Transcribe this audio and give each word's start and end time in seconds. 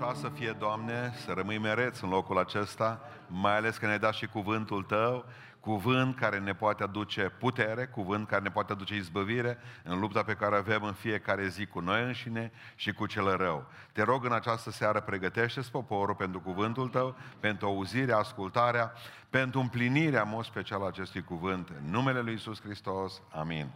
Așa 0.00 0.14
să 0.14 0.28
fie, 0.28 0.56
Doamne, 0.58 1.14
să 1.24 1.32
rămâi 1.32 1.58
mereț 1.58 2.00
în 2.00 2.08
locul 2.08 2.38
acesta, 2.38 3.00
mai 3.26 3.56
ales 3.56 3.76
că 3.76 3.86
ne-ai 3.86 3.98
dat 3.98 4.14
și 4.14 4.26
cuvântul 4.26 4.82
Tău, 4.82 5.24
cuvânt 5.60 6.16
care 6.16 6.38
ne 6.38 6.54
poate 6.54 6.82
aduce 6.82 7.32
putere, 7.38 7.86
cuvânt 7.86 8.28
care 8.28 8.42
ne 8.42 8.50
poate 8.50 8.72
aduce 8.72 8.94
izbăvire 8.94 9.58
în 9.82 10.00
lupta 10.00 10.22
pe 10.22 10.34
care 10.34 10.56
avem 10.56 10.82
în 10.82 10.92
fiecare 10.92 11.48
zi 11.48 11.66
cu 11.66 11.80
noi 11.80 12.02
înșine 12.02 12.52
și 12.74 12.92
cu 12.92 13.06
cel 13.06 13.36
rău. 13.36 13.66
Te 13.92 14.02
rog 14.02 14.24
în 14.24 14.32
această 14.32 14.70
seară, 14.70 15.00
pregătește-ți 15.00 15.70
poporul 15.70 16.14
pentru 16.14 16.40
cuvântul 16.40 16.88
Tău, 16.88 17.16
pentru 17.40 17.66
auzirea, 17.66 18.16
ascultarea, 18.16 18.92
pentru 19.30 19.60
împlinirea, 19.60 20.22
în 20.22 20.28
mod 20.28 20.44
special, 20.44 20.86
acestui 20.86 21.22
cuvânt. 21.22 21.68
În 21.68 21.90
numele 21.90 22.20
Lui 22.20 22.34
Isus 22.34 22.60
Hristos. 22.60 23.22
Amin. 23.30 23.70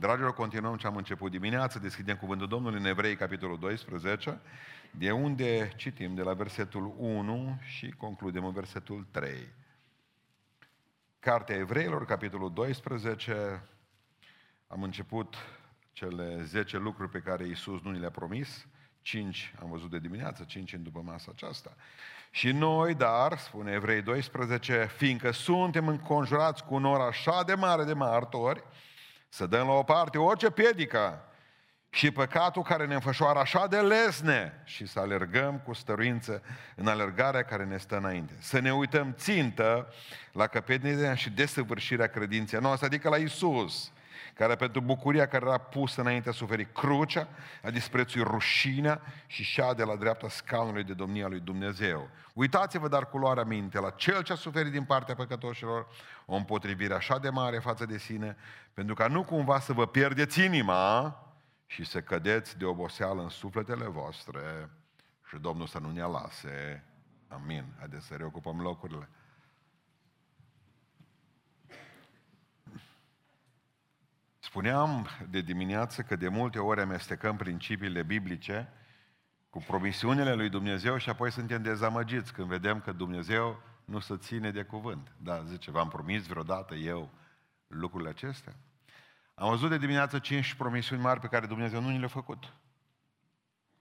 Dragilor, 0.00 0.34
continuăm 0.34 0.76
ce 0.76 0.86
am 0.86 0.96
început 0.96 1.30
dimineața, 1.30 1.78
deschidem 1.78 2.16
cuvântul 2.16 2.48
Domnului 2.48 2.78
în 2.78 2.86
Evrei, 2.86 3.16
capitolul 3.16 3.58
12, 3.58 4.40
de 4.90 5.10
unde 5.10 5.72
citim 5.76 6.14
de 6.14 6.22
la 6.22 6.32
versetul 6.32 6.94
1 6.96 7.58
și 7.62 7.90
concludem 7.90 8.44
în 8.44 8.52
versetul 8.52 9.06
3. 9.10 9.36
Cartea 11.18 11.56
Evreilor, 11.56 12.04
capitolul 12.04 12.52
12, 12.52 13.62
am 14.66 14.82
început 14.82 15.34
cele 15.92 16.42
10 16.42 16.76
lucruri 16.76 17.10
pe 17.10 17.18
care 17.18 17.46
Iisus 17.46 17.80
nu 17.80 17.90
ni 17.90 17.98
le-a 17.98 18.10
promis, 18.10 18.66
5 19.00 19.54
am 19.62 19.70
văzut 19.70 19.90
de 19.90 19.98
dimineață, 19.98 20.44
5 20.44 20.72
în 20.72 20.82
după 20.82 21.00
masa 21.04 21.30
aceasta. 21.34 21.76
Și 22.30 22.52
noi, 22.52 22.94
dar, 22.94 23.38
spune 23.38 23.72
Evrei 23.72 24.02
12, 24.02 24.86
fiindcă 24.96 25.30
suntem 25.30 25.88
înconjurați 25.88 26.64
cu 26.64 26.74
un 26.74 26.80
nor 26.80 27.00
așa 27.00 27.42
de 27.42 27.54
mare 27.54 27.84
de 27.84 27.92
martori, 27.92 28.64
să 29.28 29.46
dăm 29.46 29.66
la 29.66 29.72
o 29.72 29.82
parte 29.82 30.18
orice 30.18 30.50
piedică 30.50 31.27
și 31.90 32.10
păcatul 32.10 32.62
care 32.62 32.86
ne 32.86 32.94
înfășoară 32.94 33.38
așa 33.38 33.66
de 33.66 33.76
lesne 33.76 34.60
și 34.64 34.86
să 34.86 35.00
alergăm 35.00 35.58
cu 35.64 35.72
stăruință 35.72 36.42
în 36.74 36.86
alergarea 36.86 37.42
care 37.42 37.64
ne 37.64 37.76
stă 37.76 37.96
înainte. 37.96 38.32
Să 38.40 38.58
ne 38.58 38.72
uităm 38.72 39.14
țintă 39.16 39.92
la 40.32 40.46
căpetenia 40.46 41.14
și 41.14 41.30
desăvârșirea 41.30 42.06
credinței 42.06 42.60
noastre, 42.60 42.86
adică 42.86 43.08
la 43.08 43.16
Isus, 43.16 43.92
care 44.34 44.54
pentru 44.54 44.80
bucuria 44.80 45.26
care 45.26 45.44
era 45.46 45.58
pusă 45.58 46.00
înainte 46.00 46.28
a 46.28 46.32
suferit 46.32 46.74
crucea, 46.74 47.28
a 47.62 47.70
disprețuit 47.70 48.26
rușinea 48.26 49.00
și 49.26 49.42
șade 49.42 49.84
la 49.84 49.96
dreapta 49.96 50.28
scaunului 50.28 50.84
de 50.84 50.92
domnia 50.92 51.26
lui 51.28 51.40
Dumnezeu. 51.40 52.08
Uitați-vă 52.32 52.88
dar 52.88 53.08
cu 53.08 53.18
luarea 53.18 53.44
minte 53.44 53.80
la 53.80 53.90
cel 53.90 54.22
ce 54.22 54.32
a 54.32 54.36
suferit 54.36 54.72
din 54.72 54.84
partea 54.84 55.14
păcătoșilor 55.14 55.86
o 56.26 56.34
împotrivire 56.34 56.94
așa 56.94 57.18
de 57.18 57.28
mare 57.28 57.58
față 57.58 57.86
de 57.86 57.98
sine, 57.98 58.36
pentru 58.74 58.94
ca 58.94 59.06
nu 59.06 59.24
cumva 59.24 59.60
să 59.60 59.72
vă 59.72 59.86
pierdeți 59.86 60.44
inima 60.44 61.16
și 61.70 61.84
să 61.84 62.02
cădeți 62.02 62.58
de 62.58 62.64
oboseală 62.64 63.22
în 63.22 63.28
sufletele 63.28 63.86
voastre 63.86 64.70
și 65.28 65.36
Domnul 65.36 65.66
să 65.66 65.78
nu 65.78 65.90
ne 65.90 66.02
lase. 66.02 66.84
Amin. 67.28 67.64
Haideți 67.78 68.06
să 68.06 68.14
reocupăm 68.14 68.60
locurile. 68.60 69.08
Spuneam 74.38 75.08
de 75.30 75.40
dimineață 75.40 76.02
că 76.02 76.16
de 76.16 76.28
multe 76.28 76.58
ori 76.58 76.80
amestecăm 76.80 77.36
principiile 77.36 78.02
biblice 78.02 78.72
cu 79.50 79.58
promisiunile 79.58 80.34
lui 80.34 80.48
Dumnezeu 80.48 80.96
și 80.96 81.08
apoi 81.08 81.30
suntem 81.30 81.62
dezamăgiți 81.62 82.32
când 82.32 82.48
vedem 82.48 82.80
că 82.80 82.92
Dumnezeu 82.92 83.62
nu 83.84 83.98
se 83.98 84.16
ține 84.16 84.50
de 84.50 84.62
cuvânt. 84.62 85.12
Da, 85.16 85.44
zice, 85.44 85.70
v-am 85.70 85.88
promis 85.88 86.26
vreodată 86.26 86.74
eu 86.74 87.10
lucrurile 87.66 88.08
acestea? 88.08 88.56
Am 89.38 89.48
văzut 89.48 89.68
de 89.68 89.78
dimineață 89.78 90.18
cinci 90.18 90.54
promisiuni 90.54 91.02
mari 91.02 91.20
pe 91.20 91.26
care 91.26 91.46
Dumnezeu 91.46 91.80
nu 91.80 91.88
ni 91.88 91.98
le-a 91.98 92.08
făcut. 92.08 92.52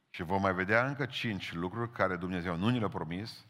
Și 0.10 0.24
vom 0.24 0.42
mai 0.42 0.54
vedea 0.54 0.86
încă 0.86 1.06
cinci 1.06 1.54
lucruri 1.54 1.92
care 1.92 2.16
Dumnezeu 2.16 2.56
nu 2.56 2.70
ni 2.70 2.80
le-a 2.80 2.88
promis 2.88 3.46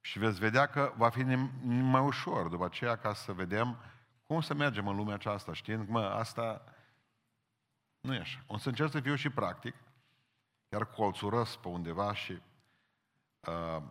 și 0.00 0.18
veți 0.18 0.38
vedea 0.38 0.66
că 0.66 0.92
va 0.96 1.08
fi 1.08 1.22
mai 1.22 2.00
ușor 2.00 2.48
după 2.48 2.64
aceea 2.64 2.96
ca 2.96 3.14
să 3.14 3.32
vedem 3.32 3.78
cum 4.26 4.40
să 4.40 4.54
mergem 4.54 4.88
în 4.88 4.96
lumea 4.96 5.14
aceasta, 5.14 5.52
știind 5.52 5.84
că, 5.84 5.90
mă, 5.90 6.00
asta 6.00 6.64
nu 8.00 8.14
e 8.14 8.18
așa. 8.18 8.44
O 8.46 8.58
să 8.58 8.68
încerc 8.68 8.90
să 8.90 9.00
fiu 9.00 9.14
și 9.14 9.30
practic, 9.30 9.74
chiar 10.68 10.90
colțurăs 10.90 11.56
pe 11.56 11.68
undeva 11.68 12.14
și 12.14 12.32
uh, 13.40 13.82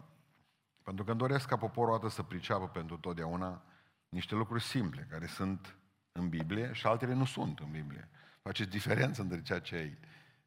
pentru 0.83 1.03
că 1.03 1.09
îmi 1.09 1.19
doresc 1.19 1.47
ca 1.47 1.57
poporul 1.57 1.93
ăsta 1.93 2.09
să 2.09 2.23
priceapă 2.23 2.67
pentru 2.67 2.97
totdeauna 2.97 3.61
niște 4.09 4.35
lucruri 4.35 4.63
simple, 4.63 5.07
care 5.09 5.25
sunt 5.25 5.76
în 6.17 6.29
Biblie 6.29 6.73
și 6.73 6.87
altele 6.87 7.13
nu 7.13 7.25
sunt 7.25 7.59
în 7.59 7.71
Biblie. 7.71 8.09
Faceți 8.41 8.69
diferență 8.69 9.21
între 9.21 9.41
ceea 9.41 9.59
ce 9.59 9.75
e 9.75 9.97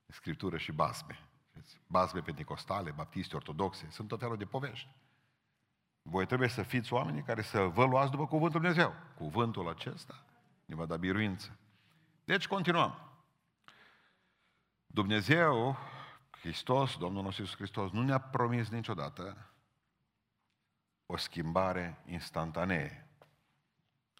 Scriptură 0.06 0.56
și 0.56 0.72
basme. 0.72 1.18
Basme 1.86 2.20
pentecostale, 2.20 2.90
baptiste, 2.90 3.36
ortodoxe, 3.36 3.88
sunt 3.90 4.08
tot 4.08 4.18
felul 4.18 4.36
de 4.36 4.44
povești. 4.44 4.88
Voi 6.02 6.26
trebuie 6.26 6.48
să 6.48 6.62
fiți 6.62 6.92
oamenii 6.92 7.22
care 7.22 7.42
să 7.42 7.60
vă 7.60 7.84
luați 7.84 8.10
după 8.10 8.26
cuvântul 8.26 8.60
Dumnezeu. 8.60 8.94
Cuvântul 9.16 9.68
acesta 9.68 10.24
ne 10.64 10.74
va 10.74 10.86
da 10.86 10.96
biruință. 10.96 11.58
Deci 12.24 12.46
continuăm. 12.46 13.10
Dumnezeu, 14.86 15.76
Hristos, 16.30 16.96
Domnul 16.96 17.22
nostru 17.22 17.42
Iisus 17.42 17.56
Hristos, 17.56 17.90
nu 17.90 18.02
ne-a 18.02 18.18
promis 18.20 18.68
niciodată 18.68 19.52
o 21.06 21.16
schimbare 21.16 22.02
instantanee. 22.06 23.08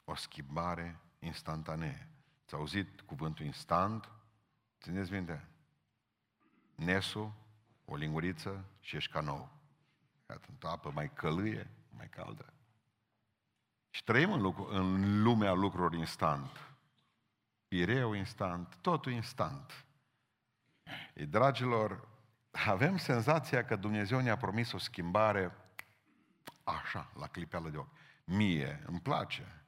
O 0.05 0.15
schimbare 0.15 1.01
instantanee. 1.21 2.09
Ți-a 2.47 2.59
auzit 2.59 3.01
cuvântul 3.01 3.45
instant? 3.45 4.11
Țineți 4.81 5.13
minte? 5.13 5.49
Nesul, 6.75 7.33
o 7.85 7.97
linguriță 7.97 8.65
și 8.81 8.97
ești 8.97 9.13
ca 9.13 9.21
nou. 9.21 9.51
Iată, 10.29 10.47
într 10.49 10.67
apă 10.67 10.91
mai 10.95 11.13
călâie, 11.13 11.71
mai 11.97 12.09
caldă. 12.09 12.53
Și 13.91 14.05
trăim 14.05 14.33
în, 14.33 14.41
lucru, 14.41 14.69
în 14.71 15.23
lumea 15.23 15.53
lucrurilor 15.53 15.95
instant. 15.95 16.75
Pireu 17.69 18.13
instant, 18.13 18.77
totul 18.81 19.13
instant. 19.13 19.85
Ei, 21.15 21.27
dragilor, 21.27 22.09
avem 22.51 22.97
senzația 22.97 23.65
că 23.65 23.77
Dumnezeu 23.77 24.21
ne-a 24.21 24.37
promis 24.37 24.73
o 24.73 24.79
schimbare 24.79 25.57
așa, 26.65 27.11
la 27.19 27.27
clipeală 27.27 27.69
de 27.69 27.77
ochi. 27.77 27.97
Mie 28.25 28.83
îmi 28.87 29.01
place 29.01 29.60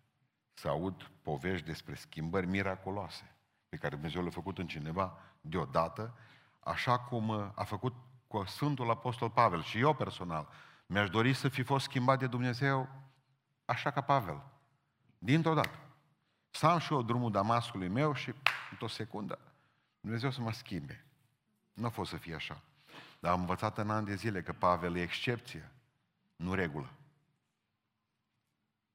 să 0.53 0.69
aud 0.69 1.11
povești 1.23 1.67
despre 1.67 1.95
schimbări 1.95 2.47
miraculoase 2.47 3.37
pe 3.69 3.77
care 3.77 3.95
Dumnezeu 3.95 4.23
le-a 4.23 4.31
făcut 4.31 4.59
în 4.59 4.67
cineva 4.67 5.19
deodată, 5.41 6.15
așa 6.61 6.99
cum 6.99 7.53
a 7.55 7.65
făcut 7.65 7.95
cu 8.27 8.45
Sfântul 8.45 8.91
Apostol 8.91 9.31
Pavel 9.31 9.63
și 9.63 9.79
eu 9.79 9.95
personal. 9.95 10.49
Mi-aș 10.87 11.11
dori 11.11 11.33
să 11.33 11.49
fi 11.49 11.63
fost 11.63 11.85
schimbat 11.85 12.19
de 12.19 12.27
Dumnezeu 12.27 12.89
așa 13.65 13.91
ca 13.91 14.01
Pavel. 14.01 14.43
Dintr-o 15.19 15.55
dată. 15.55 15.79
Să 16.51 16.67
am 16.67 16.79
și 16.79 16.93
eu 16.93 17.03
drumul 17.03 17.31
Damascului 17.31 17.89
meu 17.89 18.15
și 18.15 18.35
într-o 18.71 18.87
secundă 18.87 19.39
Dumnezeu 20.01 20.31
să 20.31 20.41
mă 20.41 20.53
schimbe. 20.53 21.05
Nu 21.73 21.87
a 21.87 21.89
fost 21.89 22.11
să 22.11 22.17
fie 22.17 22.35
așa. 22.35 22.63
Dar 23.21 23.33
am 23.33 23.41
învățat 23.41 23.79
în 23.79 23.91
ani 23.91 24.07
de 24.07 24.15
zile 24.15 24.43
că 24.43 24.53
Pavel 24.53 24.97
e 24.97 25.03
excepție, 25.03 25.73
nu 26.37 26.55
regulă. 26.55 26.93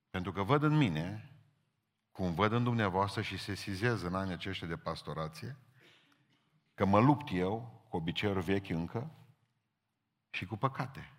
Pentru 0.10 0.32
că 0.32 0.44
văd 0.44 0.64
în 0.64 0.78
mine, 0.78 1.32
cum 2.18 2.34
văd 2.34 2.52
în 2.52 2.64
dumneavoastră 2.64 3.22
și 3.22 3.38
se 3.38 3.54
sizez 3.54 4.02
în 4.02 4.16
anii 4.16 4.34
aceștia 4.34 4.68
de 4.68 4.78
pastorație, 4.78 5.58
că 6.74 6.86
mă 6.86 7.00
lupt 7.00 7.28
eu 7.32 7.84
cu 7.90 7.96
obiceiuri 7.96 8.44
vechi 8.44 8.70
încă 8.70 9.12
și 10.30 10.46
cu 10.46 10.56
păcate. 10.58 11.14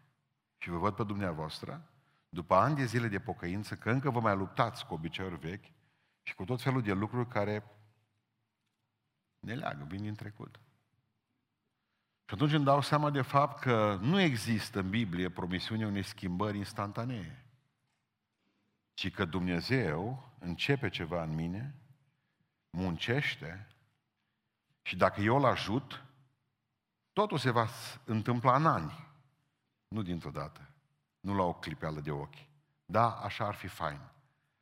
Și 0.57 0.71
vă 0.71 0.79
văd 0.79 0.95
pe 0.95 1.05
dumneavoastră, 1.05 1.91
după 2.29 2.55
ani 2.55 2.77
de 2.77 2.85
zile 2.85 3.09
de 3.09 3.19
pocăință, 3.19 3.75
că 3.75 3.91
încă 3.91 4.11
vă 4.11 4.21
mai 4.21 4.37
luptați 4.37 4.87
cu 4.87 4.95
obiceiuri 4.95 5.39
vechi 5.39 5.65
și 6.23 6.35
cu 6.35 6.45
tot 6.45 6.63
felul 6.63 6.83
de 6.83 6.93
lucruri 6.93 7.29
care 7.29 7.65
ne 9.41 9.55
leagă, 9.55 9.85
vin 9.85 10.03
din 10.03 10.15
trecut. 10.15 10.61
Și 12.25 12.35
atunci 12.35 12.53
îmi 12.53 12.65
dau 12.65 12.81
seama 12.81 13.11
de 13.11 13.23
fapt 13.23 13.61
că 13.61 13.99
nu 14.01 14.21
există 14.21 14.79
în 14.79 14.91
Biblie 14.91 15.31
promisiunea 15.31 15.87
unei 15.87 16.03
schimbări 16.03 16.57
instantanee, 16.57 17.48
ci 18.99 19.11
că 19.11 19.25
Dumnezeu 19.25 20.29
începe 20.39 20.89
ceva 20.89 21.23
în 21.23 21.35
mine, 21.35 21.75
muncește 22.71 23.67
și 24.83 24.97
dacă 24.97 25.21
eu 25.21 25.37
îl 25.37 25.45
ajut, 25.45 26.05
totul 27.13 27.39
se 27.39 27.51
va 27.51 27.69
întâmpla 28.05 28.57
în 28.57 28.67
ani, 28.67 29.07
nu 29.89 30.03
dintr-o 30.03 30.31
dată, 30.31 30.71
nu 31.21 31.35
la 31.35 31.43
o 31.43 31.55
clipeală 31.55 32.01
de 32.01 32.11
ochi. 32.11 32.47
Da, 32.85 33.17
așa 33.17 33.47
ar 33.47 33.55
fi 33.55 33.67
fain. 33.67 34.01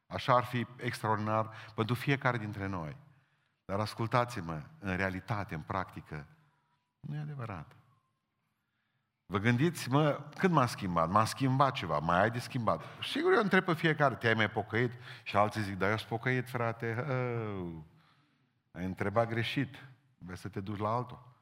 Așa 0.07 0.35
ar 0.35 0.45
fi 0.45 0.67
extraordinar 0.77 1.73
pentru 1.75 1.95
fiecare 1.95 2.39
dintre 2.39 2.67
noi. 2.67 2.97
Dar 3.65 3.81
ascultați-mă, 3.81 4.63
în 4.79 4.97
realitate, 4.97 5.55
în 5.55 5.63
practică, 5.63 6.27
nu 7.01 7.15
e 7.15 7.19
adevărat. 7.19 7.77
Vă 9.27 9.39
gândiți, 9.39 9.91
mă, 9.91 10.21
când 10.39 10.53
m-am 10.53 10.67
schimbat? 10.67 11.11
M-am 11.11 11.25
schimbat 11.25 11.73
ceva, 11.73 11.99
mai 11.99 12.21
ai 12.21 12.31
de 12.31 12.39
schimbat. 12.39 12.83
Sigur, 13.03 13.33
eu 13.33 13.41
întreb 13.41 13.65
pe 13.65 13.75
fiecare, 13.75 14.15
te-ai 14.15 14.35
mai 14.35 14.51
pocăit? 14.51 14.91
Și 15.23 15.37
alții 15.37 15.63
zic, 15.63 15.79
dar 15.79 15.91
eu 15.91 15.97
sunt 15.97 16.09
pocăit, 16.09 16.49
frate. 16.49 17.07
Oh, 17.09 17.75
ai 18.71 18.85
întrebat 18.85 19.29
greșit. 19.29 19.89
Vrei 20.19 20.37
să 20.37 20.49
te 20.49 20.61
duci 20.61 20.79
la 20.79 20.89
altul. 20.89 21.35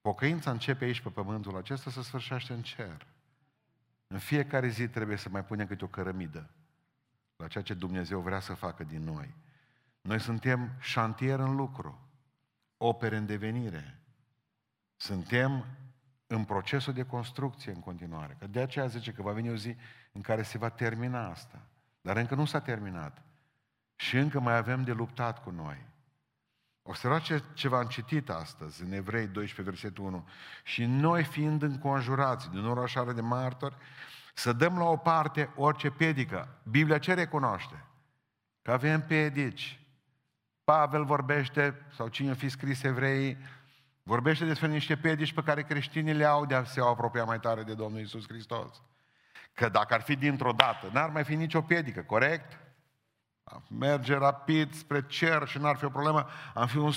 Pocăința 0.00 0.50
începe 0.50 0.84
aici 0.84 1.00
pe 1.00 1.08
pământul 1.08 1.56
acesta 1.56 1.90
să 1.90 2.02
sfârșește 2.02 2.52
în 2.52 2.62
cer. 2.62 3.06
În 4.06 4.18
fiecare 4.18 4.68
zi 4.68 4.88
trebuie 4.88 5.16
să 5.16 5.28
mai 5.28 5.44
punem 5.44 5.66
câte 5.66 5.84
o 5.84 5.88
cărămidă 5.88 6.50
la 7.36 7.48
ceea 7.48 7.64
ce 7.64 7.74
Dumnezeu 7.74 8.20
vrea 8.20 8.40
să 8.40 8.54
facă 8.54 8.84
din 8.84 9.02
noi. 9.02 9.34
Noi 10.00 10.20
suntem 10.20 10.70
șantier 10.80 11.38
în 11.38 11.54
lucru, 11.56 12.00
opere 12.76 13.16
în 13.16 13.26
devenire. 13.26 14.02
Suntem 14.96 15.66
în 16.34 16.44
procesul 16.44 16.92
de 16.92 17.04
construcție 17.04 17.72
în 17.72 17.80
continuare. 17.80 18.36
Că 18.38 18.46
de 18.46 18.60
aceea 18.60 18.86
zice 18.86 19.12
că 19.12 19.22
va 19.22 19.32
veni 19.32 19.50
o 19.50 19.56
zi 19.56 19.76
în 20.12 20.20
care 20.20 20.42
se 20.42 20.58
va 20.58 20.68
termina 20.68 21.28
asta. 21.28 21.66
Dar 22.00 22.16
încă 22.16 22.34
nu 22.34 22.44
s-a 22.44 22.60
terminat. 22.60 23.22
Și 23.96 24.16
încă 24.16 24.40
mai 24.40 24.56
avem 24.56 24.82
de 24.82 24.92
luptat 24.92 25.42
cu 25.42 25.50
noi. 25.50 25.86
Observați 26.82 27.24
ce, 27.24 27.42
ce 27.54 27.68
v-am 27.68 27.86
citit 27.86 28.30
astăzi, 28.30 28.82
în 28.82 28.92
Evrei 28.92 29.26
12, 29.26 29.62
versetul 29.62 30.04
1. 30.04 30.28
Și 30.64 30.84
noi 30.84 31.24
fiind 31.24 31.62
înconjurați 31.62 32.50
de 32.50 32.58
un 32.58 32.78
așa 32.78 33.12
de 33.12 33.20
martori, 33.20 33.76
să 34.34 34.52
dăm 34.52 34.78
la 34.78 34.84
o 34.84 34.96
parte 34.96 35.52
orice 35.56 35.90
pedică. 35.90 36.60
Biblia 36.62 36.98
ce 36.98 37.14
recunoaște? 37.14 37.84
Că 38.62 38.70
avem 38.70 39.02
pedici. 39.02 39.80
Pavel 40.64 41.04
vorbește, 41.04 41.86
sau 41.94 42.08
cine 42.08 42.34
fi 42.34 42.48
scris 42.48 42.82
evrei, 42.82 43.38
vorbește 44.02 44.44
despre 44.44 44.68
niște 44.68 44.96
pedici 44.96 45.32
pe 45.32 45.42
care 45.42 45.62
creștinii 45.62 46.12
le 46.12 46.24
au 46.24 46.46
de 46.46 46.54
a 46.54 46.64
se 46.64 46.80
apropia 46.80 47.24
mai 47.24 47.40
tare 47.40 47.62
de 47.62 47.74
Domnul 47.74 48.00
Isus 48.00 48.26
Hristos. 48.28 48.82
Că 49.54 49.68
dacă 49.68 49.94
ar 49.94 50.00
fi 50.00 50.16
dintr-o 50.16 50.52
dată, 50.52 50.88
n-ar 50.92 51.08
mai 51.08 51.24
fi 51.24 51.34
nicio 51.34 51.60
pedică, 51.60 52.00
corect? 52.00 52.58
Merge 53.68 54.16
rapid 54.16 54.74
spre 54.74 55.06
cer 55.06 55.46
și 55.46 55.58
n-ar 55.58 55.76
fi 55.76 55.84
o 55.84 55.90
problemă, 55.90 56.28
am 56.54 56.66
fi 56.66 56.76
un, 56.76 56.92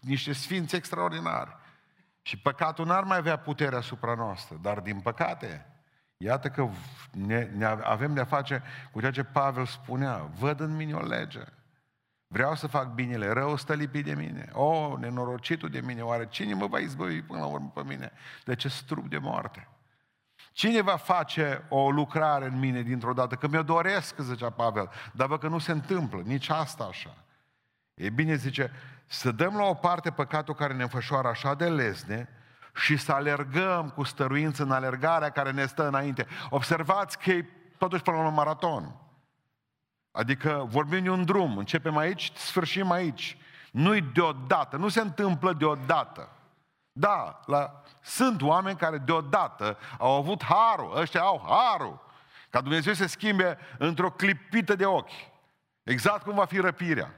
niște 0.00 0.32
sfinți 0.32 0.76
extraordinari. 0.76 1.56
Și 2.22 2.38
păcatul 2.38 2.86
n-ar 2.86 3.04
mai 3.04 3.16
avea 3.16 3.36
putere 3.36 3.76
asupra 3.76 4.14
noastră, 4.14 4.58
dar 4.60 4.80
din 4.80 5.00
păcate, 5.00 5.66
iată 6.16 6.48
că 6.48 6.68
ne, 7.12 7.44
ne 7.44 7.64
avem 7.64 8.14
de-a 8.14 8.24
face 8.24 8.62
cu 8.92 9.00
ceea 9.00 9.12
ce 9.12 9.24
Pavel 9.24 9.66
spunea, 9.66 10.30
văd 10.38 10.60
în 10.60 10.76
mine 10.76 10.94
o 10.94 11.06
lege. 11.06 11.42
Vreau 12.32 12.54
să 12.54 12.66
fac 12.66 12.86
binele, 12.86 13.32
rău 13.32 13.56
stă 13.56 13.74
lipit 13.74 14.04
de 14.04 14.14
mine. 14.14 14.48
O, 14.52 14.96
nenorocitul 14.98 15.68
de 15.68 15.80
mine, 15.80 16.02
oare 16.02 16.26
cine 16.28 16.54
mă 16.54 16.66
va 16.66 16.78
izbăvi 16.78 17.22
până 17.22 17.38
la 17.38 17.46
urmă 17.46 17.70
pe 17.74 17.82
mine 17.86 18.12
de 18.44 18.54
ce 18.54 18.68
strup 18.68 19.08
de 19.08 19.18
moarte? 19.18 19.68
Cine 20.52 20.80
va 20.80 20.96
face 20.96 21.64
o 21.68 21.90
lucrare 21.90 22.46
în 22.46 22.58
mine 22.58 22.82
dintr-o 22.82 23.12
dată? 23.12 23.34
Că 23.34 23.48
mi-o 23.48 23.62
doresc, 23.62 24.18
zicea 24.18 24.50
Pavel, 24.50 24.90
dar 25.12 25.26
văd 25.26 25.40
că 25.40 25.48
nu 25.48 25.58
se 25.58 25.72
întâmplă, 25.72 26.20
nici 26.24 26.48
asta 26.48 26.84
așa. 26.84 27.16
E 27.94 28.10
bine, 28.10 28.34
zice, 28.34 28.72
să 29.06 29.32
dăm 29.32 29.56
la 29.56 29.64
o 29.64 29.74
parte 29.74 30.10
păcatul 30.10 30.54
care 30.54 30.74
ne 30.74 30.82
înfășoară 30.82 31.28
așa 31.28 31.54
de 31.54 31.68
lesne 31.68 32.28
și 32.74 32.96
să 32.96 33.12
alergăm 33.12 33.90
cu 33.90 34.02
stăruință 34.02 34.62
în 34.62 34.70
alergarea 34.70 35.30
care 35.30 35.50
ne 35.50 35.66
stă 35.66 35.86
înainte. 35.86 36.26
Observați 36.50 37.18
că 37.18 37.30
e 37.30 37.48
totuși 37.78 38.02
până 38.02 38.16
la 38.16 38.26
un 38.26 38.34
maraton. 38.34 39.01
Adică 40.12 40.66
vorbim 40.68 41.02
de 41.02 41.10
un 41.10 41.24
drum, 41.24 41.56
începem 41.56 41.96
aici, 41.96 42.32
sfârșim 42.34 42.90
aici. 42.90 43.36
Nu-i 43.70 44.00
deodată, 44.00 44.76
nu 44.76 44.88
se 44.88 45.00
întâmplă 45.00 45.52
deodată. 45.52 46.28
Da, 46.92 47.40
la, 47.46 47.82
sunt 48.02 48.42
oameni 48.42 48.76
care 48.76 48.98
deodată 48.98 49.78
au 49.98 50.12
avut 50.12 50.44
harul, 50.44 50.96
ăștia 50.96 51.20
au 51.20 51.44
harul, 51.48 52.00
ca 52.50 52.60
Dumnezeu 52.60 52.92
să 52.92 53.02
se 53.02 53.08
schimbe 53.08 53.58
într-o 53.78 54.10
clipită 54.10 54.74
de 54.74 54.86
ochi. 54.86 55.30
Exact 55.82 56.22
cum 56.22 56.34
va 56.34 56.44
fi 56.44 56.60
răpirea. 56.60 57.14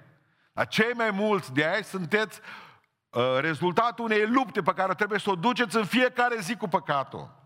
Dar 0.52 0.66
cei 0.66 0.92
mai 0.92 1.10
mulți 1.10 1.52
de 1.52 1.66
aici 1.66 1.84
sunteți 1.84 2.40
uh, 3.10 3.22
rezultatul 3.40 4.04
unei 4.04 4.26
lupte 4.26 4.62
pe 4.62 4.72
care 4.72 4.94
trebuie 4.94 5.18
să 5.18 5.30
o 5.30 5.34
duceți 5.34 5.76
în 5.76 5.84
fiecare 5.84 6.36
zi 6.40 6.56
cu 6.56 6.68
păcatul. 6.68 7.43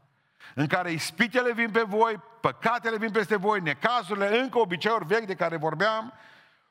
În 0.55 0.67
care 0.67 0.91
ispitele 0.93 1.53
vin 1.53 1.71
pe 1.71 1.83
voi, 1.83 2.21
păcatele 2.41 2.97
vin 2.97 3.11
peste 3.11 3.37
voi, 3.37 3.61
necazurile, 3.61 4.39
încă 4.39 4.59
obiceiuri 4.59 5.07
vechi 5.07 5.27
de 5.27 5.35
care 5.35 5.57
vorbeam, 5.57 6.13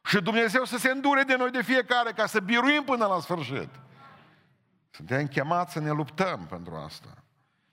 și 0.05 0.21
Dumnezeu 0.21 0.63
să 0.63 0.77
se 0.77 0.89
îndure 0.89 1.23
de 1.23 1.35
noi 1.35 1.51
de 1.51 1.61
fiecare 1.61 2.11
ca 2.11 2.25
să 2.25 2.39
biruim 2.39 2.83
până 2.83 3.05
la 3.05 3.19
sfârșit. 3.19 3.69
Suntem 4.89 5.27
chemați 5.27 5.73
să 5.73 5.79
ne 5.79 5.91
luptăm 5.91 6.45
pentru 6.45 6.75
asta. 6.75 7.07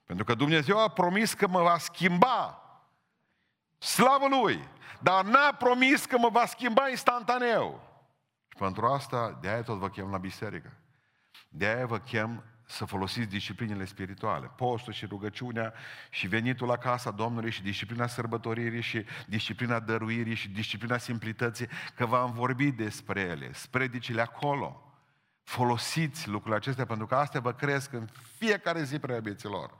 Pentru 0.05 0.25
că 0.25 0.33
Dumnezeu 0.33 0.79
a 0.79 0.87
promis 0.87 1.33
că 1.33 1.47
mă 1.47 1.61
va 1.61 1.77
schimba. 1.77 2.61
Slavă 3.77 4.27
Lui! 4.27 4.67
Dar 4.99 5.23
n-a 5.23 5.53
promis 5.57 6.05
că 6.05 6.17
mă 6.17 6.29
va 6.29 6.45
schimba 6.45 6.89
instantaneu. 6.89 7.81
Și 8.47 8.57
pentru 8.57 8.85
asta, 8.85 9.37
de 9.41 9.47
aia 9.47 9.63
tot 9.63 9.77
vă 9.77 9.89
chem 9.89 10.11
la 10.11 10.17
biserică. 10.17 10.71
De 11.49 11.65
aia 11.65 11.85
vă 11.85 11.99
chem 11.99 12.43
să 12.65 12.85
folosiți 12.85 13.27
disciplinele 13.27 13.85
spirituale. 13.85 14.51
Postul 14.55 14.93
și 14.93 15.05
rugăciunea 15.05 15.73
și 16.09 16.27
venitul 16.27 16.67
la 16.67 16.77
casa 16.77 17.11
Domnului 17.11 17.51
și 17.51 17.63
disciplina 17.63 18.07
sărbătoririi 18.07 18.81
și 18.81 19.05
disciplina 19.27 19.79
dăruirii 19.79 20.35
și 20.35 20.49
disciplina 20.49 20.97
simplității, 20.97 21.67
că 21.95 22.05
v-am 22.05 22.31
vorbit 22.31 22.77
despre 22.77 23.21
ele, 23.21 23.53
spredicile 23.53 24.21
acolo. 24.21 24.79
Folosiți 25.43 26.27
lucrurile 26.27 26.55
acestea 26.55 26.85
pentru 26.85 27.05
că 27.05 27.15
astea 27.15 27.39
vă 27.39 27.53
cresc 27.53 27.93
în 27.93 28.07
fiecare 28.37 28.83
zi 28.83 28.99
preabiților. 28.99 29.77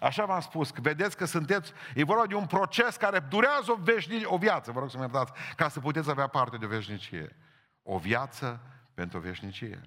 Așa 0.00 0.24
v-am 0.24 0.40
spus, 0.40 0.70
că 0.70 0.80
vedeți 0.80 1.16
că 1.16 1.24
sunteți, 1.24 1.72
e 1.94 2.04
vorba 2.04 2.26
de 2.26 2.34
un 2.34 2.46
proces 2.46 2.96
care 2.96 3.18
durează 3.18 3.70
o, 3.70 3.74
veșnic, 3.74 4.32
o 4.32 4.36
viață, 4.36 4.72
vă 4.72 4.78
rog 4.78 4.90
să 4.90 4.96
mă 4.96 5.02
iertați, 5.02 5.32
ca 5.56 5.68
să 5.68 5.80
puteți 5.80 6.10
avea 6.10 6.26
parte 6.26 6.56
de 6.56 6.64
o 6.64 6.68
veșnicie. 6.68 7.36
O 7.82 7.98
viață 7.98 8.60
pentru 8.94 9.18
o 9.18 9.20
veșnicie. 9.20 9.80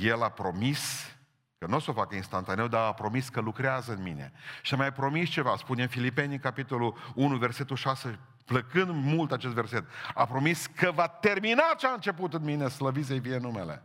El 0.00 0.22
a 0.22 0.28
promis, 0.28 1.12
că 1.58 1.66
nu 1.66 1.76
o 1.76 1.78
să 1.78 1.90
o 1.90 1.94
facă 1.94 2.14
instantaneu, 2.14 2.68
dar 2.68 2.86
a 2.86 2.94
promis 2.94 3.28
că 3.28 3.40
lucrează 3.40 3.92
în 3.92 4.02
mine. 4.02 4.32
Și 4.62 4.74
a 4.74 4.76
mai 4.76 4.92
promis 4.92 5.28
ceva, 5.28 5.56
spune 5.56 5.82
în 5.82 5.88
Filipeni, 5.88 6.38
capitolul 6.38 7.12
1, 7.14 7.36
versetul 7.36 7.76
6, 7.76 8.18
plăcând 8.44 8.90
mult 8.90 9.32
acest 9.32 9.54
verset, 9.54 9.84
a 10.14 10.26
promis 10.26 10.66
că 10.66 10.90
va 10.90 11.08
termina 11.08 11.62
ce 11.78 11.86
a 11.86 11.92
început 11.92 12.34
în 12.34 12.44
mine, 12.44 12.68
slăvit 12.68 13.06
să-i 13.06 13.20
fie 13.20 13.38
numele. 13.38 13.82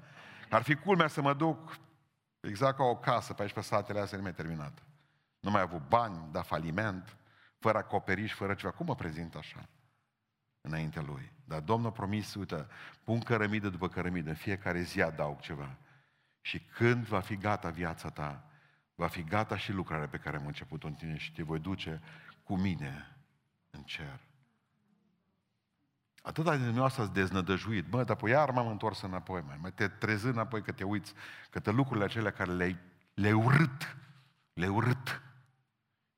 Ar 0.50 0.62
fi 0.62 0.76
culmea 0.76 1.08
să 1.08 1.22
mă 1.22 1.34
duc 1.34 1.78
exact 2.40 2.78
ca 2.78 2.84
o 2.84 2.96
casă 2.96 3.34
pe 3.34 3.42
aici 3.42 3.54
pe 3.54 3.62
satele 3.62 4.00
astea 4.00 4.20
mai 4.20 4.34
terminată. 4.34 4.82
Nu 5.40 5.52
mai 5.52 5.62
avut 5.62 5.82
bani, 5.88 6.28
dar 6.32 6.44
faliment, 6.44 7.18
fără 7.60 7.78
acoperiș, 7.78 8.34
fără 8.34 8.54
ceva. 8.54 8.72
Cum 8.72 8.86
mă 8.86 8.96
prezint 8.96 9.36
așa? 9.36 9.70
Înaintea 10.62 11.02
lui. 11.02 11.32
Dar 11.46 11.60
Domnul 11.60 11.90
a 11.90 11.92
promis, 11.92 12.34
uite, 12.34 12.68
pun 13.04 13.20
cărămidă 13.20 13.70
după 13.70 13.88
cărămidă, 13.88 14.30
în 14.30 14.36
fiecare 14.36 14.82
zi 14.82 15.02
adaug 15.02 15.40
ceva. 15.40 15.78
Și 16.48 16.60
când 16.60 17.06
va 17.06 17.20
fi 17.20 17.38
gata 17.38 17.70
viața 17.70 18.10
ta, 18.10 18.44
va 18.96 19.08
fi 19.08 19.24
gata 19.24 19.58
și 19.58 19.72
lucrarea 19.72 20.08
pe 20.08 20.18
care 20.18 20.38
am 20.38 20.46
început-o 20.46 20.88
în 20.88 20.94
tine 20.94 21.18
și 21.18 21.32
te 21.32 21.44
voi 21.44 21.60
duce 21.60 22.02
cu 22.44 22.58
mine 22.58 23.18
în 23.70 23.84
cer. 23.84 24.20
Atâta 26.22 26.52
de 26.52 26.58
dumneavoastră 26.58 27.04
ați 27.04 27.14
deznădăjuit. 27.14 27.86
Bă, 27.86 28.04
dar 28.04 28.16
apoi 28.16 28.32
iar 28.32 28.52
m-am 28.52 28.68
întors 28.68 29.02
înapoi, 29.02 29.42
mai, 29.48 29.58
mai 29.62 29.72
te 29.72 29.88
trezi 29.88 30.26
înapoi 30.26 30.62
că 30.62 30.72
te 30.72 30.84
uiți, 30.84 31.14
că 31.50 31.60
te 31.60 31.72
lucrurile 31.72 32.06
acelea 32.06 32.32
care 32.32 32.52
le-ai, 32.52 32.80
le 33.14 33.34
urât, 33.34 33.98
le 34.54 34.68
urât. 34.68 35.22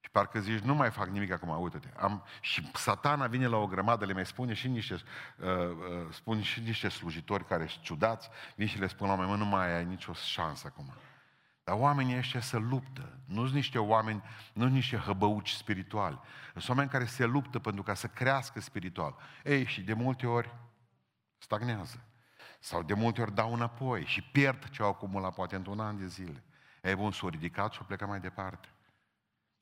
Și 0.10 0.16
parcă 0.16 0.40
zici, 0.40 0.60
nu 0.60 0.76
mai 0.76 0.92
fac 0.92 1.08
nimic 1.08 1.32
acum, 1.32 1.62
uite-te. 1.62 1.88
Am, 1.98 2.24
și 2.42 2.72
satana 2.74 3.28
vine 3.28 3.48
la 3.48 3.58
o 3.58 3.68
grămadă, 3.68 4.06
le 4.06 4.14
mai 4.14 4.26
spune 4.26 4.54
și 4.54 4.68
niște, 4.68 4.94
uh, 4.94 5.48
uh, 5.48 6.08
spun 6.12 6.42
și 6.42 6.60
niște 6.60 6.90
slujitori 6.90 7.46
care 7.46 7.68
sunt 7.68 7.84
ciudați, 7.84 8.30
vin 8.56 8.68
și 8.68 8.80
le 8.80 8.88
spun 8.88 9.08
la 9.08 9.16
mă, 9.16 9.36
nu 9.36 9.46
mai 9.46 9.76
ai 9.76 9.86
nicio 9.86 10.14
șansă 10.14 10.68
acum. 10.68 10.94
Dar 11.64 11.78
oamenii 11.78 12.18
ăștia 12.18 12.42
se 12.42 12.58
luptă. 12.58 13.20
Nu 13.26 13.42
sunt 13.42 13.54
niște 13.54 13.80
oameni, 13.80 14.24
nu 14.54 14.62
sunt 14.62 14.74
niște 14.74 14.98
hăbăuci 14.98 15.50
spirituali. 15.50 16.20
Sunt 16.52 16.70
oameni 16.70 16.90
care 16.90 17.06
se 17.06 17.26
luptă 17.26 17.60
pentru 17.60 17.84
ca 17.84 17.94
să 17.94 18.08
crească 18.08 18.60
spiritual. 18.60 19.16
Ei, 19.44 19.66
și 19.66 19.82
de 19.82 19.94
multe 19.94 20.28
ori 20.28 20.56
stagnează. 21.38 22.04
Sau 22.60 22.84
de 22.84 22.94
multe 22.94 23.22
ori 23.22 23.36
dau 23.36 23.54
înapoi 23.54 24.06
și 24.06 24.22
pierd 24.22 24.70
ce 24.70 24.82
au 24.82 24.90
acumulat 24.90 25.34
poate 25.34 25.56
într-un 25.56 25.80
an 25.80 25.98
de 25.98 26.08
zile. 26.08 26.44
Ei 26.82 26.96
bun, 26.96 27.12
s-au 27.12 27.30
ridicat 27.30 27.72
și 27.72 27.80
au 27.80 27.86
plecat 27.86 28.08
mai 28.08 28.20
departe. 28.20 28.68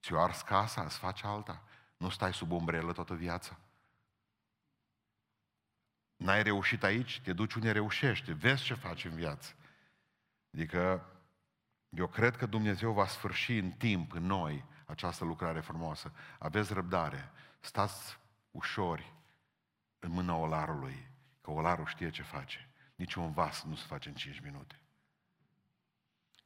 Ți-o 0.07 0.19
ars 0.19 0.41
casa, 0.41 0.83
îți 0.83 0.97
faci 0.97 1.23
alta. 1.23 1.63
Nu 1.97 2.09
stai 2.09 2.33
sub 2.33 2.51
umbrelă 2.51 2.93
toată 2.93 3.13
viața. 3.13 3.59
N-ai 6.15 6.43
reușit 6.43 6.83
aici, 6.83 7.21
te 7.21 7.33
duci 7.33 7.53
unde 7.53 7.71
reușești, 7.71 8.31
vezi 8.31 8.63
ce 8.63 8.73
faci 8.73 9.05
în 9.05 9.15
viață. 9.15 9.55
Adică 10.53 11.05
eu 11.89 12.07
cred 12.07 12.35
că 12.35 12.45
Dumnezeu 12.45 12.93
va 12.93 13.07
sfârși 13.07 13.57
în 13.57 13.71
timp, 13.71 14.11
în 14.11 14.23
noi, 14.23 14.65
această 14.85 15.25
lucrare 15.25 15.59
frumoasă. 15.59 16.11
Aveți 16.39 16.73
răbdare, 16.73 17.31
stați 17.59 18.19
ușori 18.51 19.13
în 19.99 20.11
mâna 20.11 20.35
olarului, 20.35 21.07
că 21.41 21.51
olarul 21.51 21.85
știe 21.85 22.09
ce 22.09 22.23
face. 22.23 22.69
Niciun 22.95 23.31
vas 23.31 23.63
nu 23.63 23.75
se 23.75 23.85
face 23.85 24.09
în 24.09 24.15
5 24.15 24.39
minute. 24.39 24.81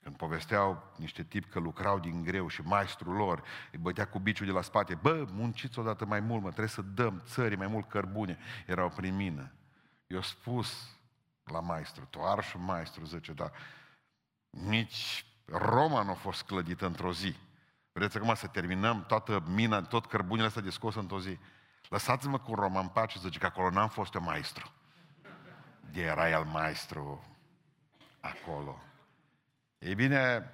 Când 0.04 0.16
povesteau 0.16 0.94
niște 0.98 1.24
tipi 1.24 1.48
că 1.48 1.60
lucrau 1.60 2.00
din 2.00 2.24
greu 2.24 2.48
și 2.48 2.62
maestrul 2.62 3.16
lor 3.16 3.44
îi 3.72 3.78
bătea 3.78 4.08
cu 4.08 4.20
biciul 4.20 4.46
de 4.46 4.52
la 4.52 4.62
spate, 4.62 4.96
bă, 4.96 5.26
munciți 5.32 5.80
odată 5.80 6.06
mai 6.06 6.20
mult, 6.20 6.42
mă, 6.42 6.48
trebuie 6.48 6.68
să 6.68 6.82
dăm 6.82 7.22
țării 7.26 7.58
mai 7.58 7.68
mult 7.68 7.90
cărbune. 7.90 8.38
Erau 8.66 8.90
prin 8.90 9.16
mine. 9.16 9.54
Eu 10.08 10.22
spus 10.22 10.98
la 11.44 11.60
maestru, 11.60 12.06
tu 12.10 12.22
arșul 12.22 12.60
maestru, 12.60 13.06
zice, 13.06 13.34
dar 13.34 13.52
nici 14.50 15.26
Roma 15.46 16.04
nu 16.04 16.10
a 16.12 16.14
fost 16.14 16.44
clădită 16.44 16.86
într-o 16.86 17.14
zi. 17.14 17.36
Vreți 17.92 18.18
acum 18.18 18.34
să 18.34 18.48
terminăm 18.48 19.06
toată 19.06 19.44
mina, 19.48 19.82
tot 19.82 20.06
cărbunile 20.06 20.48
astea 20.48 20.62
de 20.62 20.70
scos 20.70 20.96
într-o 20.96 21.20
zi? 21.20 21.40
Lăsați-mă 21.90 22.40
cu 22.40 22.56
Roma 22.56 22.80
în 22.80 22.88
pace, 22.88 23.20
zice 23.20 23.40
că 23.40 23.46
acolo 23.46 23.70
n-am 23.70 23.90
fost 23.90 24.14
eu 24.14 24.22
maestru. 24.22 24.72
De 25.92 26.02
era 26.02 26.30
el 26.30 26.44
maestru 26.44 27.26
acolo. 28.20 28.82
Ei 29.82 29.96
bine, 29.96 30.50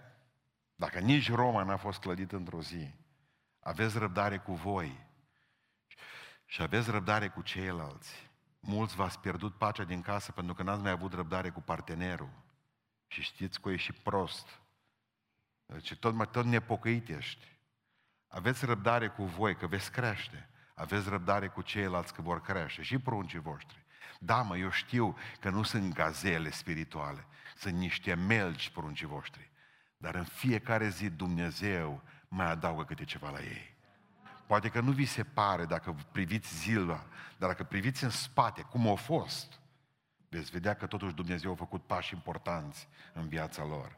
dacă 0.76 1.00
nici 1.00 1.32
Roma 1.32 1.64
n-a 1.64 1.78
fost 1.78 2.00
clădită 2.00 2.36
într-o 2.36 2.62
zi, 2.62 2.94
aveți 3.60 3.98
răbdare 3.98 4.38
cu 4.38 4.54
voi 4.54 5.06
și 6.46 6.62
aveți 6.62 6.92
răbdare 6.92 7.28
cu 7.28 7.42
ceilalți. 7.42 8.30
Mulți 8.60 8.96
v-ați 8.96 9.20
pierdut 9.20 9.58
pacea 9.58 9.84
din 9.84 10.02
casă 10.02 10.32
pentru 10.32 10.54
că 10.54 10.64
n-ați 10.64 10.82
mai 10.82 10.92
avut 10.92 11.14
răbdare 11.14 11.50
cu 11.50 11.62
partenerul. 11.62 12.30
Și 13.08 13.22
știți 13.22 13.62
că 13.62 13.70
e 13.70 13.76
și 13.76 13.94
prost. 13.94 14.62
Deci 15.66 15.96
tot, 15.96 16.14
mai, 16.14 16.30
tot 16.30 16.46
nepocăit 16.46 17.10
ești. 17.10 17.60
Aveți 18.28 18.66
răbdare 18.66 19.08
cu 19.08 19.24
voi, 19.24 19.56
că 19.56 19.68
veți 19.68 19.92
crește. 19.92 20.50
Aveți 20.76 21.10
răbdare 21.10 21.48
cu 21.48 21.62
ceilalți, 21.62 22.14
că 22.14 22.22
vor 22.22 22.42
crește. 22.42 22.82
Și 22.82 23.00
pruncii 23.00 23.40
voștri. 23.40 23.86
Da, 24.20 24.42
mă, 24.42 24.58
eu 24.58 24.70
știu 24.70 25.18
că 25.40 25.50
nu 25.50 25.64
sunt 25.64 25.94
gazele 25.94 26.50
spirituale. 26.50 27.26
Sunt 27.58 27.74
niște 27.74 28.14
melci 28.14 28.70
pruncii 28.70 29.06
voștri. 29.06 29.52
Dar 29.98 30.16
în 30.16 30.24
fiecare 30.24 30.90
zi 30.90 31.10
Dumnezeu 31.10 32.02
mai 32.28 32.46
adaugă 32.46 32.84
câte 32.84 33.04
ceva 33.04 33.30
la 33.30 33.42
ei. 33.42 33.76
Poate 34.48 34.70
că 34.70 34.80
nu 34.82 34.92
vi 34.92 35.06
se 35.06 35.24
pare 35.24 35.66
dacă 35.66 35.96
priviți 36.12 36.58
zilul, 36.58 37.08
dar 37.38 37.50
dacă 37.50 37.64
priviți 37.64 38.04
în 38.04 38.10
spate 38.10 38.62
cum 38.62 38.88
au 38.88 38.96
fost, 38.96 39.60
veți 40.30 40.52
vedea 40.52 40.74
că 40.74 40.86
totuși 40.86 41.14
Dumnezeu 41.14 41.52
a 41.52 41.56
făcut 41.56 41.84
pași 41.84 42.14
importanți 42.14 42.88
în 43.14 43.28
viața 43.28 43.66
lor. 43.66 43.98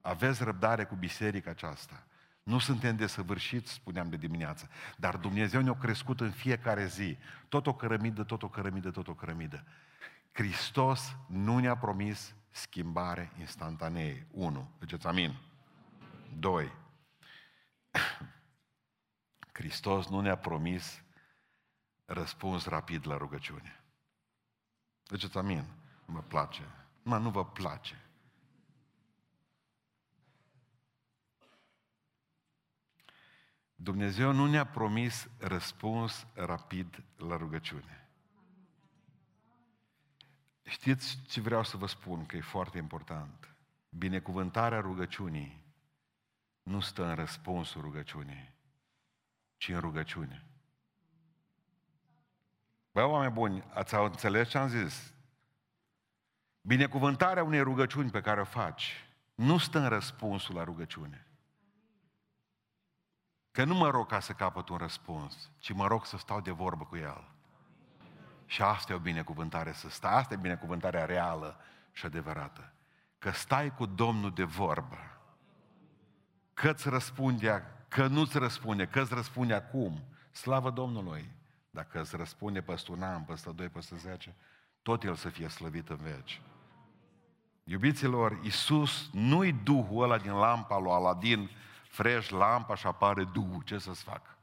Aveți 0.00 0.44
răbdare 0.44 0.84
cu 0.84 0.94
biserica 0.94 1.50
aceasta. 1.50 2.06
Nu 2.46 2.58
suntem 2.58 2.96
desăvârșiți, 2.96 3.72
spuneam 3.72 4.08
de 4.08 4.16
dimineață, 4.16 4.68
dar 4.96 5.16
Dumnezeu 5.16 5.60
ne-a 5.60 5.74
crescut 5.74 6.20
în 6.20 6.30
fiecare 6.30 6.86
zi. 6.86 7.18
Tot 7.48 7.66
o 7.66 7.74
cărămidă, 7.74 8.24
tot 8.24 8.42
o 8.42 8.48
cărămidă, 8.48 8.90
tot 8.90 9.08
o 9.08 9.14
cărămidă. 9.14 9.64
Hristos 10.32 11.16
nu 11.28 11.58
ne-a 11.58 11.76
promis 11.76 12.34
schimbare 12.50 13.32
instantanee. 13.38 14.26
Unu. 14.30 14.70
Ziceți 14.80 15.06
amin. 15.06 15.38
Doi. 16.38 16.72
Hristos 19.52 20.08
nu 20.08 20.20
ne-a 20.20 20.38
promis 20.38 21.02
răspuns 22.04 22.66
rapid 22.66 23.06
la 23.06 23.16
rugăciune. 23.16 23.84
Ziceți 25.08 25.38
amin. 25.38 25.64
Nu 26.04 26.14
mă 26.14 26.20
place. 26.20 26.62
Mă, 27.02 27.18
nu 27.18 27.30
vă 27.30 27.44
place. 27.44 28.05
Dumnezeu 33.76 34.32
nu 34.32 34.46
ne-a 34.46 34.66
promis 34.66 35.28
răspuns 35.38 36.26
rapid 36.34 37.02
la 37.16 37.36
rugăciune. 37.36 38.08
Știți 40.62 41.22
ce 41.28 41.40
vreau 41.40 41.64
să 41.64 41.76
vă 41.76 41.86
spun, 41.86 42.26
că 42.26 42.36
e 42.36 42.40
foarte 42.40 42.78
important. 42.78 43.54
Binecuvântarea 43.88 44.80
rugăciunii 44.80 45.64
nu 46.62 46.80
stă 46.80 47.04
în 47.04 47.14
răspunsul 47.14 47.80
rugăciunii, 47.80 48.54
ci 49.56 49.68
în 49.68 49.80
rugăciune. 49.80 50.44
Băi, 52.92 53.04
oameni 53.04 53.32
buni, 53.32 53.64
ați 53.74 53.94
înțeles 53.94 54.48
ce 54.48 54.58
am 54.58 54.68
zis? 54.68 55.14
Binecuvântarea 56.60 57.42
unei 57.42 57.60
rugăciuni 57.60 58.10
pe 58.10 58.20
care 58.20 58.40
o 58.40 58.44
faci 58.44 59.04
nu 59.34 59.58
stă 59.58 59.78
în 59.78 59.88
răspunsul 59.88 60.54
la 60.54 60.64
rugăciune. 60.64 61.25
Că 63.56 63.64
nu 63.64 63.74
mă 63.74 63.90
rog 63.90 64.06
ca 64.06 64.20
să 64.20 64.32
capăt 64.32 64.68
un 64.68 64.76
răspuns, 64.76 65.50
ci 65.58 65.72
mă 65.72 65.86
rog 65.86 66.06
să 66.06 66.16
stau 66.16 66.40
de 66.40 66.50
vorbă 66.50 66.84
cu 66.84 66.96
El. 66.96 67.24
Și 68.46 68.62
asta 68.62 68.92
e 68.92 68.96
o 68.96 68.98
binecuvântare 68.98 69.72
să 69.72 69.88
stai. 69.88 70.14
Asta 70.14 70.34
e 70.34 70.36
binecuvântarea 70.36 71.04
reală 71.04 71.56
și 71.92 72.06
adevărată. 72.06 72.72
Că 73.18 73.30
stai 73.30 73.74
cu 73.74 73.86
Domnul 73.86 74.32
de 74.32 74.44
vorbă. 74.44 74.96
Că 76.54 76.70
îți 76.70 76.88
răspunde, 76.88 77.64
că 77.88 78.06
nu-ți 78.06 78.38
răspunde, 78.38 78.86
că 78.86 79.00
îți 79.00 79.14
răspunde 79.14 79.54
acum. 79.54 80.02
Slavă 80.30 80.70
Domnului! 80.70 81.30
Dacă 81.70 82.00
îți 82.00 82.16
răspunde 82.16 82.60
peste 82.60 82.92
un 82.92 83.02
an, 83.02 83.22
peste 83.22 83.50
doi, 83.50 83.68
peste 83.68 83.96
zece, 83.96 84.34
tot 84.82 85.02
El 85.02 85.14
să 85.14 85.28
fie 85.28 85.48
slăvit 85.48 85.88
în 85.88 85.98
veci. 86.02 86.42
Iubiților, 87.64 88.38
Iisus 88.42 89.10
nu-i 89.12 89.52
Duhul 89.52 90.02
ăla 90.02 90.18
din 90.18 90.32
lampa 90.32 90.78
lui 90.78 90.92
Aladin, 90.92 91.50
fresh 91.96 92.28
lampa 92.28 92.74
și 92.74 92.86
apare 92.86 93.24
Duhul, 93.24 93.62
ce 93.62 93.78
să-ți 93.78 94.02
fac? 94.02 94.38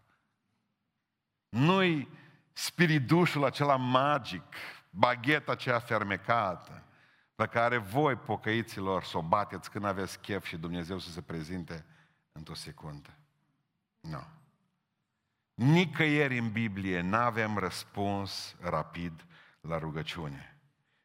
Nu-i 1.49 2.09
spiridușul 2.51 3.43
acela 3.43 3.75
magic, 3.75 4.43
bagheta 4.89 5.51
aceea 5.51 5.79
fermecată, 5.79 6.83
pe 7.35 7.45
care 7.45 7.77
voi, 7.77 8.15
pocăiților, 8.15 9.03
să 9.03 9.17
o 9.17 9.21
bateți 9.21 9.69
când 9.69 9.85
aveți 9.85 10.19
chef 10.19 10.45
și 10.45 10.57
Dumnezeu 10.57 10.99
să 10.99 11.09
se 11.09 11.21
prezinte 11.21 11.85
într-o 12.31 12.53
secundă. 12.53 13.09
Nu. 13.99 14.23
Nicăieri 15.53 16.37
în 16.37 16.51
Biblie 16.51 17.01
nu 17.01 17.17
avem 17.17 17.57
răspuns 17.57 18.55
rapid 18.61 19.25
la 19.61 19.77
rugăciune. 19.77 20.57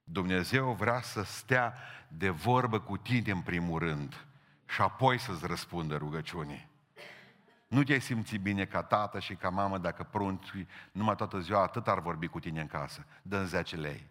Dumnezeu 0.02 0.72
vrea 0.72 1.00
să 1.00 1.22
stea 1.22 1.74
de 2.08 2.28
vorbă 2.28 2.80
cu 2.80 2.96
tine 2.96 3.32
în 3.32 3.42
primul 3.42 3.78
rând 3.78 4.27
și 4.68 4.80
apoi 4.80 5.18
să-ți 5.18 5.46
răspundă 5.46 5.96
rugăciunii. 5.96 6.68
Nu 7.68 7.82
te-ai 7.82 8.00
simțit 8.00 8.40
bine 8.40 8.64
ca 8.66 8.82
tată 8.82 9.18
și 9.18 9.34
ca 9.34 9.48
mamă 9.48 9.78
dacă 9.78 10.02
prunci 10.02 10.52
numai 10.92 11.16
toată 11.16 11.40
ziua 11.40 11.62
atât 11.62 11.88
ar 11.88 12.00
vorbi 12.00 12.26
cu 12.26 12.40
tine 12.40 12.60
în 12.60 12.66
casă. 12.66 13.06
Dă-mi 13.22 13.46
10 13.46 13.76
lei. 13.76 14.06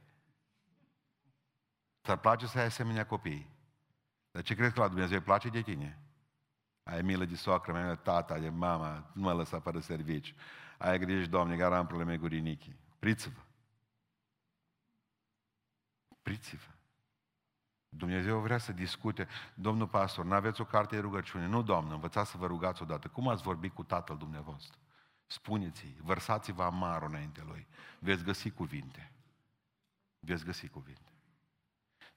Ți-ar 2.03 2.17
place 2.17 2.45
să 2.47 2.57
ai 2.57 2.65
asemenea 2.65 3.05
copii? 3.05 3.49
Dar 4.31 4.43
ce 4.43 4.55
crezi 4.55 4.73
că 4.73 4.79
la 4.79 4.87
Dumnezeu 4.87 5.17
îi 5.17 5.23
place 5.23 5.49
de 5.49 5.61
tine? 5.61 5.99
Ai 6.83 7.01
milă 7.01 7.25
de 7.25 7.35
soacră 7.35 7.71
mea, 7.71 7.95
tata, 7.95 8.39
de 8.39 8.49
mama, 8.49 9.11
nu 9.13 9.21
mă 9.21 9.33
lăsa 9.33 9.59
fără 9.59 9.79
servici. 9.79 10.35
Ai 10.77 10.99
grijă, 10.99 11.29
Doamne, 11.29 11.57
că 11.57 11.65
am 11.65 11.87
probleme 11.87 12.17
cu 12.17 12.25
rinichii. 12.25 12.79
Priți-vă. 12.99 13.41
Priți-vă. 16.21 16.76
Dumnezeu 17.89 18.39
vrea 18.39 18.57
să 18.57 18.71
discute. 18.71 19.27
Domnul 19.53 19.87
pastor, 19.87 20.25
nu 20.25 20.33
aveți 20.33 20.61
o 20.61 20.65
carte 20.65 20.95
de 20.95 21.01
rugăciune? 21.01 21.47
Nu, 21.47 21.61
Doamnă, 21.61 21.93
învățați 21.93 22.31
să 22.31 22.37
vă 22.37 22.45
rugați 22.45 22.81
odată. 22.81 23.07
Cum 23.07 23.27
ați 23.27 23.43
vorbit 23.43 23.73
cu 23.73 23.83
Tatăl 23.83 24.17
dumneavoastră? 24.17 24.77
Spuneți-i, 25.25 25.97
vărsați-vă 26.01 26.63
amarul 26.63 27.09
înainte 27.09 27.43
lui. 27.47 27.67
Veți 27.99 28.23
găsi 28.23 28.51
cuvinte. 28.51 29.11
Veți 30.19 30.45
găsi 30.45 30.67
cuvinte. 30.67 31.11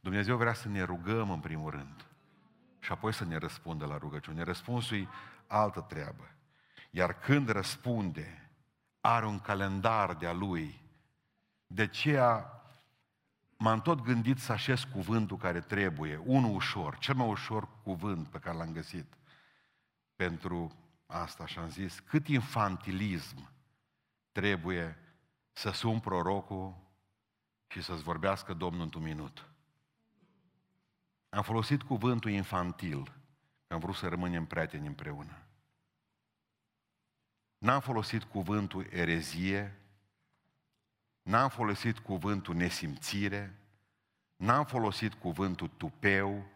Dumnezeu 0.00 0.37
vrea 0.37 0.53
să 0.53 0.69
ne 0.69 0.83
rugăm 0.83 1.31
în 1.31 1.41
primul 1.41 1.71
rând 1.71 2.07
și 2.79 2.93
apoi 2.93 3.12
să 3.12 3.25
ne 3.25 3.37
răspundă 3.37 3.87
la 3.87 3.99
rugăciune. 3.99 4.43
Răspunsul 4.43 4.97
e 4.97 5.09
altă 5.47 5.81
treabă. 5.81 6.31
Iar 6.91 7.19
când 7.19 7.49
răspunde, 7.49 8.50
are 9.00 9.27
un 9.27 9.41
calendar 9.41 10.15
de-a 10.15 10.33
lui. 10.33 10.83
De 11.67 11.83
aceea 11.83 12.60
m-am 13.61 13.81
tot 13.81 14.00
gândit 14.00 14.38
să 14.38 14.52
așez 14.52 14.83
cuvântul 14.83 15.37
care 15.37 15.61
trebuie, 15.61 16.17
unul 16.25 16.55
ușor, 16.55 16.99
cel 16.99 17.14
mai 17.14 17.29
ușor 17.29 17.69
cuvânt 17.83 18.29
pe 18.29 18.38
care 18.38 18.57
l-am 18.57 18.73
găsit 18.73 19.19
pentru 20.17 20.73
asta 21.07 21.47
și 21.47 21.59
am 21.59 21.69
zis, 21.69 21.99
cât 21.99 22.29
infantilism 22.29 23.50
trebuie 24.33 24.99
să 25.52 25.71
sun 25.71 26.00
prorocul 26.00 26.76
și 27.67 27.83
să-ți 27.83 28.02
vorbească 28.02 28.55
Domnul 28.55 28.83
într-un 28.83 29.02
minut. 29.02 29.49
Am 31.29 31.43
folosit 31.43 31.83
cuvântul 31.83 32.31
infantil, 32.31 33.05
că 33.67 33.75
am 33.75 33.81
vrut 33.81 33.95
să 33.95 34.09
rămânem 34.09 34.47
prieteni 34.47 34.87
împreună. 34.87 35.38
N-am 37.59 37.81
folosit 37.81 38.23
cuvântul 38.23 38.87
erezie, 38.90 39.79
N-am 41.30 41.49
folosit 41.49 41.99
cuvântul 41.99 42.54
nesimțire, 42.54 43.58
n-am 44.37 44.64
folosit 44.64 45.14
cuvântul 45.14 45.70
tupeu, 45.76 46.46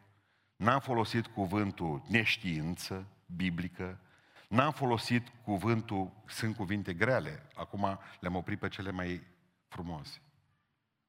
n-am 0.56 0.80
folosit 0.80 1.26
cuvântul 1.26 2.02
neștiință 2.08 3.06
biblică, 3.26 4.00
n-am 4.48 4.72
folosit 4.72 5.28
cuvântul, 5.44 6.10
sunt 6.26 6.56
cuvinte 6.56 6.94
grele, 6.94 7.50
acum 7.54 7.98
le-am 8.20 8.34
oprit 8.34 8.58
pe 8.58 8.68
cele 8.68 8.90
mai 8.90 9.26
frumoase. 9.68 10.20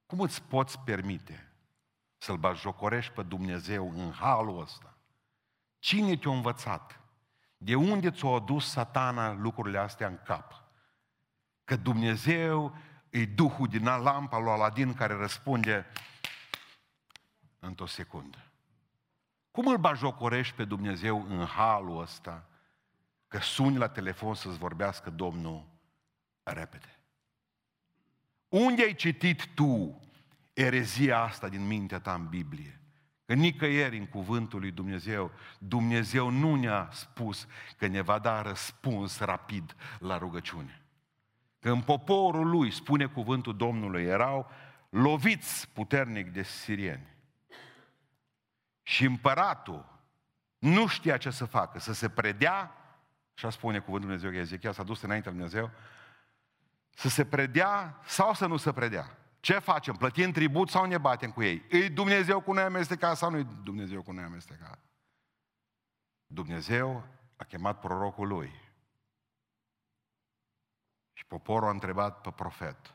Cum 0.05 0.19
îți 0.19 0.43
poți 0.43 0.79
permite 0.79 1.51
să-L 2.17 2.37
bajocorești 2.37 3.13
pe 3.13 3.23
Dumnezeu 3.23 3.91
în 3.95 4.11
halul 4.11 4.61
ăsta? 4.61 4.97
Cine 5.79 6.15
te-a 6.15 6.31
învățat? 6.31 6.99
De 7.57 7.75
unde 7.75 8.11
ți-a 8.11 8.29
adus 8.29 8.69
satana 8.69 9.33
lucrurile 9.33 9.77
astea 9.77 10.07
în 10.07 10.19
cap? 10.23 10.63
Că 11.63 11.75
Dumnezeu 11.75 12.75
e 13.15 13.25
Duhul 13.25 13.67
din 13.67 13.83
lampa 13.83 14.39
lui 14.39 14.51
Aladin 14.51 14.93
care 14.93 15.13
răspunde 15.13 15.85
într-o 17.59 17.85
secundă. 17.85 18.37
Cum 19.51 19.67
îl 19.67 19.77
bajocorești 19.77 20.55
pe 20.55 20.65
Dumnezeu 20.65 21.25
în 21.29 21.45
halul 21.45 22.01
ăsta? 22.01 22.47
Că 23.27 23.37
suni 23.37 23.77
la 23.77 23.87
telefon 23.87 24.33
să-ți 24.33 24.57
vorbească 24.57 25.09
Domnul 25.09 25.65
repede. 26.43 26.99
Unde 28.47 28.83
ai 28.83 28.95
citit 28.95 29.47
tu 29.47 29.99
erezia 30.53 31.19
asta 31.21 31.49
din 31.49 31.67
mintea 31.67 31.99
ta 31.99 32.13
în 32.13 32.27
Biblie? 32.27 32.79
Că 33.25 33.33
nicăieri 33.33 33.97
în 33.97 34.07
cuvântul 34.07 34.59
lui 34.59 34.71
Dumnezeu, 34.71 35.31
Dumnezeu 35.59 36.29
nu 36.29 36.55
ne-a 36.55 36.89
spus 36.91 37.47
că 37.77 37.87
ne 37.87 38.01
va 38.01 38.19
da 38.19 38.41
răspuns 38.41 39.19
rapid 39.19 39.75
la 39.99 40.17
rugăciune. 40.17 40.84
Că 41.65 41.71
în 41.71 41.81
poporul 41.81 42.49
lui, 42.49 42.71
spune 42.71 43.05
cuvântul 43.05 43.55
Domnului, 43.55 44.03
erau 44.03 44.49
loviți 44.89 45.69
puternic 45.69 46.31
de 46.31 46.43
sirieni. 46.43 47.15
Și 48.81 49.05
împăratul 49.05 49.99
nu 50.57 50.87
știa 50.87 51.17
ce 51.17 51.29
să 51.29 51.45
facă, 51.45 51.79
să 51.79 51.93
se 51.93 52.09
predea, 52.09 52.75
așa 53.35 53.49
spune 53.49 53.79
cuvântul 53.79 54.09
Dumnezeu 54.09 54.31
că 54.31 54.37
Ezechia 54.37 54.71
s-a 54.71 54.83
dus 54.83 55.01
înaintea 55.01 55.31
lui 55.31 55.39
Dumnezeu, 55.39 55.71
să 56.89 57.09
se 57.09 57.25
predea 57.25 57.99
sau 58.03 58.33
să 58.33 58.45
nu 58.45 58.57
se 58.57 58.73
predea. 58.73 59.17
Ce 59.39 59.59
facem? 59.59 59.95
Plătim 59.95 60.31
tribut 60.31 60.69
sau 60.69 60.85
ne 60.85 60.97
batem 60.97 61.31
cu 61.31 61.43
ei? 61.43 61.65
E 61.69 61.89
Dumnezeu 61.89 62.41
cu 62.41 62.53
noi 62.53 62.63
amestecat 62.63 63.17
sau 63.17 63.29
nu 63.29 63.37
e 63.37 63.47
Dumnezeu 63.63 64.01
cu 64.01 64.11
noi 64.11 64.23
amestecat? 64.23 64.79
Dumnezeu 66.25 67.07
a 67.35 67.43
chemat 67.43 67.79
prorocul 67.79 68.27
lui. 68.27 68.64
Și 71.15 71.25
poporul 71.25 71.67
a 71.67 71.71
întrebat 71.71 72.21
pe 72.21 72.31
profet. 72.31 72.93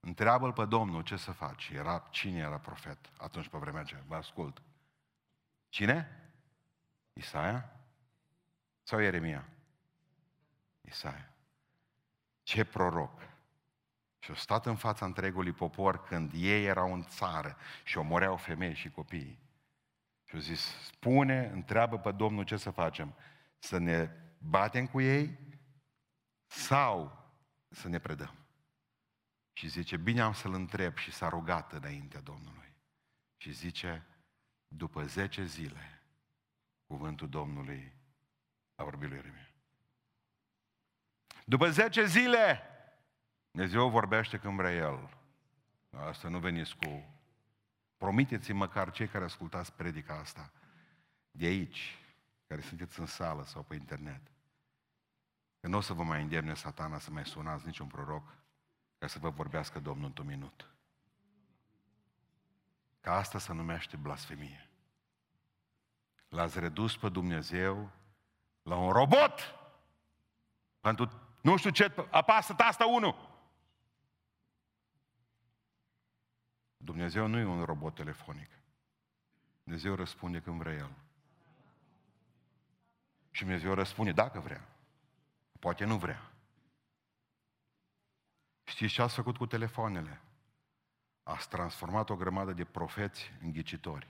Întreabă-l 0.00 0.52
pe 0.52 0.64
Domnul 0.64 1.02
ce 1.02 1.16
să 1.16 1.32
faci. 1.32 1.68
Era, 1.68 2.06
cine 2.10 2.38
era 2.38 2.58
profet 2.58 2.98
atunci 3.16 3.48
pe 3.48 3.58
vremea 3.58 3.80
aceea? 3.80 4.04
Vă 4.06 4.14
ascult. 4.14 4.62
Cine? 5.68 6.30
Isaia? 7.12 7.70
Sau 8.82 8.98
Ieremia? 8.98 9.48
Isaia. 10.80 11.34
Ce 12.42 12.64
proroc! 12.64 13.20
Și 14.18 14.30
au 14.30 14.36
stat 14.36 14.66
în 14.66 14.76
fața 14.76 15.04
întregului 15.04 15.52
popor 15.52 16.02
când 16.02 16.32
ei 16.34 16.64
erau 16.64 16.92
în 16.92 17.02
țară 17.02 17.56
și 17.84 17.98
omoreau 17.98 18.36
femei 18.36 18.74
și 18.74 18.90
copii. 18.90 19.38
Și 20.24 20.34
au 20.34 20.40
zis, 20.40 20.60
spune, 20.84 21.50
întreabă 21.52 21.98
pe 21.98 22.12
Domnul 22.12 22.44
ce 22.44 22.56
să 22.56 22.70
facem. 22.70 23.14
Să 23.58 23.78
ne 23.78 24.10
batem 24.38 24.86
cu 24.86 25.00
ei 25.00 25.38
sau 26.46 27.23
să 27.74 27.88
ne 27.88 27.98
predăm. 27.98 28.34
Și 29.52 29.68
zice, 29.68 29.96
bine 29.96 30.20
am 30.20 30.32
să-l 30.32 30.52
întreb 30.52 30.96
și 30.96 31.12
s-a 31.12 31.28
rugat 31.28 31.72
înaintea 31.72 32.20
Domnului. 32.20 32.72
Și 33.36 33.52
zice, 33.52 34.06
după 34.68 35.04
10 35.06 35.44
zile, 35.44 36.02
cuvântul 36.86 37.28
Domnului 37.28 37.92
a 38.74 38.82
vorbit 38.82 39.08
lui 39.08 39.16
Ieremia. 39.16 39.48
După 41.44 41.70
10 41.70 42.06
zile, 42.06 42.62
Dumnezeu 43.50 43.90
vorbește 43.90 44.38
când 44.38 44.56
vrea 44.56 44.72
El. 44.72 45.16
Asta 45.90 46.28
nu 46.28 46.38
veniți 46.38 46.76
cu... 46.76 47.08
Promiteți-mi 47.96 48.58
măcar 48.58 48.90
cei 48.90 49.08
care 49.08 49.24
ascultați 49.24 49.72
predica 49.72 50.14
asta 50.18 50.52
de 51.30 51.46
aici, 51.46 51.98
care 52.46 52.60
sunteți 52.60 53.00
în 53.00 53.06
sală 53.06 53.44
sau 53.44 53.62
pe 53.62 53.74
internet, 53.74 54.33
că 55.64 55.70
nu 55.70 55.76
o 55.76 55.80
să 55.80 55.92
vă 55.92 56.02
mai 56.02 56.22
îndemne 56.22 56.54
satana 56.54 56.98
să 56.98 57.10
mai 57.10 57.26
sunați 57.26 57.66
niciun 57.66 57.86
proroc 57.86 58.34
ca 58.98 59.06
să 59.06 59.18
vă 59.18 59.30
vorbească 59.30 59.80
Domnul 59.80 60.06
într-un 60.06 60.26
minut. 60.26 60.74
Ca 63.00 63.14
asta 63.14 63.38
se 63.38 63.52
numește 63.52 63.96
blasfemie. 63.96 64.70
L-ați 66.28 66.58
redus 66.58 66.96
pe 66.96 67.08
Dumnezeu 67.08 67.90
la 68.62 68.76
un 68.76 68.92
robot 68.92 69.54
pentru 70.80 71.10
nu 71.40 71.56
știu 71.56 71.70
ce, 71.70 72.08
apasă 72.10 72.54
tasta 72.54 72.86
1. 72.86 73.16
Dumnezeu 76.76 77.26
nu 77.26 77.38
e 77.38 77.44
un 77.44 77.64
robot 77.64 77.94
telefonic. 77.94 78.50
Dumnezeu 79.62 79.94
răspunde 79.94 80.40
când 80.40 80.58
vrea 80.58 80.74
El. 80.74 80.90
Și 83.30 83.42
Dumnezeu 83.42 83.74
răspunde 83.74 84.12
dacă 84.12 84.40
vrea. 84.40 84.73
Poate 85.64 85.84
nu 85.84 85.96
vrea. 85.96 86.30
Știți 88.64 88.92
ce 88.92 89.02
ați 89.02 89.14
făcut 89.14 89.36
cu 89.36 89.46
telefoanele? 89.46 90.20
Ați 91.22 91.48
transformat 91.48 92.10
o 92.10 92.16
grămadă 92.16 92.52
de 92.52 92.64
profeți 92.64 93.32
în 93.40 93.52
ghicitori. 93.52 94.08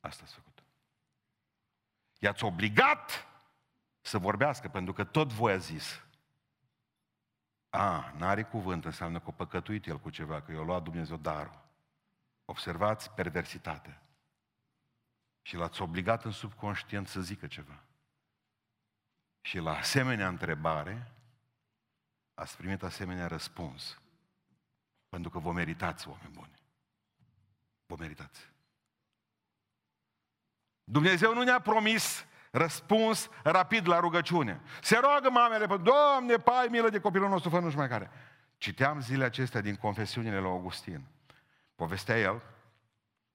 Asta 0.00 0.22
ați 0.24 0.34
făcut. 0.34 0.62
I-ați 2.18 2.44
obligat 2.44 3.26
să 4.00 4.18
vorbească, 4.18 4.68
pentru 4.68 4.92
că 4.92 5.04
tot 5.04 5.32
voi 5.32 5.52
a 5.52 5.56
zis. 5.56 6.02
A, 7.70 8.12
n-are 8.16 8.42
cuvânt, 8.42 8.84
înseamnă 8.84 9.20
că 9.20 9.28
a 9.28 9.32
păcătuit 9.32 9.86
el 9.86 9.98
cu 9.98 10.10
ceva, 10.10 10.42
că 10.42 10.52
i-a 10.52 10.60
luat 10.60 10.82
Dumnezeu 10.82 11.16
darul. 11.16 11.64
Observați 12.44 13.10
perversitatea. 13.10 14.02
Și 15.42 15.56
l-ați 15.56 15.82
obligat 15.82 16.24
în 16.24 16.30
subconștient 16.30 17.08
să 17.08 17.20
zică 17.20 17.46
ceva. 17.46 17.80
Și 19.46 19.58
la 19.58 19.76
asemenea 19.76 20.28
întrebare, 20.28 21.12
ați 22.34 22.56
primit 22.56 22.82
asemenea 22.82 23.26
răspuns. 23.26 24.00
Pentru 25.08 25.30
că 25.30 25.38
vă 25.38 25.52
meritați, 25.52 26.08
oameni 26.08 26.32
buni. 26.32 26.60
Vă 27.86 27.94
meritați. 27.98 28.50
Dumnezeu 30.84 31.34
nu 31.34 31.42
ne-a 31.42 31.60
promis 31.60 32.26
Răspuns 32.50 33.28
rapid 33.42 33.88
la 33.88 33.98
rugăciune. 33.98 34.60
Se 34.82 34.98
roagă 34.98 35.30
mamele, 35.30 35.76
Doamne, 35.76 36.36
pai 36.36 36.66
milă 36.70 36.88
de 36.88 37.00
copilul 37.00 37.28
nostru, 37.28 37.50
fă 37.50 37.58
nu 37.58 37.72
mai 37.74 37.88
care. 37.88 38.10
Citeam 38.56 39.00
zilele 39.00 39.24
acestea 39.24 39.60
din 39.60 39.76
confesiunile 39.76 40.38
lui 40.38 40.50
Augustin. 40.50 41.06
Povestea 41.74 42.18
el, 42.18 42.42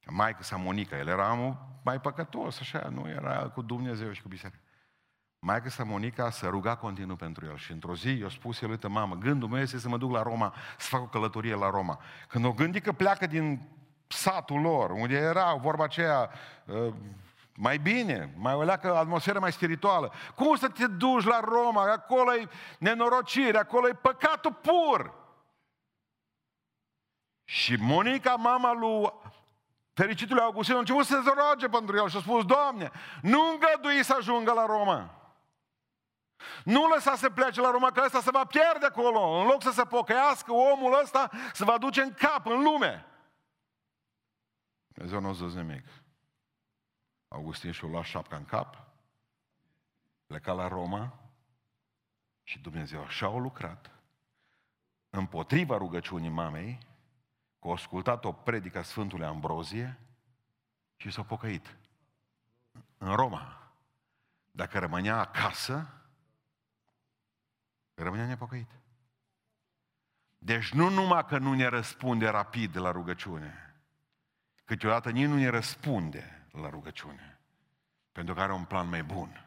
maică 0.05 0.43
sa 0.43 0.55
Monica, 0.55 0.97
el 0.97 1.07
era 1.07 1.57
mai 1.83 2.01
păcătos, 2.01 2.59
așa, 2.59 2.89
nu 2.89 3.09
era 3.09 3.49
cu 3.49 3.61
Dumnezeu 3.61 4.11
și 4.11 4.21
cu 4.21 4.27
biserica. 4.27 4.59
Maica 5.43 5.69
sa 5.69 5.83
Monica 5.83 6.29
să 6.29 6.47
ruga 6.47 6.75
continuu 6.75 7.15
pentru 7.15 7.45
el 7.45 7.57
și 7.57 7.71
într-o 7.71 7.95
zi 7.95 8.09
i-a 8.09 8.29
spus 8.29 8.61
el, 8.61 8.69
uite 8.69 8.87
mamă, 8.87 9.15
gândul 9.15 9.49
meu 9.49 9.61
este 9.61 9.77
să 9.77 9.89
mă 9.89 9.97
duc 9.97 10.11
la 10.11 10.21
Roma, 10.21 10.53
să 10.77 10.87
fac 10.87 11.01
o 11.01 11.07
călătorie 11.07 11.55
la 11.55 11.69
Roma. 11.69 11.99
Când 12.27 12.45
o 12.45 12.51
gândi 12.51 12.81
că 12.81 12.91
pleacă 12.91 13.27
din 13.27 13.69
satul 14.07 14.61
lor, 14.61 14.89
unde 14.89 15.15
era 15.15 15.53
vorba 15.53 15.83
aceea, 15.83 16.31
uh, 16.65 16.93
mai 17.55 17.77
bine, 17.77 18.33
mai 18.37 18.53
o 18.53 18.63
leacă 18.63 18.95
atmosferă 18.95 19.39
mai 19.39 19.51
spirituală. 19.51 20.13
Cum 20.35 20.55
să 20.55 20.67
te 20.67 20.87
duci 20.87 21.23
la 21.23 21.39
Roma? 21.39 21.91
Acolo 21.91 22.33
e 22.33 22.49
nenorocire, 22.79 23.57
acolo 23.57 23.87
e 23.87 23.93
păcatul 23.93 24.53
pur. 24.53 25.13
Și 27.43 27.75
Monica, 27.79 28.33
mama 28.33 28.73
lui 28.73 29.13
fericitul 29.93 30.39
Augustin, 30.39 30.75
a 30.75 30.79
început 30.79 31.05
să 31.05 31.21
se 31.23 31.31
roage 31.35 31.67
pentru 31.67 31.95
el 31.95 32.09
și 32.09 32.17
a 32.17 32.19
spus, 32.19 32.45
Doamne, 32.45 32.91
nu 33.21 33.39
îngădui 33.51 34.03
să 34.03 34.15
ajungă 34.17 34.51
la 34.51 34.65
Roma. 34.65 35.15
Nu 36.63 36.87
lăsa 36.87 37.15
să 37.15 37.29
plece 37.29 37.61
la 37.61 37.71
Roma, 37.71 37.91
că 37.91 38.01
ăsta 38.05 38.21
se 38.21 38.31
va 38.31 38.45
pierde 38.45 38.85
acolo. 38.85 39.39
În 39.39 39.47
loc 39.47 39.61
să 39.61 39.71
se 39.71 39.83
pocăiască, 39.83 40.51
omul 40.51 40.99
ăsta 41.01 41.29
se 41.53 41.63
va 41.63 41.77
duce 41.77 42.01
în 42.01 42.13
cap, 42.13 42.45
în 42.45 42.63
lume. 42.63 43.05
Dumnezeu 44.87 45.19
nu 45.19 45.27
a 45.27 45.31
zis 45.33 45.53
nimic. 45.53 45.85
Augustin 47.27 47.71
și-a 47.71 47.87
luat 47.87 48.03
șapca 48.03 48.35
în 48.35 48.45
cap, 48.45 48.77
pleca 50.25 50.51
la 50.51 50.67
Roma 50.67 51.13
și 52.43 52.59
Dumnezeu 52.59 53.03
așa 53.03 53.25
a 53.25 53.37
lucrat 53.37 53.91
împotriva 55.11 55.77
rugăciunii 55.77 56.29
mamei, 56.29 56.77
că 57.59 57.67
a 57.67 57.71
ascultat 57.71 58.25
o 58.25 58.31
predică 58.31 58.77
a 58.77 58.81
Sfântului 58.81 59.25
Ambrozie 59.25 59.99
și 60.95 61.11
s-a 61.11 61.23
pocăit. 61.23 61.77
În 62.97 63.15
Roma. 63.15 63.71
Dacă 64.51 64.79
rămânea 64.79 65.19
acasă, 65.19 65.87
rămânea 68.03 68.25
nepocăit. 68.25 68.69
Deci 70.37 70.71
nu 70.71 70.89
numai 70.89 71.25
că 71.25 71.37
nu 71.37 71.53
ne 71.53 71.65
răspunde 71.65 72.27
rapid 72.27 72.77
la 72.77 72.91
rugăciune, 72.91 73.75
câteodată 74.65 75.09
nici 75.09 75.27
nu 75.27 75.35
ne 75.35 75.47
răspunde 75.47 76.47
la 76.51 76.69
rugăciune. 76.69 77.39
Pentru 78.11 78.33
că 78.33 78.41
are 78.41 78.53
un 78.53 78.63
plan 78.63 78.89
mai 78.89 79.03
bun. 79.03 79.45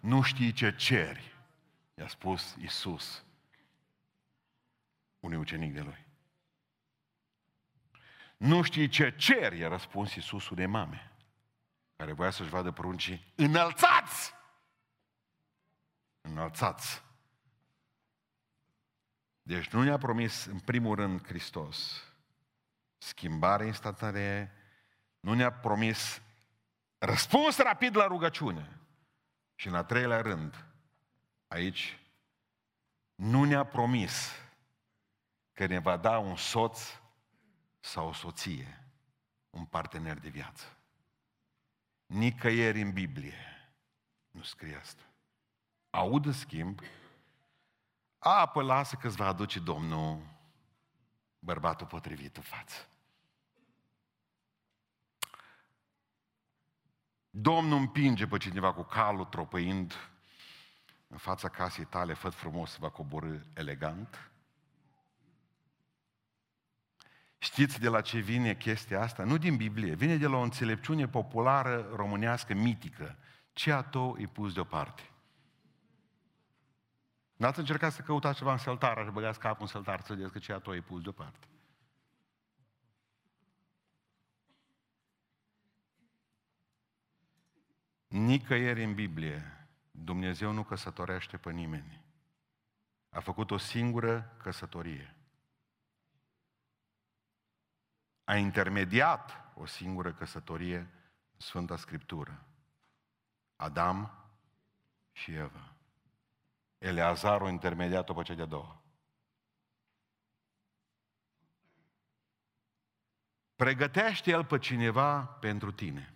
Nu 0.00 0.22
știi 0.22 0.52
ce 0.52 0.74
ceri, 0.74 1.34
i-a 1.94 2.08
spus 2.08 2.56
Isus 2.58 3.24
unui 5.20 5.36
ucenic 5.36 5.74
de 5.74 5.80
lui. 5.80 6.06
Nu 8.36 8.62
știi 8.62 8.88
ce 8.88 9.14
ceri, 9.16 9.58
i-a 9.58 9.68
răspuns 9.68 10.14
Iisus 10.14 10.48
unei 10.48 10.66
mame, 10.66 11.12
care 11.96 12.12
voia 12.12 12.30
să-și 12.30 12.50
vadă 12.50 12.70
pruncii 12.70 13.32
înălțați! 13.34 14.35
Înălțați! 16.30 17.02
Deci 19.42 19.68
nu 19.68 19.82
ne-a 19.82 19.98
promis 19.98 20.44
în 20.44 20.58
primul 20.58 20.94
rând 20.94 21.26
Hristos 21.26 22.02
schimbare 22.98 23.66
instantanee, 23.66 24.52
Nu 25.20 25.34
ne-a 25.34 25.52
promis 25.52 26.22
răspuns 26.98 27.58
rapid 27.58 27.96
la 27.96 28.06
rugăciune. 28.06 28.80
Și 29.54 29.68
în 29.68 29.74
a 29.74 29.84
treilea 29.84 30.20
rând, 30.20 30.64
aici, 31.48 31.98
nu 33.14 33.44
ne-a 33.44 33.64
promis 33.64 34.30
că 35.52 35.66
ne 35.66 35.78
va 35.78 35.96
da 35.96 36.18
un 36.18 36.36
soț 36.36 36.80
sau 37.80 38.08
o 38.08 38.12
soție, 38.12 38.84
un 39.50 39.64
partener 39.64 40.18
de 40.18 40.28
viață. 40.28 40.76
Nicăieri 42.06 42.80
în 42.80 42.92
Biblie 42.92 43.34
nu 44.30 44.42
scrie 44.42 44.76
asta. 44.76 45.02
Aud 45.96 46.26
în 46.26 46.32
schimb, 46.32 46.80
a, 48.18 48.46
păi 48.46 48.64
lasă 48.64 48.96
că 48.96 49.06
îți 49.06 49.16
va 49.16 49.26
aduce 49.26 49.58
Domnul 49.58 50.20
bărbatul 51.38 51.86
potrivit 51.86 52.36
în 52.36 52.42
față. 52.42 52.88
Domnul 57.30 57.78
împinge 57.78 58.26
pe 58.26 58.36
cineva 58.36 58.72
cu 58.72 58.82
calul 58.82 59.24
tropăind 59.24 59.94
în 61.08 61.16
fața 61.18 61.48
casei 61.48 61.84
tale, 61.84 62.12
făt 62.12 62.34
frumos, 62.34 62.76
va 62.76 62.90
coborâ 62.90 63.38
elegant. 63.54 64.30
Știți 67.38 67.80
de 67.80 67.88
la 67.88 68.00
ce 68.00 68.18
vine 68.18 68.56
chestia 68.56 69.02
asta? 69.02 69.24
Nu 69.24 69.36
din 69.36 69.56
Biblie, 69.56 69.94
vine 69.94 70.16
de 70.16 70.26
la 70.26 70.36
o 70.36 70.40
înțelepciune 70.40 71.08
populară 71.08 71.88
românească 71.94 72.54
mitică. 72.54 73.18
Ce 73.52 73.72
a 73.72 73.82
tău 73.82 74.16
e 74.18 74.26
pus 74.26 74.52
deoparte. 74.52 75.10
N-ați 77.36 77.58
încercat 77.58 77.92
să 77.92 78.02
căutați 78.02 78.38
ceva 78.38 78.52
în 78.52 78.58
săltar, 78.58 79.04
și 79.04 79.10
băgați 79.10 79.38
capul 79.38 79.62
în 79.62 79.66
săltar 79.66 80.00
să 80.00 80.14
vedeți 80.14 80.32
că 80.32 80.38
ce 80.38 80.52
a 80.52 80.58
tău 80.58 80.74
e 80.74 80.80
pus 80.80 81.02
deoparte. 81.02 81.46
Nicăieri 88.06 88.84
în 88.84 88.94
Biblie 88.94 89.68
Dumnezeu 89.90 90.52
nu 90.52 90.62
căsătorește 90.62 91.36
pe 91.36 91.52
nimeni. 91.52 92.04
A 93.10 93.20
făcut 93.20 93.50
o 93.50 93.56
singură 93.56 94.36
căsătorie. 94.42 95.16
A 98.24 98.36
intermediat 98.36 99.52
o 99.54 99.66
singură 99.66 100.12
căsătorie 100.12 100.78
în 100.78 101.40
Sfânta 101.40 101.76
Scriptură. 101.76 102.46
Adam 103.56 104.28
și 105.12 105.32
Eva. 105.32 105.75
Eleazar 106.86 107.40
o 107.40 107.48
intermediat-o 107.48 108.14
pe 108.14 108.22
cea 108.22 108.34
de-a 108.34 108.44
doua. 108.44 108.82
Pregătește 113.56 114.30
el 114.30 114.44
pe 114.44 114.58
cineva 114.58 115.24
pentru 115.24 115.72
tine. 115.72 116.14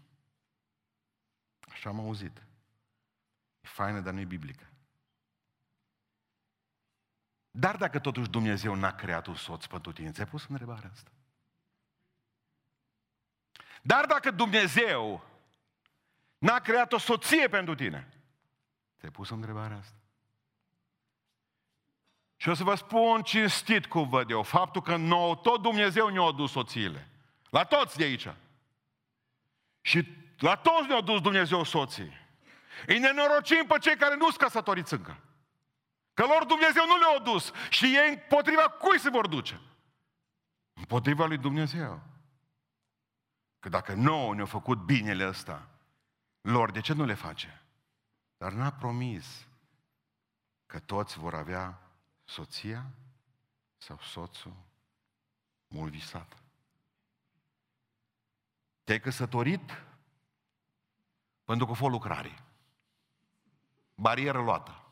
Așa 1.60 1.88
am 1.88 2.00
auzit. 2.00 2.36
E 3.60 3.68
faină, 3.68 4.00
dar 4.00 4.12
nu 4.12 4.20
e 4.20 4.24
biblică. 4.24 4.70
Dar 7.50 7.76
dacă 7.76 7.98
totuși 7.98 8.30
Dumnezeu 8.30 8.74
n-a 8.74 8.94
creat 8.94 9.26
un 9.26 9.34
soț 9.34 9.66
pentru 9.66 9.92
tine, 9.92 10.10
ți-ai 10.10 10.26
pus 10.26 10.46
întrebarea 10.48 10.90
asta? 10.92 11.10
Dar 13.82 14.06
dacă 14.06 14.30
Dumnezeu 14.30 15.24
n-a 16.38 16.58
creat 16.58 16.92
o 16.92 16.98
soție 16.98 17.48
pentru 17.48 17.74
tine, 17.74 18.08
ți-ai 18.98 19.10
pus 19.10 19.30
întrebarea 19.30 19.76
asta? 19.76 19.99
Și 22.40 22.48
o 22.48 22.54
să 22.54 22.64
vă 22.64 22.74
spun 22.74 23.22
cinstit 23.22 23.86
cum 23.86 24.08
văd 24.08 24.30
eu, 24.30 24.42
faptul 24.42 24.82
că 24.82 24.96
nouă 24.96 25.36
tot 25.36 25.62
Dumnezeu 25.62 26.08
ne-a 26.08 26.30
dus 26.30 26.50
soțiile. 26.50 27.08
La 27.50 27.64
toți 27.64 27.96
de 27.96 28.04
aici. 28.04 28.28
Și 29.80 30.06
la 30.38 30.56
toți 30.56 30.88
ne-a 30.88 31.00
dus 31.00 31.20
Dumnezeu 31.20 31.64
soții. 31.64 32.12
Îi 32.86 32.98
nenorocim 32.98 33.66
pe 33.66 33.78
cei 33.78 33.96
care 33.96 34.16
nu 34.16 34.24
sunt 34.24 34.36
căsătoriți 34.36 34.92
încă. 34.92 35.20
Că 36.14 36.24
lor 36.24 36.44
Dumnezeu 36.44 36.86
nu 36.86 36.98
le-a 36.98 37.18
dus 37.18 37.52
și 37.68 37.84
ei 37.84 38.08
împotriva 38.08 38.62
cui 38.62 38.98
se 38.98 39.10
vor 39.10 39.26
duce? 39.26 39.60
Împotriva 40.72 41.26
lui 41.26 41.38
Dumnezeu. 41.38 42.02
Că 43.58 43.68
dacă 43.68 43.94
nouă 43.94 44.34
ne-a 44.34 44.44
făcut 44.44 44.78
binele 44.78 45.28
ăsta, 45.28 45.68
lor 46.40 46.70
de 46.70 46.80
ce 46.80 46.92
nu 46.92 47.04
le 47.04 47.14
face? 47.14 47.62
Dar 48.36 48.52
n-a 48.52 48.72
promis 48.72 49.46
că 50.66 50.78
toți 50.78 51.18
vor 51.18 51.34
avea 51.34 51.89
soția 52.30 52.90
sau 53.76 53.98
soțul 53.98 54.56
mult 55.68 55.90
visat. 55.90 56.36
Te-ai 58.84 59.00
căsătorit 59.00 59.84
pentru 61.44 61.66
că 61.66 61.72
a 61.72 61.74
fost 61.74 61.92
lucrare. 61.92 62.44
Barieră 63.94 64.42
luată. 64.42 64.84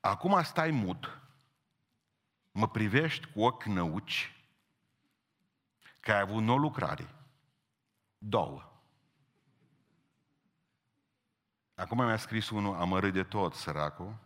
Acum 0.00 0.42
stai 0.42 0.70
mut, 0.70 1.20
mă 2.50 2.68
privești 2.68 3.32
cu 3.32 3.44
ochi 3.44 3.64
năuci, 3.64 4.44
că 6.00 6.12
ai 6.12 6.20
avut 6.20 6.48
o 6.48 6.56
lucrare. 6.56 7.14
Două. 8.18 8.67
Acum 11.78 12.04
mi-a 12.04 12.16
scris 12.16 12.50
unul 12.50 12.76
amărât 12.76 13.12
de 13.12 13.22
tot, 13.22 13.54
săracul, 13.54 14.16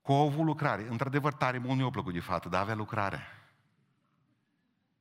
cu 0.00 0.12
o 0.12 0.26
avut 0.26 0.44
lucrare. 0.44 0.86
Într-adevăr, 0.88 1.32
tare 1.32 1.58
mult 1.58 1.78
nu 1.78 1.84
i-a 1.84 1.90
plăcut 1.90 2.12
de 2.12 2.20
fată, 2.20 2.48
dar 2.48 2.60
avea 2.60 2.74
lucrare. 2.74 3.20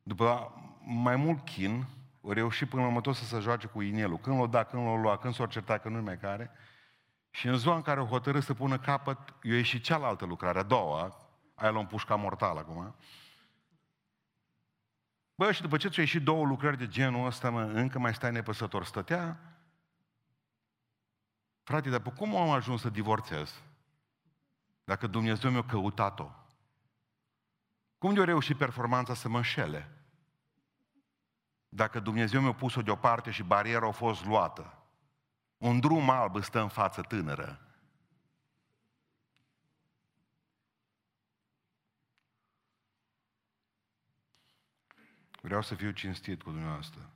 După 0.03 0.53
mai 0.83 1.15
mult 1.15 1.45
chin, 1.45 1.85
o 2.21 2.31
reușit 2.31 2.69
până 2.69 2.81
la 2.81 2.87
următor 2.87 3.13
să 3.13 3.23
se 3.23 3.39
joace 3.39 3.67
cu 3.67 3.81
inelul. 3.81 4.17
Când 4.17 4.37
l-o 4.37 4.47
da, 4.47 4.63
când 4.63 4.83
l-o 4.85 4.95
lua, 4.95 5.17
când 5.17 5.33
s-o 5.33 5.45
certa, 5.45 5.77
că 5.77 5.89
nu 5.89 6.01
mai 6.01 6.17
care. 6.17 6.51
Și 7.29 7.47
în 7.47 7.57
ziua 7.57 7.75
în 7.75 7.81
care 7.81 8.01
o 8.01 8.05
hotărât 8.05 8.43
să 8.43 8.53
pună 8.53 8.77
capăt, 8.77 9.17
eu 9.41 9.53
ieși 9.53 9.81
cealaltă 9.81 10.25
lucrare, 10.25 10.59
a 10.59 10.63
doua, 10.63 11.15
aia 11.55 11.71
l-a 11.71 11.79
împușcat 11.79 12.19
mortal 12.19 12.57
acum. 12.57 12.95
Bă, 15.35 15.51
și 15.51 15.61
după 15.61 15.77
ce 15.77 15.87
ți-au 15.87 16.03
ieșit 16.03 16.23
două 16.23 16.45
lucrări 16.45 16.77
de 16.77 16.87
genul 16.87 17.25
ăsta, 17.25 17.49
mă, 17.49 17.61
încă 17.61 17.99
mai 17.99 18.13
stai 18.13 18.31
nepăsător. 18.31 18.85
Stătea, 18.85 19.48
frate, 21.69 21.89
dar 21.89 22.01
pe 22.01 22.11
cum 22.11 22.35
am 22.35 22.49
ajuns 22.49 22.81
să 22.81 22.89
divorțez? 22.89 23.61
Dacă 24.83 25.07
Dumnezeu 25.07 25.51
mi-a 25.51 25.65
căutat-o. 25.65 26.29
Cum 27.97 28.13
de-o 28.13 28.23
reușit 28.23 28.57
performanța 28.57 29.13
să 29.13 29.29
mă 29.29 29.37
înșele? 29.37 29.91
Dacă 31.69 31.99
Dumnezeu 31.99 32.41
mi-a 32.41 32.53
pus-o 32.53 32.81
deoparte 32.81 33.31
și 33.31 33.43
bariera 33.43 33.87
a 33.87 33.91
fost 33.91 34.25
luată. 34.25 34.83
Un 35.57 35.79
drum 35.79 36.09
alb 36.09 36.43
stă 36.43 36.59
în 36.59 36.67
față 36.67 37.01
tânără. 37.01 37.61
Vreau 45.41 45.61
să 45.61 45.75
fiu 45.75 45.91
cinstit 45.91 46.43
cu 46.43 46.51
dumneavoastră. 46.51 47.09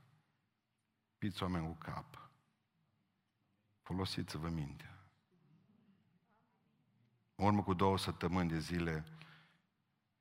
Fiți 1.17 1.43
oameni 1.43 1.65
cu 1.65 1.73
cap. 1.73 2.22
Folosiți-vă 3.83 4.49
mintea. 4.49 4.97
În 7.35 7.45
urmă 7.45 7.63
cu 7.63 7.73
două 7.73 7.97
săptămâni 7.97 8.49
de 8.49 8.59
zile 8.59 9.05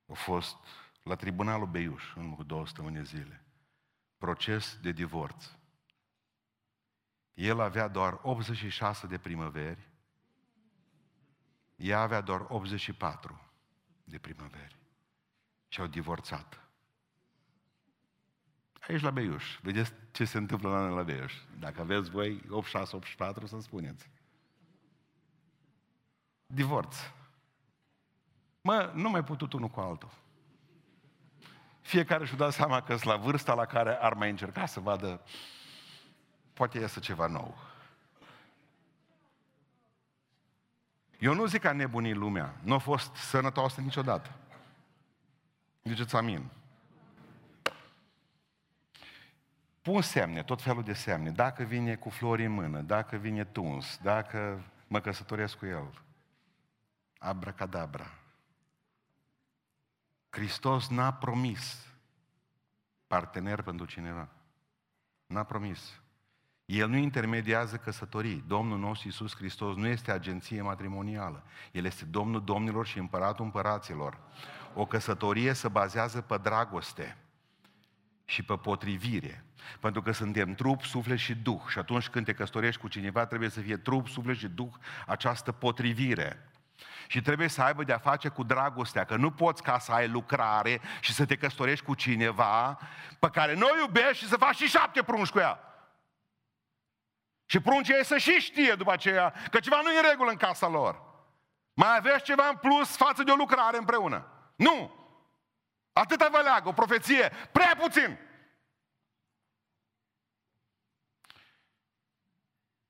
a 0.06 0.14
fost 0.14 0.56
la 1.02 1.14
tribunalul 1.14 1.66
Beiuș, 1.66 2.14
în 2.14 2.22
urmă 2.22 2.34
cu 2.34 2.42
două 2.42 2.66
săptămâni 2.66 2.94
de 2.94 3.02
zile 3.02 3.42
proces 4.22 4.78
de 4.82 4.92
divorț. 4.92 5.50
El 7.34 7.60
avea 7.60 7.88
doar 7.88 8.18
86 8.22 9.06
de 9.06 9.18
primăveri, 9.18 9.88
ea 11.76 12.00
avea 12.00 12.20
doar 12.20 12.46
84 12.48 13.50
de 14.04 14.18
primăveri 14.18 14.78
și 15.68 15.80
au 15.80 15.86
divorțat. 15.86 16.61
Aici 18.88 19.00
la 19.00 19.10
Beiuș. 19.10 19.58
Vedeți 19.60 19.92
ce 20.10 20.24
se 20.24 20.38
întâmplă 20.38 20.68
la 20.68 20.80
noi 20.80 20.96
la 20.96 21.02
Beiuș. 21.02 21.34
Dacă 21.58 21.80
aveți 21.80 22.10
voi 22.10 22.42
86, 22.48 22.96
84, 22.96 23.46
să 23.46 23.60
spuneți. 23.60 24.10
Divorț. 26.46 26.96
Mă, 28.60 28.92
nu 28.94 29.10
mai 29.10 29.24
putut 29.24 29.52
unul 29.52 29.68
cu 29.68 29.80
altul. 29.80 30.10
Fiecare 31.80 32.24
și-a 32.24 32.36
dat 32.36 32.52
seama 32.52 32.82
că 32.82 32.96
la 33.02 33.16
vârsta 33.16 33.54
la 33.54 33.64
care 33.64 33.94
ar 33.94 34.14
mai 34.14 34.30
încerca 34.30 34.66
să 34.66 34.80
vadă, 34.80 35.20
poate 36.52 36.78
iasă 36.78 37.00
ceva 37.00 37.26
nou. 37.26 37.56
Eu 41.18 41.34
nu 41.34 41.46
zic 41.46 41.60
că 41.60 41.68
a 41.68 41.72
nebunit 41.72 42.14
lumea. 42.14 42.56
Nu 42.62 42.74
a 42.74 42.78
fost 42.78 43.14
sănătoasă 43.14 43.80
niciodată. 43.80 44.30
Ziceți 45.82 46.16
amin. 46.16 46.50
Pun 49.82 50.02
semne, 50.02 50.42
tot 50.42 50.62
felul 50.62 50.82
de 50.82 50.92
semne. 50.92 51.30
Dacă 51.30 51.62
vine 51.62 51.96
cu 51.96 52.08
flori 52.08 52.44
în 52.44 52.52
mână, 52.52 52.80
dacă 52.80 53.16
vine 53.16 53.44
tuns, 53.44 53.98
dacă 54.02 54.64
mă 54.86 55.00
căsătoresc 55.00 55.56
cu 55.56 55.66
el. 55.66 56.02
Abracadabra. 57.18 58.06
Hristos 60.30 60.88
n-a 60.88 61.12
promis 61.12 61.86
partener 63.06 63.62
pentru 63.62 63.86
cineva. 63.86 64.28
N-a 65.26 65.42
promis. 65.42 66.00
El 66.64 66.88
nu 66.88 66.96
intermediază 66.96 67.76
căsătorii. 67.76 68.44
Domnul 68.46 68.78
nostru 68.78 69.08
Iisus 69.08 69.36
Hristos 69.36 69.76
nu 69.76 69.86
este 69.86 70.12
agenție 70.12 70.62
matrimonială. 70.62 71.42
El 71.72 71.84
este 71.84 72.04
Domnul 72.04 72.44
domnilor 72.44 72.86
și 72.86 72.98
împăratul 72.98 73.44
împăraților. 73.44 74.18
O 74.74 74.86
căsătorie 74.86 75.52
se 75.52 75.68
bazează 75.68 76.20
pe 76.20 76.38
dragoste 76.38 77.16
și 78.24 78.42
pe 78.42 78.56
potrivire. 78.56 79.44
Pentru 79.80 80.02
că 80.02 80.12
suntem 80.12 80.54
trup, 80.54 80.84
suflet 80.84 81.18
și 81.18 81.34
duh. 81.34 81.60
Și 81.68 81.78
atunci 81.78 82.08
când 82.08 82.24
te 82.24 82.32
căsătorești 82.32 82.80
cu 82.80 82.88
cineva, 82.88 83.26
trebuie 83.26 83.48
să 83.48 83.60
fie 83.60 83.76
trup, 83.76 84.08
suflet 84.08 84.36
și 84.36 84.48
duh 84.48 84.72
această 85.06 85.52
potrivire. 85.52 86.50
Și 87.06 87.22
trebuie 87.22 87.48
să 87.48 87.62
aibă 87.62 87.84
de-a 87.84 87.98
face 87.98 88.28
cu 88.28 88.42
dragostea, 88.42 89.04
că 89.04 89.16
nu 89.16 89.30
poți 89.30 89.62
ca 89.62 89.78
să 89.78 89.92
ai 89.92 90.08
lucrare 90.08 90.80
și 91.00 91.12
să 91.12 91.26
te 91.26 91.36
căsătorești 91.36 91.84
cu 91.84 91.94
cineva 91.94 92.78
pe 93.18 93.28
care 93.28 93.54
nu 93.54 93.66
o 93.66 93.78
iubești 93.80 94.22
și 94.22 94.28
să 94.28 94.36
faci 94.36 94.56
și 94.56 94.66
șapte 94.66 95.02
prunci 95.02 95.28
cu 95.28 95.38
ea. 95.38 95.60
Și 97.46 97.60
pruncii 97.60 97.94
ei 97.94 98.04
să 98.04 98.18
și 98.18 98.30
știe 98.30 98.74
după 98.74 98.92
aceea 98.92 99.34
că 99.50 99.60
ceva 99.60 99.80
nu 99.82 99.90
e 99.90 99.96
în 99.96 100.08
regulă 100.10 100.30
în 100.30 100.36
casa 100.36 100.68
lor. 100.68 101.02
Mai 101.74 101.96
aveți 101.96 102.24
ceva 102.24 102.48
în 102.48 102.56
plus 102.56 102.96
față 102.96 103.22
de 103.22 103.30
o 103.30 103.34
lucrare 103.34 103.78
împreună. 103.78 104.26
Nu! 104.56 105.01
Atâta 105.92 106.28
vă 106.28 106.40
leagă, 106.40 106.68
o 106.68 106.72
profeție, 106.72 107.28
prea 107.52 107.76
puțin. 107.78 108.18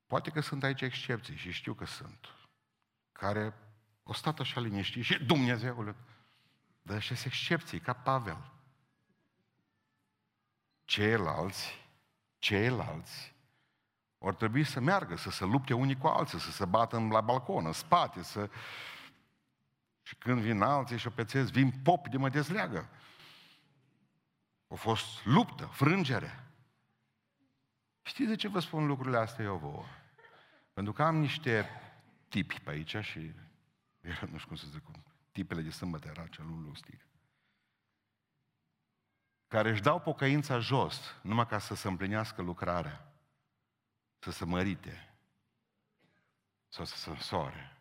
Poate 0.07 0.31
că 0.31 0.41
sunt 0.41 0.63
aici 0.63 0.81
excepții 0.81 1.37
și 1.37 1.51
știu 1.51 1.75
că 1.75 1.85
sunt, 1.85 2.29
care 3.13 3.55
o 4.03 4.13
stat 4.13 4.39
așa 4.39 4.61
liniștit 4.61 5.05
și 5.05 5.25
Dumnezeule, 5.25 5.97
dar 6.83 7.03
și 7.03 7.13
excepții, 7.13 7.81
ca 7.81 7.93
Pavel. 7.93 8.51
Ceilalți, 10.85 11.87
ceilalți, 12.39 13.35
or 14.19 14.35
trebui 14.35 14.65
să 14.65 14.81
meargă, 14.81 15.17
să 15.17 15.31
se 15.31 15.45
lupte 15.45 15.75
unii 15.75 15.99
cu 15.99 16.07
alții, 16.07 16.41
să 16.41 16.51
se 16.51 16.65
bată 16.65 16.99
la 16.99 17.21
balcon, 17.21 17.67
în 17.67 17.73
spate, 17.73 18.23
să... 18.23 18.51
Și 20.03 20.17
când 20.17 20.41
vin 20.41 20.63
alții 20.63 20.99
și 20.99 21.07
o 21.07 21.23
vin 21.51 21.71
pop 21.71 22.09
de 22.09 22.17
mă 22.17 22.29
dezleagă. 22.29 22.89
A 24.69 24.75
fost 24.75 25.25
luptă, 25.25 25.67
frângere. 25.67 26.47
Știți 28.03 28.29
de 28.29 28.37
ce 28.37 28.49
vă 28.49 28.61
spun 28.61 28.87
lucrurile 28.87 29.19
astea 29.19 29.45
eu 29.45 29.57
vouă? 29.57 29.85
Pentru 30.73 30.93
că 30.93 31.03
am 31.03 31.17
niște 31.17 31.69
tipi 32.29 32.61
pe 32.61 32.71
aici 32.71 32.97
și 32.97 33.35
era, 34.01 34.27
nu 34.31 34.37
știu 34.37 34.49
cum 34.49 34.57
să 34.57 34.67
zic, 34.67 34.83
tipele 35.33 35.63
de 35.63 35.71
sâmbătă 35.71 36.09
era 36.09 36.27
celul 36.27 36.63
lustig. 36.63 37.07
Care 39.49 39.71
își 39.71 39.83
dau 39.83 40.01
pocăința 40.01 40.59
jos, 40.59 41.15
numai 41.23 41.47
ca 41.47 41.59
să 41.59 41.75
se 41.75 41.89
împlinească 41.89 42.43
lucrarea, 42.43 43.13
să 44.19 44.31
se 44.31 44.45
mărite, 44.45 45.15
sau 46.69 46.85
să 46.85 46.97
se 46.97 47.11
însoare. 47.11 47.72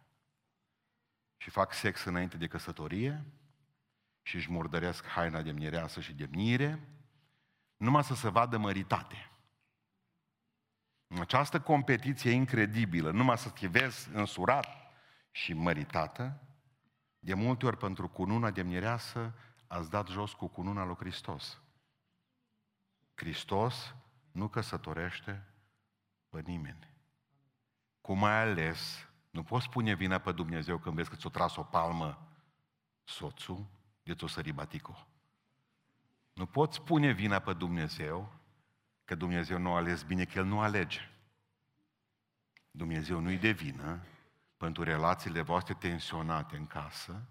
Și 1.42 1.50
fac 1.50 1.74
sex 1.74 2.04
înainte 2.04 2.38
de 2.38 2.48
căsătorie 2.48 3.26
și 4.22 4.36
își 4.36 4.52
murdăresc 4.52 5.06
haina 5.06 5.42
de 5.42 5.52
mireasă 5.52 6.02
și 6.02 6.14
de 6.14 6.28
mire, 6.32 6.88
numai 7.78 8.04
să 8.04 8.14
se 8.14 8.30
vadă 8.30 8.58
măritate. 8.58 9.32
În 11.08 11.20
această 11.20 11.62
competiție 11.62 12.32
incredibilă, 12.32 13.12
numai 13.12 13.38
să 13.38 13.50
te 13.50 13.68
vezi 13.68 14.10
însurat 14.14 14.68
și 15.32 15.54
măritată, 15.54 16.42
de 17.20 17.34
multe 17.34 17.66
ori 17.66 17.78
pentru 17.78 18.10
cununa 18.10 18.52
de 18.52 18.62
mireasă 18.62 19.34
ați 19.68 19.90
dat 19.90 20.08
jos 20.08 20.34
cu 20.34 20.48
cununa 20.48 20.86
lui 20.86 20.96
Hristos. 20.96 21.62
Hristos 23.14 23.96
nu 24.32 24.48
căsătorește 24.48 25.48
pe 26.30 26.42
nimeni. 26.42 26.94
Cum 28.02 28.20
mai 28.20 28.42
ales, 28.42 29.11
nu 29.32 29.44
poți 29.44 29.70
pune 29.70 29.94
vina 29.94 30.18
pe 30.18 30.32
Dumnezeu 30.32 30.78
când 30.78 30.96
vezi 30.96 31.10
că 31.10 31.16
ți-o 31.16 31.30
tras 31.30 31.56
o 31.56 31.64
palmă 31.64 32.28
soțul 33.04 33.66
de 34.04 34.14
ți-o 34.14 34.28
sări 34.28 34.52
batico. 34.52 35.08
Nu 36.34 36.46
poți 36.46 36.82
pune 36.82 37.12
vina 37.12 37.40
pe 37.40 37.54
Dumnezeu 37.54 38.34
că 39.06 39.16
Dumnezeu 39.16 39.58
nu 39.58 39.74
a 39.74 39.76
ales 39.76 40.04
bine, 40.04 40.26
că 40.26 40.38
El 40.38 40.46
nu 40.46 40.60
alege. 40.60 41.10
Dumnezeu 42.72 43.20
nu-i 43.20 43.38
de 43.38 43.52
vină 43.52 44.06
pentru 44.58 44.84
relațiile 44.84 45.42
voastre 45.42 45.74
tensionate 45.74 46.58
în 46.58 46.68
casă. 46.68 47.24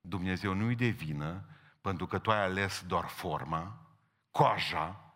Dumnezeu 0.00 0.52
nu-i 0.52 0.74
de 0.74 0.88
vină 0.88 1.44
pentru 1.80 2.06
că 2.06 2.18
tu 2.18 2.30
ai 2.30 2.42
ales 2.42 2.84
doar 2.86 3.04
forma, 3.04 3.86
coaja, 4.30 5.14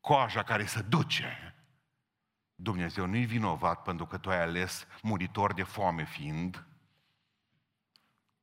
coaja 0.00 0.42
care 0.42 0.66
se 0.66 0.82
duce. 0.82 1.53
Dumnezeu 2.54 3.06
nu-i 3.06 3.24
vinovat 3.24 3.82
pentru 3.82 4.06
că 4.06 4.18
tu 4.18 4.30
ai 4.30 4.40
ales 4.40 4.86
muritor 5.02 5.54
de 5.54 5.62
foame 5.62 6.04
fiind, 6.04 6.66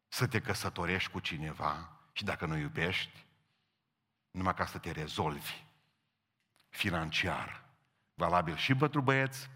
să 0.08 0.28
te 0.28 0.41
căsătorești 0.41 1.12
cu 1.12 1.19
cineva 1.19 2.00
și 2.12 2.24
dacă 2.24 2.45
nu 2.45 2.58
iubești, 2.58 3.26
numai 4.32 4.54
ca 4.54 4.65
să 4.65 4.78
te 4.78 4.91
rezolvi 4.91 5.65
financiar, 6.69 7.63
valabil 8.13 8.56
și 8.56 8.76
pentru 8.76 9.02
băieți 9.02 9.50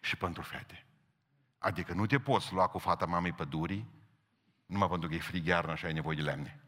și 0.00 0.16
pentru 0.16 0.42
fete. 0.42 0.86
Adică 1.58 1.92
nu 1.92 2.06
te 2.06 2.20
poți 2.20 2.52
lua 2.52 2.66
cu 2.66 2.78
fata 2.78 3.06
mamei 3.06 3.32
pădurii, 3.32 3.90
numai 4.66 4.88
pentru 4.88 5.08
că 5.08 5.14
e 5.14 5.18
frig 5.18 5.46
iarna 5.46 5.74
și 5.74 5.84
ai 5.84 5.92
nevoie 5.92 6.16
de 6.16 6.22
lemne. 6.22 6.61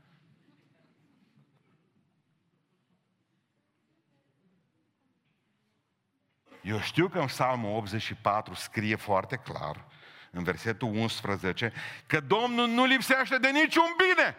Eu 6.65 6.81
știu 6.81 7.09
că 7.09 7.19
în 7.19 7.27
Psalmul 7.27 7.77
84 7.77 8.55
scrie 8.55 8.97
foarte 8.97 9.37
clar, 9.37 9.85
în 10.31 10.43
versetul 10.43 10.89
11, 10.89 11.73
că 12.07 12.21
Domnul 12.21 12.69
nu 12.69 12.85
lipsește 12.85 13.39
de 13.39 13.51
niciun 13.51 13.95
bine 13.97 14.37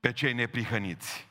pe 0.00 0.12
cei 0.12 0.32
neprihăniți. 0.32 1.28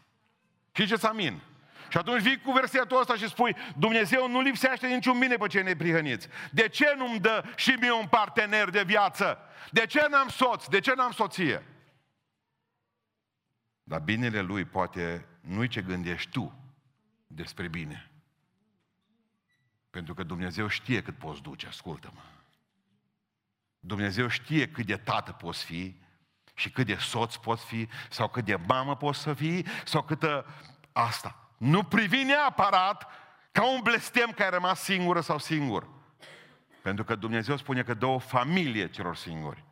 Și 0.71 0.85
ce 0.85 1.07
amin? 1.07 1.41
Și 1.89 1.97
atunci 1.97 2.21
vii 2.21 2.41
cu 2.41 2.51
versetul 2.51 2.99
ăsta 2.99 3.15
și 3.15 3.27
spui, 3.27 3.55
Dumnezeu 3.77 4.29
nu 4.29 4.41
lipsește 4.41 4.87
niciun 4.87 5.19
bine 5.19 5.35
pe 5.35 5.47
cei 5.47 5.63
neprihăniți. 5.63 6.27
De 6.51 6.67
ce 6.67 6.93
nu-mi 6.97 7.19
dă 7.19 7.43
și 7.55 7.71
mie 7.79 7.91
un 7.91 8.07
partener 8.07 8.69
de 8.69 8.83
viață? 8.83 9.37
De 9.71 9.85
ce 9.85 10.07
n-am 10.09 10.27
soț? 10.27 10.65
De 10.65 10.79
ce 10.79 10.93
n-am 10.93 11.11
soție? 11.11 11.63
Dar 13.83 13.99
binele 13.99 14.41
lui 14.41 14.65
poate 14.65 15.25
nu-i 15.41 15.67
ce 15.67 15.81
gândești 15.81 16.29
tu 16.31 16.53
despre 17.27 17.67
bine. 17.67 18.09
Pentru 19.95 20.13
că 20.13 20.23
Dumnezeu 20.23 20.67
știe 20.67 21.01
cât 21.01 21.17
poți 21.17 21.41
duce, 21.41 21.67
ascultă-mă. 21.67 22.21
Dumnezeu 23.79 24.27
știe 24.27 24.67
cât 24.67 24.85
de 24.85 24.95
tată 24.95 25.31
poți 25.31 25.63
fi 25.63 25.95
și 26.53 26.69
cât 26.69 26.85
de 26.85 26.95
soț 26.95 27.35
poți 27.35 27.65
fi, 27.65 27.87
sau 28.09 28.27
cât 28.27 28.45
de 28.45 28.55
mamă 28.55 28.95
poți 28.95 29.19
să 29.19 29.33
fii, 29.33 29.65
sau 29.85 30.03
câtă 30.03 30.45
asta. 30.91 31.49
Nu 31.57 31.83
privi 31.83 32.23
neapărat 32.23 33.07
ca 33.51 33.71
un 33.71 33.79
blestem 33.83 34.31
care 34.31 34.47
a 34.47 34.49
rămas 34.49 34.81
singură 34.81 35.21
sau 35.21 35.37
singur. 35.37 35.87
Pentru 36.81 37.03
că 37.03 37.15
Dumnezeu 37.15 37.57
spune 37.57 37.83
că 37.83 37.93
dă 37.93 38.05
o 38.05 38.19
familie 38.19 38.89
celor 38.89 39.15
singuri. 39.15 39.63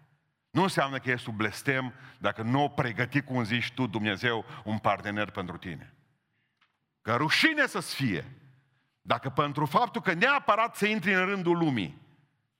Nu 0.49 0.61
înseamnă 0.61 0.99
că 0.99 1.09
ești 1.09 1.23
sub 1.23 1.35
blestem 1.35 1.93
dacă 2.17 2.41
nu 2.41 2.63
o 2.63 2.67
pregăti, 2.67 3.21
cum 3.21 3.43
zici 3.43 3.71
tu, 3.71 3.87
Dumnezeu, 3.87 4.45
un 4.63 4.77
partener 4.77 5.29
pentru 5.29 5.57
tine. 5.57 5.93
Că 7.01 7.15
rușine 7.15 7.67
să-ți 7.67 7.95
fie 7.95 8.37
dacă 9.05 9.29
pentru 9.29 9.65
faptul 9.65 10.01
că 10.01 10.13
neapărat 10.13 10.75
să 10.75 10.85
intri 10.85 11.13
în 11.13 11.25
rândul 11.25 11.57
lumii, 11.57 12.01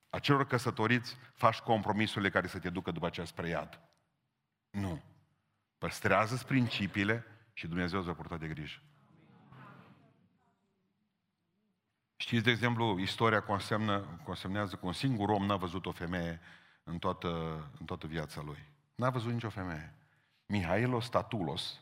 a 0.10 0.20
celor 0.20 0.48
căsătoriți 0.48 1.18
faci 1.34 1.60
compromisurile 1.60 2.30
care 2.30 2.48
să 2.48 2.60
te 2.60 2.70
ducă 2.70 2.92
după 2.92 3.06
aceea 3.06 3.26
spre 3.26 3.48
iad. 3.48 3.80
Nu. 4.70 5.02
Păstrează 5.78 6.44
principiile 6.48 7.26
și 7.54 7.68
Dumnezeu 7.68 8.00
îți 8.00 8.08
va 8.08 8.14
purta 8.14 8.38
de 8.38 8.48
grijă. 8.48 8.80
Știți, 12.16 12.44
de 12.44 12.52
exemplu, 12.52 13.00
istoria 13.00 13.42
consemnă, 13.42 14.20
consemnează 14.24 14.76
că 14.76 14.86
un 14.86 14.94
singur 14.94 15.30
om 15.30 15.46
n-a 15.46 15.56
văzut 15.56 15.86
o 15.86 15.92
femeie 15.92 16.42
în 16.84 17.00
toată, 17.00 17.30
în 17.80 17.86
toată 17.86 18.08
viața 18.08 18.42
lui. 18.42 18.70
N-a 18.96 19.10
văzut 19.10 19.32
nicio 19.32 19.50
femeie. 19.50 19.94
Mihailos 20.46 21.06
Statulos 21.06 21.82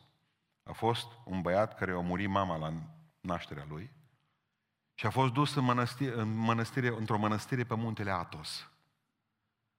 a 0.62 0.72
fost 0.72 1.06
un 1.24 1.40
băiat 1.40 1.74
care 1.74 1.92
a 1.92 2.00
murit 2.00 2.28
mama 2.28 2.56
la 2.56 2.72
nașterea 3.20 3.66
lui 3.68 3.90
și 4.94 5.06
a 5.06 5.10
fost 5.10 5.32
dus 5.32 5.54
în 5.54 5.64
mănăstire, 5.64 6.20
în 6.20 6.36
mănăstire, 6.36 6.88
într-o 6.88 7.18
mănăstire 7.18 7.64
pe 7.64 7.74
muntele 7.74 8.10
Atos. 8.10 8.70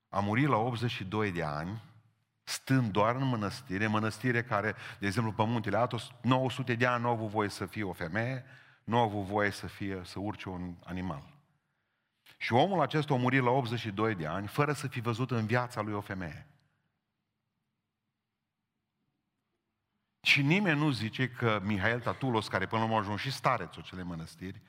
A 0.09 0.19
murit 0.19 0.47
la 0.47 0.57
82 0.57 1.31
de 1.31 1.43
ani, 1.43 1.81
stând 2.43 2.91
doar 2.91 3.15
în 3.15 3.27
mănăstire, 3.27 3.87
mănăstire 3.87 4.43
care, 4.43 4.75
de 4.99 5.05
exemplu, 5.05 5.31
pe 5.31 5.43
muntele 5.43 5.77
Atos, 5.77 6.11
900 6.21 6.75
de 6.75 6.85
ani 6.85 7.01
nu 7.01 7.07
au 7.07 7.13
avut 7.13 7.29
voie 7.29 7.49
să 7.49 7.65
fie 7.65 7.83
o 7.83 7.93
femeie, 7.93 8.45
nu 8.83 8.97
au 8.97 9.03
avut 9.03 9.23
voie 9.23 9.49
să 9.49 9.67
fie, 9.67 10.01
să 10.03 10.19
urce 10.19 10.49
un 10.49 10.75
animal. 10.83 11.23
Și 12.37 12.53
omul 12.53 12.81
acesta 12.81 13.13
a 13.13 13.17
murit 13.17 13.43
la 13.43 13.49
82 13.49 14.15
de 14.15 14.25
ani, 14.25 14.47
fără 14.47 14.73
să 14.73 14.87
fi 14.87 14.99
văzut 14.99 15.31
în 15.31 15.45
viața 15.45 15.81
lui 15.81 15.93
o 15.93 16.01
femeie. 16.01 16.47
Și 20.21 20.41
nimeni 20.41 20.79
nu 20.79 20.91
zice 20.91 21.29
că 21.29 21.59
Mihail 21.63 21.99
Tatulos, 21.99 22.47
care 22.47 22.65
până 22.65 22.81
la 22.81 22.85
urmă 22.85 22.97
a 22.97 23.01
ajuns 23.01 23.19
și 23.19 23.31
starețul 23.31 23.83
cele 23.83 24.03
mănăstiri, 24.03 24.61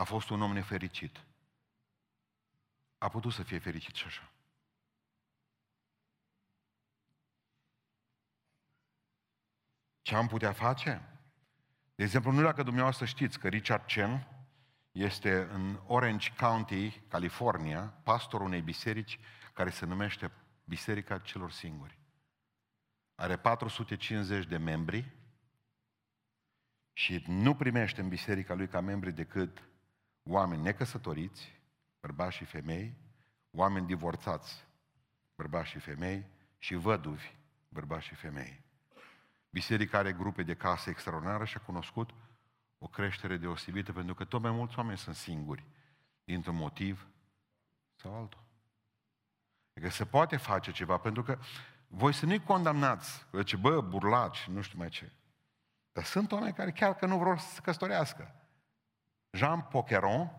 a 0.00 0.04
fost 0.04 0.30
un 0.30 0.42
om 0.42 0.52
nefericit. 0.52 1.24
A 2.98 3.08
putut 3.08 3.32
să 3.32 3.42
fie 3.42 3.58
fericit 3.58 3.94
și 3.94 4.06
așa. 4.06 4.32
Ce 10.02 10.14
am 10.14 10.26
putea 10.26 10.52
face? 10.52 11.18
De 11.94 12.02
exemplu, 12.04 12.30
nu 12.30 12.42
dacă 12.42 12.62
dumneavoastră 12.62 13.04
știți 13.04 13.38
că 13.38 13.48
Richard 13.48 13.84
Chen 13.86 14.26
este 14.92 15.42
în 15.42 15.80
Orange 15.86 16.34
County, 16.34 16.90
California, 16.90 17.82
pastorul 18.02 18.46
unei 18.46 18.62
biserici 18.62 19.18
care 19.54 19.70
se 19.70 19.86
numește 19.86 20.30
Biserica 20.64 21.18
Celor 21.18 21.50
Singuri. 21.50 21.98
Are 23.14 23.36
450 23.36 24.46
de 24.46 24.56
membri 24.56 25.16
și 26.92 27.24
nu 27.26 27.54
primește 27.54 28.00
în 28.00 28.08
biserica 28.08 28.54
lui 28.54 28.68
ca 28.68 28.80
membri 28.80 29.12
decât 29.12 29.69
oameni 30.30 30.62
necăsătoriți, 30.62 31.60
bărbați 32.00 32.36
și 32.36 32.44
femei, 32.44 32.96
oameni 33.50 33.86
divorțați, 33.86 34.66
bărbați 35.34 35.68
și 35.68 35.78
femei, 35.78 36.26
și 36.58 36.74
văduvi, 36.74 37.34
bărbați 37.68 38.04
și 38.04 38.14
femei. 38.14 38.62
Biserica 39.50 39.98
are 39.98 40.12
grupe 40.12 40.42
de 40.42 40.54
case 40.54 40.90
extraordinare 40.90 41.44
și 41.44 41.56
a 41.56 41.60
cunoscut 41.60 42.10
o 42.78 42.86
creștere 42.86 43.36
deosebită 43.36 43.92
pentru 43.92 44.14
că 44.14 44.24
tot 44.24 44.40
mai 44.40 44.50
mulți 44.50 44.78
oameni 44.78 44.98
sunt 44.98 45.16
singuri 45.16 45.64
dintr-un 46.24 46.56
motiv 46.56 47.06
sau 47.94 48.14
altul. 48.14 48.44
Adică 49.74 49.92
se 49.92 50.04
poate 50.04 50.36
face 50.36 50.72
ceva, 50.72 50.98
pentru 50.98 51.22
că 51.22 51.38
voi 51.86 52.12
să 52.12 52.26
nu-i 52.26 52.42
condamnați, 52.42 53.26
că 53.30 53.38
zice, 53.38 53.56
bă, 53.56 53.80
burlaci, 53.80 54.46
nu 54.48 54.60
știu 54.60 54.78
mai 54.78 54.88
ce. 54.88 55.12
Dar 55.92 56.04
sunt 56.04 56.32
oameni 56.32 56.54
care 56.54 56.72
chiar 56.72 56.94
că 56.94 57.06
nu 57.06 57.18
vor 57.18 57.38
să 57.38 57.54
se 57.54 57.60
căsătorească. 57.60 58.39
Jean 59.30 59.60
Poqueron, 59.70 60.30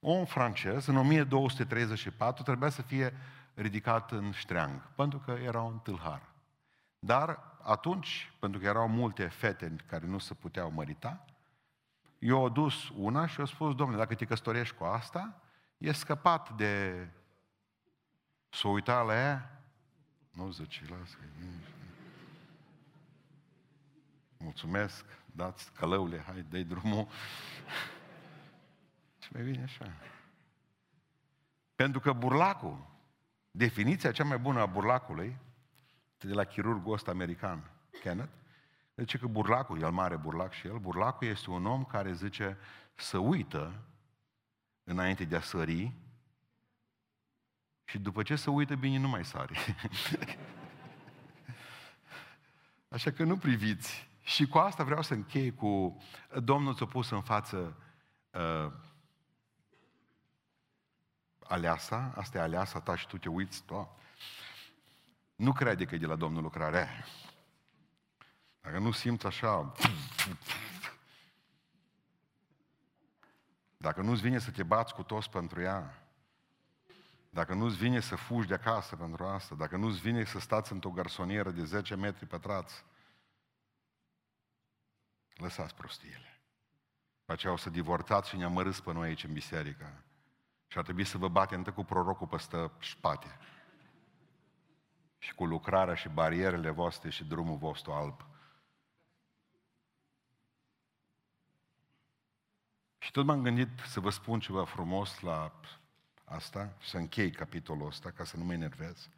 om 0.00 0.24
francez, 0.24 0.86
în 0.86 0.96
1234 0.96 2.42
trebuia 2.42 2.70
să 2.70 2.82
fie 2.82 3.12
ridicat 3.54 4.10
în 4.10 4.32
ștreang, 4.32 4.90
pentru 4.94 5.18
că 5.18 5.30
era 5.30 5.62
un 5.62 5.78
tâlhar. 5.78 6.22
Dar 6.98 7.38
atunci, 7.62 8.32
pentru 8.38 8.60
că 8.60 8.66
erau 8.66 8.88
multe 8.88 9.26
fete 9.26 9.76
care 9.86 10.06
nu 10.06 10.18
se 10.18 10.34
puteau 10.34 10.70
mărita, 10.70 11.24
eu 12.18 12.42
o 12.42 12.48
dus 12.48 12.88
una 12.88 13.26
și 13.26 13.38
eu 13.38 13.44
spus, 13.44 13.74
domnule, 13.74 13.98
dacă 13.98 14.14
te 14.14 14.24
căsătorești 14.24 14.76
cu 14.76 14.84
asta, 14.84 15.40
e 15.78 15.92
scăpat 15.92 16.50
de 16.56 17.08
să 18.48 18.68
uita 18.68 19.02
la 19.02 19.14
ea. 19.14 19.62
Nu 20.30 20.50
zice, 20.50 20.84
lasă. 20.88 21.16
Mulțumesc, 24.38 25.04
dați 25.26 25.72
călăule, 25.72 26.22
hai, 26.26 26.44
dă 26.48 26.58
drumul. 26.58 27.08
Și 29.24 29.30
mai 29.32 29.42
bine 29.42 29.62
așa. 29.62 29.92
Pentru 31.74 32.00
că 32.00 32.12
burlacul, 32.12 32.86
definiția 33.50 34.12
cea 34.12 34.24
mai 34.24 34.38
bună 34.38 34.60
a 34.60 34.66
burlacului, 34.66 35.36
de 36.18 36.32
la 36.32 36.44
chirurgul 36.44 36.92
ăsta 36.92 37.10
american, 37.10 37.70
Kenneth, 38.00 38.32
zice 38.96 39.18
că 39.18 39.26
burlacul, 39.26 39.80
el 39.80 39.90
mare 39.90 40.16
burlac 40.16 40.52
și 40.52 40.66
el, 40.66 40.78
burlacul 40.78 41.26
este 41.26 41.50
un 41.50 41.66
om 41.66 41.84
care 41.84 42.12
zice 42.12 42.58
să 42.94 43.18
uită 43.18 43.84
înainte 44.84 45.24
de 45.24 45.36
a 45.36 45.40
sări 45.40 45.92
și 47.84 47.98
după 47.98 48.22
ce 48.22 48.36
se 48.36 48.50
uită 48.50 48.74
bine 48.74 48.98
nu 48.98 49.08
mai 49.08 49.24
sare. 49.24 49.54
Așa 52.94 53.10
că 53.10 53.24
nu 53.24 53.36
priviți. 53.36 54.08
Și 54.22 54.46
cu 54.46 54.58
asta 54.58 54.84
vreau 54.84 55.02
să 55.02 55.14
închei 55.14 55.54
cu 55.54 56.02
Domnul 56.42 56.74
ți-a 56.74 56.86
pus 56.86 57.10
în 57.10 57.22
față 57.22 57.76
uh, 58.30 58.72
aleasa, 61.48 62.12
asta 62.16 62.38
e 62.38 62.40
aleasa 62.40 62.80
ta 62.80 62.96
și 62.96 63.06
tu 63.06 63.18
te 63.18 63.28
uiți, 63.28 63.62
tu. 63.62 63.96
Nu 65.36 65.52
crede 65.52 65.84
că 65.84 65.94
e 65.94 65.98
de 65.98 66.06
la 66.06 66.16
Domnul 66.16 66.42
lucrarea 66.42 66.88
Dacă 68.60 68.78
nu 68.78 68.90
simți 68.90 69.26
așa, 69.26 69.72
dacă 73.76 74.00
nu-ți 74.00 74.22
vine 74.22 74.38
să 74.38 74.50
te 74.50 74.62
bați 74.62 74.94
cu 74.94 75.02
toți 75.02 75.30
pentru 75.30 75.60
ea, 75.60 76.04
dacă 77.30 77.54
nu-ți 77.54 77.76
vine 77.76 78.00
să 78.00 78.16
fugi 78.16 78.48
de 78.48 78.54
acasă 78.54 78.96
pentru 78.96 79.24
asta, 79.24 79.54
dacă 79.54 79.76
nu-ți 79.76 80.00
vine 80.00 80.24
să 80.24 80.38
stați 80.38 80.72
într-o 80.72 80.90
garsonieră 80.90 81.50
de 81.50 81.64
10 81.64 81.94
metri 81.94 82.26
pătrați, 82.26 82.84
lăsați 85.34 85.74
prostiile. 85.74 86.40
După 87.18 87.32
aceea 87.32 87.52
o 87.52 87.56
să 87.56 87.70
divorțați 87.70 88.28
și 88.28 88.36
ne 88.36 88.44
amărâți 88.44 88.82
pe 88.82 88.92
noi 88.92 89.08
aici 89.08 89.24
în 89.24 89.32
biserică. 89.32 90.04
Și 90.74 90.80
ar 90.80 90.86
trebui 90.86 91.04
să 91.04 91.18
vă 91.18 91.28
bate 91.28 91.54
întâi 91.54 91.72
cu 91.72 91.84
prorocul 91.84 92.26
peste 92.26 92.70
spate. 92.80 93.38
Și 95.18 95.34
cu 95.34 95.44
lucrarea 95.44 95.94
și 95.94 96.08
barierele 96.08 96.70
voastre 96.70 97.10
și 97.10 97.24
drumul 97.24 97.56
vostru 97.56 97.92
alb. 97.92 98.26
Și 102.98 103.10
tot 103.10 103.24
m-am 103.24 103.42
gândit 103.42 103.68
să 103.86 104.00
vă 104.00 104.10
spun 104.10 104.40
ceva 104.40 104.64
frumos 104.64 105.20
la 105.20 105.52
asta 106.24 106.76
și 106.78 106.88
să 106.88 106.96
închei 106.96 107.30
capitolul 107.30 107.86
ăsta 107.86 108.10
ca 108.10 108.24
să 108.24 108.36
nu 108.36 108.44
mă 108.44 108.52
enervez 108.52 109.08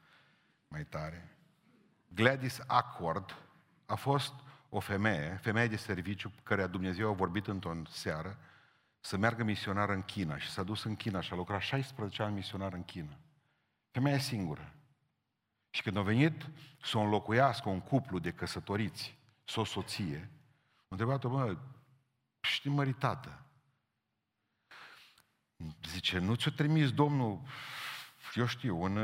mai 0.69 0.85
tare. 0.85 1.37
Gladys 2.09 2.61
Accord 2.67 3.37
a 3.87 3.95
fost 3.95 4.35
o 4.69 4.81
femeie, 4.81 5.39
femeie 5.43 5.69
de 5.69 5.77
serviciu, 5.77 6.33
care 6.43 6.67
Dumnezeu 6.67 7.11
a 7.11 7.13
vorbit 7.13 7.47
într-o 7.47 7.83
seară, 7.89 8.39
să 9.07 9.17
meargă 9.17 9.45
misionar 9.45 9.89
în 9.89 10.03
China 10.03 10.39
și 10.39 10.51
s-a 10.51 10.63
dus 10.63 10.85
în 10.85 10.97
China 10.97 11.21
și 11.21 11.33
a 11.33 11.37
lucrat 11.37 11.61
16 11.61 12.23
ani 12.23 12.35
misionar 12.35 12.73
în 12.73 12.85
China. 12.85 13.19
Femeia 13.91 14.19
singură. 14.19 14.73
Și 15.71 15.83
când 15.83 15.97
a 15.97 16.03
venit 16.03 16.47
să 16.83 16.99
o 16.99 17.01
înlocuiască 17.01 17.69
un 17.69 17.81
cuplu 17.81 18.19
de 18.19 18.33
căsătoriți, 18.33 19.19
să 19.45 19.61
o 19.61 19.65
soție, 19.65 20.31
a 20.77 20.87
întrebat-o, 20.89 21.29
mă, 21.29 21.57
știi 22.41 22.71
măritată, 22.71 23.41
Zice, 25.89 26.19
nu 26.19 26.35
ți-o 26.35 26.51
trimis 26.51 26.93
Domnul, 26.93 27.41
eu 28.35 28.47
știu, 28.47 28.83
un, 28.83 28.97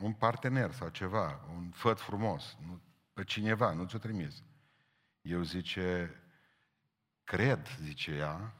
un 0.00 0.12
partener 0.12 0.72
sau 0.72 0.88
ceva, 0.88 1.40
un 1.54 1.70
făt 1.70 2.00
frumos, 2.00 2.56
nu, 2.66 2.80
pe 3.12 3.24
cineva, 3.24 3.72
nu 3.72 3.84
ți-o 3.84 3.98
trimis. 3.98 4.42
Eu 5.20 5.42
zice, 5.42 6.14
cred, 7.30 7.66
zice 7.80 8.10
ea, 8.10 8.54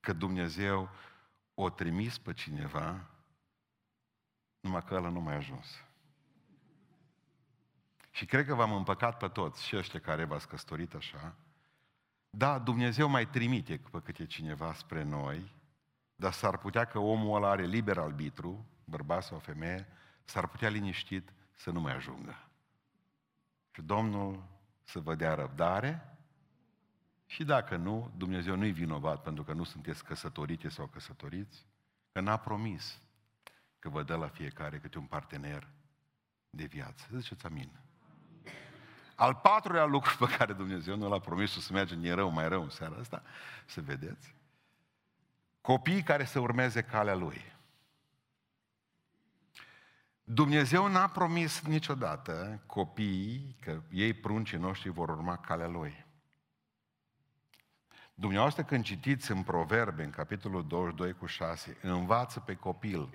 că 0.00 0.12
Dumnezeu 0.12 0.88
o 1.54 1.70
trimis 1.70 2.18
pe 2.18 2.32
cineva, 2.32 3.10
numai 4.60 4.84
că 4.84 4.94
ăla 4.94 5.08
nu 5.08 5.20
mai 5.20 5.32
a 5.32 5.36
ajuns. 5.36 5.66
Și 8.10 8.26
cred 8.26 8.46
că 8.46 8.54
v-am 8.54 8.72
împăcat 8.72 9.16
pe 9.16 9.28
toți, 9.28 9.64
și 9.64 9.76
ăștia 9.76 10.00
care 10.00 10.24
v-ați 10.24 10.48
căsătorit 10.48 10.94
așa, 10.94 11.34
da, 12.30 12.58
Dumnezeu 12.58 13.08
mai 13.08 13.28
trimite 13.28 13.80
pe 13.90 14.00
câte 14.00 14.26
cineva 14.26 14.72
spre 14.72 15.02
noi, 15.02 15.52
dar 16.16 16.32
s-ar 16.32 16.58
putea 16.58 16.84
că 16.84 16.98
omul 16.98 17.36
ăla 17.36 17.50
are 17.50 17.64
liber 17.64 17.98
arbitru, 17.98 18.66
bărbat 18.84 19.22
sau 19.22 19.38
femeie, 19.38 19.86
s-ar 20.24 20.46
putea 20.46 20.68
liniștit 20.68 21.32
să 21.54 21.70
nu 21.70 21.80
mai 21.80 21.94
ajungă. 21.94 22.48
Și 23.70 23.82
Domnul 23.82 24.44
să 24.82 25.00
vă 25.00 25.14
dea 25.14 25.34
răbdare 25.34 26.17
și 27.30 27.44
dacă 27.44 27.76
nu, 27.76 28.12
Dumnezeu 28.16 28.56
nu-i 28.56 28.72
vinovat 28.72 29.22
pentru 29.22 29.44
că 29.44 29.52
nu 29.52 29.64
sunteți 29.64 30.04
căsătorite 30.04 30.68
sau 30.68 30.86
căsătoriți, 30.86 31.66
că 32.12 32.20
n-a 32.20 32.36
promis 32.36 33.00
că 33.78 33.88
vă 33.88 34.02
dă 34.02 34.16
la 34.16 34.28
fiecare 34.28 34.78
câte 34.78 34.98
un 34.98 35.04
partener 35.04 35.68
de 36.50 36.64
viață. 36.64 37.06
Ziceți 37.16 37.46
amin. 37.46 37.70
Al 39.14 39.34
patrulea 39.34 39.84
lucru 39.84 40.16
pe 40.16 40.36
care 40.36 40.52
Dumnezeu 40.52 40.96
nu 40.96 41.08
l-a 41.08 41.18
promis 41.18 41.50
să 41.50 41.72
merge 41.72 41.96
din 41.96 42.14
rău 42.14 42.30
mai 42.30 42.48
rău 42.48 42.62
în 42.62 42.70
seara 42.70 42.96
asta, 42.96 43.22
să 43.66 43.80
vedeți, 43.80 44.34
copiii 45.60 46.02
care 46.02 46.24
să 46.24 46.38
urmeze 46.38 46.82
calea 46.82 47.14
Lui. 47.14 47.56
Dumnezeu 50.24 50.86
n-a 50.86 51.08
promis 51.08 51.60
niciodată 51.60 52.62
copiii 52.66 53.56
că 53.60 53.82
ei, 53.90 54.12
pruncii 54.12 54.58
noștri, 54.58 54.88
vor 54.88 55.08
urma 55.08 55.36
calea 55.36 55.66
Lui. 55.68 56.06
Dumneavoastră 58.20 58.62
când 58.62 58.84
citiți 58.84 59.30
în 59.30 59.42
Proverbe, 59.42 60.02
în 60.02 60.10
capitolul 60.10 60.66
22 60.66 61.12
cu 61.12 61.26
6, 61.26 61.76
învață 61.82 62.40
pe 62.40 62.54
copil 62.54 63.10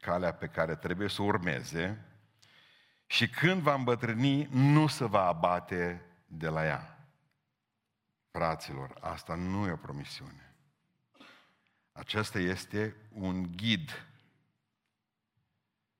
calea 0.00 0.32
pe 0.32 0.46
care 0.46 0.76
trebuie 0.76 1.08
să 1.08 1.22
urmeze, 1.22 2.04
și 3.06 3.28
când 3.28 3.62
va 3.62 3.74
îmbătrâni, 3.74 4.48
nu 4.50 4.86
se 4.86 5.04
va 5.04 5.26
abate 5.26 6.02
de 6.26 6.48
la 6.48 6.64
ea. 6.64 7.08
Fraților, 8.30 8.98
asta 9.00 9.34
nu 9.34 9.66
e 9.66 9.72
o 9.72 9.76
promisiune. 9.76 10.54
Acesta 11.92 12.38
este 12.38 12.96
un 13.12 13.56
ghid, 13.56 14.06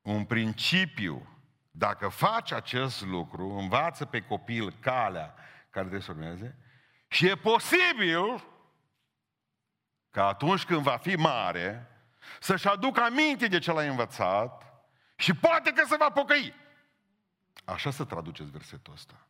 un 0.03 0.25
principiu 0.25 1.29
Dacă 1.71 2.09
faci 2.09 2.53
acest 2.53 3.03
lucru, 3.03 3.49
învață 3.49 4.05
pe 4.05 4.21
copil 4.21 4.73
calea 4.73 5.35
care 5.71 5.87
trebuie 5.87 6.01
să 6.01 6.11
urmeze 6.11 6.59
și 7.09 7.27
e 7.27 7.35
posibil 7.35 8.45
că 10.11 10.21
atunci 10.21 10.65
când 10.65 10.83
va 10.83 10.97
fi 10.97 11.17
mare, 11.17 11.91
să-și 12.41 12.69
aducă 12.69 13.01
aminte 13.01 13.47
de 13.47 13.59
ce 13.59 13.73
l-a 13.73 13.83
învățat 13.83 14.83
și 15.17 15.35
poate 15.35 15.73
că 15.73 15.87
se 15.87 15.97
va 15.97 16.11
pocăi. 16.11 16.55
Așa 17.65 17.91
să 17.91 18.05
traduceți 18.05 18.51
versetul 18.51 18.93
ăsta. 18.93 19.27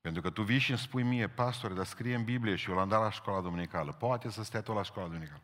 Pentru 0.00 0.22
că 0.22 0.30
tu 0.30 0.42
vii 0.42 0.58
și 0.58 0.70
îmi 0.70 0.78
spui 0.78 1.02
mie, 1.02 1.28
pastore, 1.28 1.74
dar 1.74 1.84
scrie 1.84 2.14
în 2.14 2.24
Biblie 2.24 2.56
și 2.56 2.70
eu 2.70 2.76
l-am 2.76 2.88
dat 2.88 3.00
la 3.00 3.10
școala 3.10 3.40
duminicală. 3.40 3.92
Poate 3.92 4.30
să 4.30 4.44
stea 4.44 4.62
tu 4.62 4.72
la 4.72 4.82
școala 4.82 5.08
duminicală. 5.08 5.42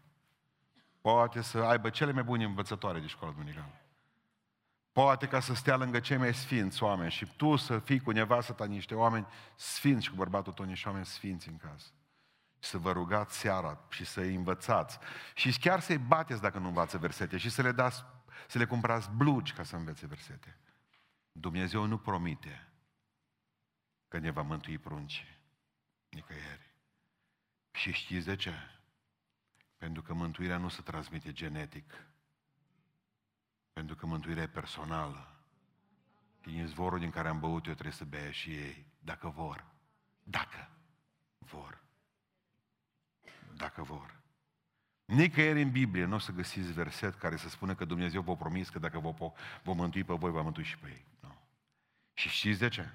Poate 1.01 1.43
să 1.43 1.59
aibă 1.59 1.91
cele 1.91 2.13
mai 2.13 2.23
bune 2.23 2.45
învățătoare 2.45 3.01
de 3.01 3.07
școala 3.07 3.33
duminicală. 3.33 3.82
Poate 4.93 5.29
ca 5.29 5.41
să 5.41 5.55
stea 5.55 5.77
lângă 5.77 6.01
cei 6.01 6.17
mai 6.17 6.35
sfinți 6.35 6.83
oameni 6.83 7.11
și 7.11 7.27
tu 7.37 7.57
să 7.57 7.79
fii 7.79 8.01
cu 8.01 8.11
nevastă 8.11 8.53
ta 8.53 8.65
niște 8.65 8.95
oameni 8.95 9.27
sfinți 9.57 10.05
și 10.05 10.11
cu 10.11 10.17
bărbatul 10.17 10.53
tău 10.53 10.65
niște 10.65 10.89
oameni 10.89 11.07
sfinți 11.07 11.49
în 11.49 11.57
casă. 11.57 11.93
Și 12.59 12.69
să 12.69 12.79
vă 12.79 12.93
rugați 12.93 13.39
seara 13.39 13.87
și 13.89 14.05
să-i 14.05 14.35
învățați. 14.35 14.99
Și 15.35 15.59
chiar 15.59 15.81
să-i 15.81 15.99
bateți 15.99 16.41
dacă 16.41 16.59
nu 16.59 16.67
învață 16.67 16.99
versete 16.99 17.37
și 17.37 17.51
să 17.51 17.63
le, 17.63 17.73
dați, 17.73 18.05
să 18.49 18.59
le 18.59 18.65
cumpărați 18.65 19.11
blugi 19.11 19.53
ca 19.53 19.63
să 19.63 19.77
învețe 19.77 20.07
versete. 20.07 20.59
Dumnezeu 21.33 21.85
nu 21.85 21.99
promite 21.99 22.73
că 24.09 24.19
ne 24.19 24.31
va 24.31 24.43
mântui 24.43 24.79
prunci. 24.79 25.39
Nicăieri. 26.09 26.75
Și 27.71 27.93
știți 27.93 28.27
de 28.27 28.37
ce? 28.37 28.55
Pentru 29.77 30.03
că 30.03 30.15
mântuirea 30.15 30.57
nu 30.57 30.69
se 30.69 30.83
transmite 30.83 31.33
genetic. 31.33 32.07
Pentru 33.73 33.97
că 33.97 34.07
mântuirea 34.07 34.43
e 34.43 34.47
personală. 34.47 35.27
Din 36.43 36.63
izvorul 36.63 36.99
din 36.99 37.11
care 37.11 37.29
am 37.29 37.39
băut 37.39 37.67
eu 37.67 37.73
trebuie 37.73 37.95
să 37.95 38.05
bea 38.05 38.31
și 38.31 38.51
ei, 38.51 38.87
dacă 38.99 39.29
vor. 39.29 39.65
Dacă 40.23 40.69
vor. 41.39 41.83
Dacă 43.57 43.83
vor. 43.83 44.21
Nicăieri 45.05 45.63
în 45.63 45.71
Biblie 45.71 46.05
nu 46.05 46.15
o 46.15 46.19
să 46.19 46.33
găsiți 46.33 46.73
verset 46.73 47.15
care 47.15 47.37
să 47.37 47.49
spună 47.49 47.75
că 47.75 47.85
Dumnezeu 47.85 48.23
vă 48.23 48.37
promis 48.37 48.69
că 48.69 48.79
dacă 48.79 48.99
vă, 48.99 49.33
vă 49.63 49.73
mântui 49.73 50.05
pe 50.05 50.15
voi, 50.15 50.31
va 50.31 50.43
mântui 50.43 50.65
și 50.65 50.79
pe 50.79 50.89
ei. 50.89 51.07
Nu. 51.21 51.39
Și 52.13 52.29
știți 52.29 52.59
de 52.59 52.69
ce? 52.69 52.91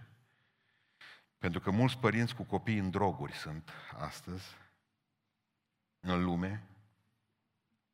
Pentru 1.37 1.59
că 1.59 1.71
mulți 1.71 1.97
părinți 1.97 2.35
cu 2.35 2.43
copii 2.43 2.77
în 2.77 2.89
droguri 2.89 3.33
sunt 3.33 3.71
astăzi 3.97 4.45
în 5.99 6.23
lume, 6.23 6.67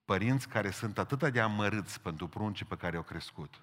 părinți 0.06 0.48
care 0.48 0.72
sunt 0.72 0.98
atât 0.98 1.32
de 1.32 1.42
amărâți 1.42 2.02
pentru 2.02 2.28
pruncii 2.28 2.66
pe 2.66 2.78
care 2.78 2.98
au 2.98 3.04
crescut 3.04 3.62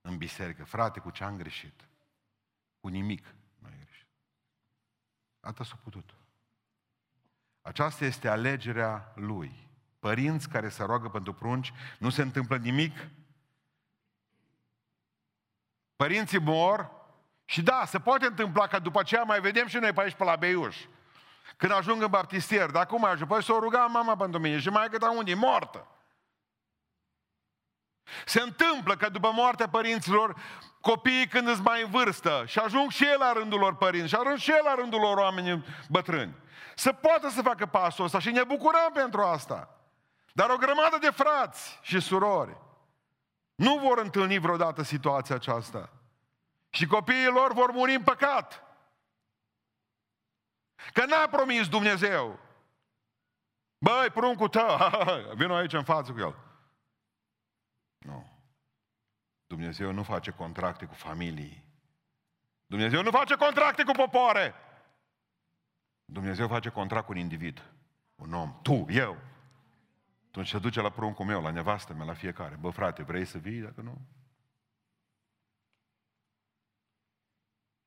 în 0.00 0.16
biserică. 0.16 0.64
Frate, 0.64 1.00
cu 1.00 1.10
ce 1.10 1.24
am 1.24 1.36
greșit? 1.36 1.88
Cu 2.80 2.88
nimic 2.88 3.34
nu 3.58 3.68
ai 3.68 3.76
greșit. 3.84 4.08
Atât 5.40 5.66
s-a 5.66 5.78
putut. 5.82 6.14
Aceasta 7.62 8.04
este 8.04 8.28
alegerea 8.28 9.12
lui. 9.14 9.68
Părinți 9.98 10.48
care 10.48 10.68
se 10.68 10.84
roagă 10.84 11.08
pentru 11.08 11.32
prunci, 11.32 11.72
nu 11.98 12.10
se 12.10 12.22
întâmplă 12.22 12.56
nimic. 12.56 13.08
Părinții 15.96 16.40
mor 16.40 16.90
și 17.44 17.62
da, 17.62 17.84
se 17.86 17.98
poate 17.98 18.26
întâmpla 18.26 18.66
că 18.66 18.78
după 18.78 19.00
aceea 19.00 19.22
mai 19.22 19.40
vedem 19.40 19.66
și 19.66 19.76
noi 19.76 19.92
pe 19.92 20.00
aici 20.00 20.14
pe 20.14 20.24
la 20.24 20.36
Beiuș. 20.36 20.76
Când 21.56 21.72
ajung 21.72 22.02
în 22.02 22.10
baptistier, 22.10 22.70
dar 22.70 22.86
cum 22.86 23.04
ajung? 23.04 23.28
Păi 23.28 23.42
s-o 23.42 23.58
ruga 23.58 23.86
mama 23.86 24.16
pentru 24.16 24.40
mine 24.40 24.58
și 24.58 24.68
mai 24.68 24.88
câta 24.88 25.10
unde, 25.10 25.34
moartă. 25.34 25.86
Se 28.24 28.40
întâmplă 28.40 28.96
că 28.96 29.08
după 29.08 29.30
moartea 29.32 29.68
părinților, 29.68 30.36
copiii 30.80 31.26
când 31.26 31.48
îți 31.48 31.60
mai 31.60 31.82
în 31.82 31.90
vârstă 31.90 32.44
și 32.46 32.58
ajung 32.58 32.90
și 32.90 33.04
ei 33.04 33.16
la 33.18 33.32
rândul 33.32 33.58
lor 33.58 33.76
părinți 33.76 34.08
și 34.08 34.14
ajung 34.14 34.36
și 34.36 34.50
ei 34.50 34.60
la 34.64 34.74
rândul 34.74 35.00
lor 35.00 35.16
oameni 35.16 35.64
bătrâni. 35.88 36.34
Să 36.74 36.92
poată 36.92 37.28
să 37.28 37.42
facă 37.42 37.66
pasul 37.66 38.04
ăsta 38.04 38.18
și 38.18 38.30
ne 38.30 38.44
bucurăm 38.44 38.90
pentru 38.92 39.20
asta. 39.20 39.68
Dar 40.32 40.50
o 40.50 40.56
grămadă 40.56 40.98
de 41.00 41.10
frați 41.10 41.78
și 41.82 42.00
surori 42.00 42.56
nu 43.54 43.78
vor 43.78 43.98
întâlni 43.98 44.38
vreodată 44.38 44.82
situația 44.82 45.34
aceasta. 45.34 45.90
Și 46.70 46.86
copiii 46.86 47.26
lor 47.26 47.52
vor 47.52 47.70
muri 47.70 47.94
în 47.94 48.02
păcat. 48.02 48.63
Că 50.92 51.04
n-a 51.04 51.26
promis 51.30 51.68
Dumnezeu. 51.68 52.38
Băi, 53.78 54.10
pruncul 54.12 54.48
tău, 54.48 54.78
vină 55.38 55.54
aici 55.54 55.72
în 55.72 55.84
față 55.84 56.12
cu 56.12 56.18
el. 56.18 56.36
Nu. 57.98 58.32
Dumnezeu 59.46 59.92
nu 59.92 60.02
face 60.02 60.30
contracte 60.30 60.84
cu 60.84 60.94
familii. 60.94 61.64
Dumnezeu 62.66 63.02
nu 63.02 63.10
face 63.10 63.34
contracte 63.34 63.82
cu 63.82 63.92
popoare. 63.92 64.54
Dumnezeu 66.04 66.48
face 66.48 66.68
contract 66.68 67.06
cu 67.06 67.12
un 67.12 67.18
individ. 67.18 67.62
Un 68.14 68.32
om. 68.32 68.58
Tu, 68.62 68.86
eu. 68.88 69.16
Atunci 70.28 70.48
se 70.48 70.58
duce 70.58 70.80
la 70.80 70.90
pruncul 70.90 71.24
meu, 71.24 71.42
la 71.42 71.50
nevastă 71.50 71.92
mea, 71.92 72.04
la 72.04 72.14
fiecare. 72.14 72.56
Bă, 72.60 72.70
frate, 72.70 73.02
vrei 73.02 73.24
să 73.24 73.38
vii? 73.38 73.60
Dacă 73.60 73.80
nu, 73.80 74.00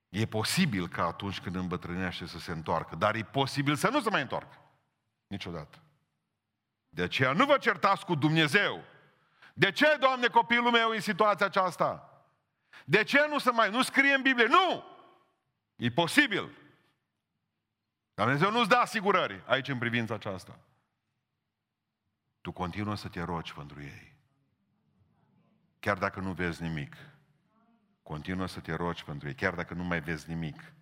E 0.10 0.26
posibil 0.26 0.88
ca 0.88 1.06
atunci 1.06 1.40
când 1.40 1.56
îmbătrânește 1.56 2.26
să 2.26 2.40
se 2.40 2.52
întoarcă, 2.52 2.96
dar 2.96 3.16
e 3.16 3.24
posibil 3.24 3.76
să 3.76 3.90
nu 3.90 4.02
se 4.02 4.10
mai 4.10 4.22
întoarcă. 4.22 4.62
Niciodată. 5.28 5.78
De 6.90 7.02
aceea 7.02 7.32
nu 7.32 7.46
vă 7.46 7.58
certați 7.58 8.06
cu 8.06 8.16
Dumnezeu. 8.16 8.84
De 9.54 9.72
ce, 9.72 9.98
Doamne, 10.00 10.28
copilul 10.28 10.72
meu 10.72 10.90
în 10.90 11.00
situația 11.00 11.46
aceasta? 11.46 12.22
De 12.86 13.04
ce 13.04 13.28
nu 13.30 13.40
se 13.40 13.52
mai, 13.52 13.70
nu 13.70 13.82
scrie 13.82 14.14
în 14.14 14.22
Biblie? 14.22 14.46
Nu! 14.46 14.84
E 15.76 15.90
posibil. 15.90 16.52
Dar 18.14 18.26
Dumnezeu 18.26 18.52
nu-ți 18.52 18.70
dă 18.70 18.76
asigurări 18.76 19.44
aici 19.46 19.68
în 19.68 19.78
privința 19.78 20.14
aceasta. 20.14 20.60
Tu 22.42 22.52
continuă 22.52 22.96
să 22.96 23.08
te 23.08 23.22
rogi 23.22 23.54
pentru 23.54 23.82
ei. 23.82 24.16
Chiar 25.80 25.98
dacă 25.98 26.20
nu 26.20 26.32
vezi 26.32 26.62
nimic. 26.62 26.96
Continuă 28.08 28.48
să 28.48 28.60
te 28.60 28.74
rogi 28.74 29.04
pentru 29.04 29.28
ei, 29.28 29.34
chiar 29.34 29.56
dacă 29.56 29.74
nu 29.74 29.84
mai 29.84 30.00
vezi 30.00 30.30
nimic. 30.30 30.74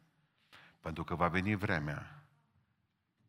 Pentru 0.80 1.04
că 1.04 1.16
va 1.16 1.28
veni 1.28 1.56
vremea 1.56 2.24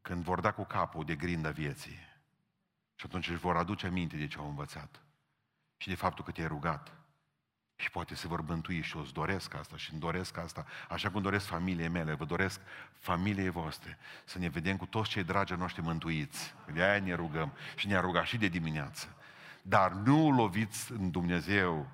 când 0.03 0.25
vor 0.25 0.41
da 0.41 0.53
cu 0.53 0.65
capul 0.65 1.05
de 1.05 1.15
grinda 1.15 1.51
vieții. 1.51 1.99
Și 2.95 3.07
atunci 3.07 3.29
își 3.29 3.39
vor 3.39 3.57
aduce 3.57 3.87
aminte 3.87 4.17
de 4.17 4.27
ce 4.27 4.39
au 4.39 4.49
învățat. 4.49 5.03
Și 5.77 5.89
de 5.89 5.95
faptul 5.95 6.25
că 6.25 6.31
te-ai 6.31 6.47
rugat. 6.47 6.93
Și 7.77 7.91
poate 7.91 8.15
se 8.15 8.27
vor 8.27 8.43
bântui 8.43 8.81
și 8.81 8.97
o 8.97 9.01
îți 9.01 9.13
doresc 9.13 9.55
asta 9.55 9.77
și 9.77 9.91
îmi 9.91 10.01
doresc 10.01 10.37
asta, 10.37 10.67
așa 10.89 11.11
cum 11.11 11.23
doresc 11.23 11.47
familiei 11.47 11.89
mele, 11.89 12.15
vă 12.15 12.25
doresc 12.25 12.61
familiei 12.99 13.51
voastre, 13.51 13.99
să 14.25 14.39
ne 14.39 14.49
vedem 14.49 14.77
cu 14.77 14.87
toți 14.87 15.11
cei 15.11 15.25
dragi 15.25 15.55
noștri 15.55 15.83
mântuiți. 15.83 16.55
De 16.73 16.83
aia 16.83 17.01
ne 17.01 17.15
rugăm 17.15 17.53
și 17.77 17.87
ne-a 17.87 18.01
rugat 18.01 18.25
și 18.25 18.37
de 18.37 18.49
dimineață. 18.49 19.17
Dar 19.63 19.93
nu 19.93 20.31
loviți 20.31 20.93
în 20.93 21.11
Dumnezeu 21.11 21.91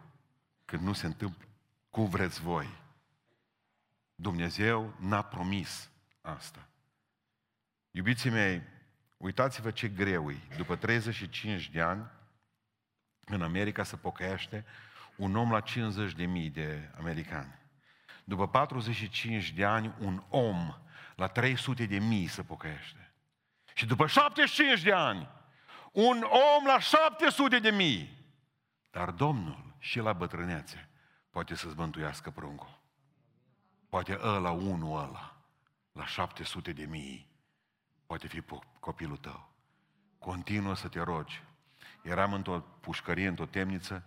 când 0.65 0.83
nu 0.83 0.93
se 0.93 1.07
întâmplă 1.07 1.47
cum 1.93 2.09
vreți 2.09 2.41
voi. 2.41 2.69
Dumnezeu 4.15 4.95
n-a 4.99 5.23
promis 5.23 5.91
asta. 6.21 6.69
Iubiții 7.91 8.31
mei, 8.31 8.63
uitați-vă 9.17 9.71
ce 9.71 9.89
greu 9.89 10.31
e. 10.31 10.39
După 10.57 10.77
35 10.77 11.71
de 11.71 11.81
ani, 11.81 12.11
în 13.25 13.43
America 13.43 13.83
se 13.83 13.97
pocăiește 13.97 14.65
un 15.17 15.37
om 15.37 15.51
la 15.51 15.61
50 15.61 16.13
de 16.13 16.25
mii 16.25 16.51
de 16.51 16.91
americani. 16.97 17.59
După 18.25 18.49
45 18.49 19.51
de 19.51 19.65
ani, 19.65 19.95
un 19.99 20.23
om 20.29 20.75
la 21.17 21.27
300 21.27 21.87
de 21.87 21.99
mii 21.99 22.27
se 22.27 22.43
pocăiește. 22.43 23.15
Și 23.75 23.87
după 23.87 24.07
75 24.07 24.83
de 24.83 24.93
ani, 24.93 25.29
un 25.93 26.27
om 26.59 26.67
la 26.67 26.79
700 26.79 27.59
de 27.59 27.71
mii. 27.71 28.21
Dar 28.91 29.11
Domnul 29.11 29.75
și 29.79 29.99
la 29.99 30.13
bătrânețe 30.13 30.87
poate 31.33 31.55
să-ți 31.55 31.77
mântuiască 31.77 32.31
pruncul. 32.31 32.81
Poate 33.89 34.19
ăla, 34.23 34.51
unul 34.51 34.99
ăla, 34.99 35.43
la 35.93 36.07
700 36.07 36.73
de 36.73 36.85
mii, 36.85 37.31
poate 38.07 38.27
fi 38.27 38.43
copilul 38.81 39.17
tău. 39.17 39.53
Continuă 40.19 40.75
să 40.75 40.89
te 40.89 41.01
rogi. 41.01 41.43
Eram 42.03 42.33
într-o 42.33 42.61
pușcărie, 42.61 43.27
într-o 43.27 43.47
temniță 43.47 44.05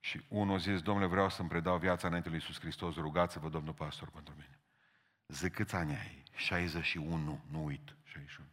și 0.00 0.20
unul 0.28 0.58
zis, 0.58 0.82
domnule, 0.82 1.06
vreau 1.06 1.28
să-mi 1.28 1.48
predau 1.48 1.78
viața 1.78 2.06
înainte 2.06 2.28
lui 2.28 2.38
Iisus 2.38 2.60
Hristos, 2.60 2.94
rugați-vă, 2.94 3.48
domnul 3.48 3.74
pastor, 3.74 4.10
pentru 4.10 4.34
mine. 4.34 4.60
Zic, 5.26 5.54
câți 5.54 5.74
ani 5.74 5.96
ai? 5.96 6.22
61, 6.34 7.40
nu 7.50 7.64
uit, 7.64 7.96
61. 8.02 8.48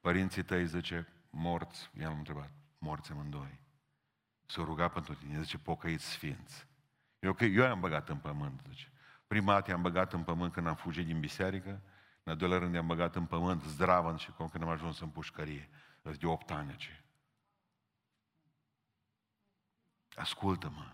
Părinții 0.00 0.42
tăi, 0.42 0.66
zice, 0.66 1.08
morți, 1.30 1.90
i-am 2.00 2.18
întrebat, 2.18 2.50
morți 2.78 3.10
amândoi. 3.10 3.60
S-au 4.46 4.64
rugat 4.64 4.92
pentru 4.92 5.14
tine, 5.14 5.42
zice, 5.42 5.58
pocăiți 5.58 6.10
sfinți. 6.10 6.66
Eu, 7.22 7.32
că 7.32 7.44
eu 7.44 7.70
am 7.70 7.80
băgat 7.80 8.08
în 8.08 8.18
pământ. 8.18 8.62
Deci. 8.62 8.90
Prima 9.26 9.52
dată 9.52 9.72
am 9.72 9.82
băgat 9.82 10.12
în 10.12 10.24
pământ 10.24 10.52
când 10.52 10.66
am 10.66 10.74
fugit 10.74 11.06
din 11.06 11.20
biserică, 11.20 11.82
în 12.22 12.32
al 12.32 12.36
doilea 12.36 12.58
rând 12.58 12.76
am 12.76 12.86
băgat 12.86 13.16
în 13.16 13.26
pământ 13.26 13.62
zdravăn 13.62 14.16
și 14.16 14.30
cum 14.30 14.48
când 14.48 14.64
am 14.64 14.70
ajuns 14.70 15.00
în 15.00 15.08
pușcărie. 15.08 15.68
Îți 16.02 16.18
de 16.18 16.26
8 16.26 16.50
ani 16.50 16.76
ce. 16.76 17.02
Ascultă-mă. 20.14 20.92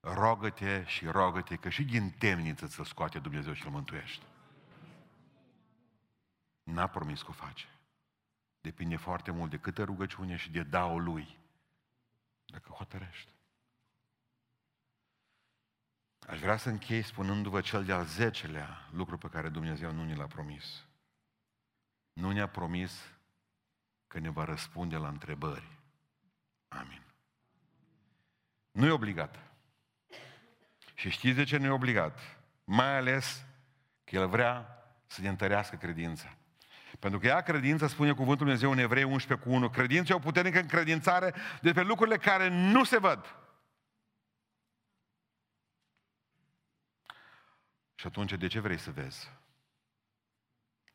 rogă-te 0.00 0.84
și 0.84 1.06
rogă-te 1.06 1.56
că 1.56 1.68
și 1.68 1.84
din 1.84 2.10
temniță 2.10 2.66
să 2.66 2.82
scoate 2.82 3.18
Dumnezeu 3.18 3.52
și 3.52 3.66
îl 3.66 3.72
mântuiește. 3.72 4.26
N-a 6.62 6.86
promis 6.86 7.22
că 7.22 7.30
o 7.30 7.32
face. 7.32 7.66
Depinde 8.60 8.96
foarte 8.96 9.30
mult 9.30 9.50
de 9.50 9.58
câtă 9.58 9.84
rugăciune 9.84 10.36
și 10.36 10.50
de 10.50 10.62
dao 10.62 10.98
lui. 10.98 11.38
Dacă 12.44 12.68
hotărăște. 12.68 13.30
Aș 16.26 16.38
vrea 16.38 16.56
să 16.56 16.68
închei 16.68 17.02
spunându-vă 17.02 17.60
cel 17.60 17.84
de-al 17.84 18.04
zecelea 18.04 18.88
lucru 18.90 19.18
pe 19.18 19.28
care 19.28 19.48
Dumnezeu 19.48 19.92
nu 19.92 20.04
ni 20.04 20.14
l-a 20.14 20.26
promis. 20.26 20.84
Nu 22.12 22.30
ne-a 22.30 22.48
promis 22.48 23.12
că 24.06 24.18
ne 24.18 24.30
va 24.30 24.44
răspunde 24.44 24.96
la 24.96 25.08
întrebări. 25.08 25.68
Amin. 26.68 27.02
Nu 28.70 28.86
e 28.86 28.90
obligat. 28.90 29.38
Și 30.94 31.10
știți 31.10 31.36
de 31.36 31.44
ce 31.44 31.56
nu 31.56 31.64
e 31.64 31.70
obligat? 31.70 32.18
Mai 32.64 32.96
ales 32.96 33.44
că 34.04 34.16
El 34.16 34.28
vrea 34.28 34.84
să 35.06 35.20
ne 35.20 35.28
întărească 35.28 35.76
credința. 35.76 36.36
Pentru 36.98 37.18
că 37.18 37.26
ea 37.26 37.40
credința, 37.40 37.86
spune 37.86 38.12
cuvântul 38.12 38.36
Dumnezeu 38.36 38.70
în 38.70 38.78
Evrei 38.78 39.02
11 39.02 39.46
cu 39.46 39.54
1, 39.54 39.70
credința 39.70 40.12
e 40.12 40.16
o 40.16 40.20
puternică 40.20 40.58
încredințare 40.58 41.34
despre 41.60 41.82
lucrurile 41.82 42.16
care 42.16 42.48
nu 42.48 42.84
se 42.84 42.98
văd. 42.98 43.41
Și 48.02 48.08
atunci, 48.08 48.32
de 48.32 48.46
ce 48.46 48.60
vrei 48.60 48.78
să 48.78 48.90
vezi? 48.90 49.30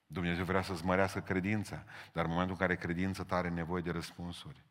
Dumnezeu 0.08 0.43
vrea 0.43 0.62
să-ți 0.62 0.86
mărească 0.86 1.22
credința, 1.22 1.84
dar 2.14 2.26
în 2.26 2.32
momentul 2.32 2.55
în 2.60 2.68
care 2.68 2.76
credința 2.76 3.24
ta 3.24 3.36
are 3.36 3.49
nevoie 3.49 3.82
de 3.82 3.91
răspunsuri, 3.91 4.64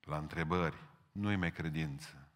la 0.00 0.18
întrebări, 0.18 0.76
nu-i 1.12 1.36
mai 1.36 1.52
credință. 1.52 2.28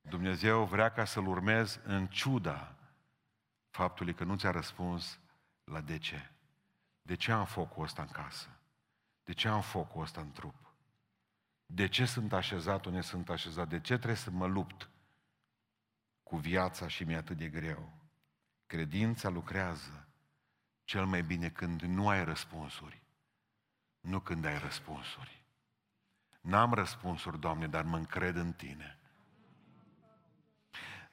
Dumnezeu 0.00 0.64
vrea 0.64 0.92
ca 0.92 1.04
să-L 1.04 1.26
urmezi 1.26 1.80
în 1.84 2.06
ciuda 2.06 2.76
faptului 3.68 4.14
că 4.14 4.24
nu 4.24 4.36
ți-a 4.36 4.50
răspuns 4.50 5.18
la 5.64 5.80
de 5.80 5.98
ce. 5.98 6.30
De 7.02 7.14
ce 7.14 7.32
am 7.32 7.44
focul 7.44 7.84
ăsta 7.84 8.02
în 8.02 8.08
casă? 8.08 8.48
De 9.24 9.32
ce 9.32 9.48
am 9.48 9.60
focul 9.60 10.02
ăsta 10.02 10.20
în 10.20 10.32
trup? 10.32 10.74
De 11.66 11.88
ce 11.88 12.04
sunt 12.04 12.32
așezat 12.32 12.84
unde 12.84 13.00
sunt 13.00 13.28
așezat? 13.28 13.68
De 13.68 13.80
ce 13.80 13.94
trebuie 13.94 14.16
să 14.16 14.30
mă 14.30 14.46
lupt 14.46 14.90
cu 16.28 16.36
viața 16.36 16.88
și 16.88 17.04
mi-e 17.04 17.16
atât 17.16 17.36
de 17.36 17.48
greu? 17.48 17.92
Credința 18.66 19.28
lucrează 19.28 20.08
cel 20.84 21.04
mai 21.04 21.22
bine 21.22 21.48
când 21.48 21.80
nu 21.80 22.08
ai 22.08 22.24
răspunsuri, 22.24 23.02
nu 24.00 24.20
când 24.20 24.44
ai 24.44 24.58
răspunsuri. 24.58 25.44
N-am 26.40 26.72
răspunsuri, 26.72 27.40
Doamne, 27.40 27.66
dar 27.66 27.84
mă 27.84 27.96
încred 27.96 28.36
în 28.36 28.52
Tine. 28.52 28.98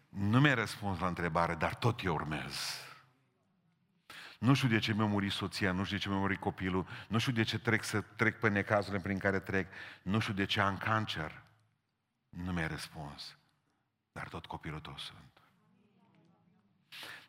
Nu 0.09 0.39
mi-ai 0.39 0.55
răspuns 0.55 0.99
la 0.99 1.07
întrebare, 1.07 1.55
dar 1.55 1.75
tot 1.75 2.03
eu 2.03 2.13
urmez. 2.13 2.77
Nu 4.39 4.53
știu 4.53 4.67
de 4.67 4.79
ce 4.79 4.93
mi-a 4.93 5.05
murit 5.05 5.31
soția, 5.31 5.71
nu 5.71 5.83
știu 5.83 5.97
de 5.97 6.03
ce 6.03 6.09
mi-a 6.09 6.17
murit 6.17 6.39
copilul, 6.39 6.87
nu 7.07 7.17
știu 7.17 7.31
de 7.31 7.43
ce 7.43 7.59
trec 7.59 7.83
să 7.83 8.01
trec 8.01 8.39
pe 8.39 8.49
necazurile 8.49 9.01
prin 9.01 9.17
care 9.17 9.39
trec, 9.39 9.67
nu 10.01 10.19
știu 10.19 10.33
de 10.33 10.45
ce 10.45 10.61
am 10.61 10.77
cancer. 10.77 11.43
Nu 12.29 12.51
mi-ai 12.51 12.67
răspuns, 12.67 13.37
dar 14.13 14.27
tot 14.29 14.45
copilul 14.45 14.79
tău 14.79 14.97
sunt. 14.97 15.41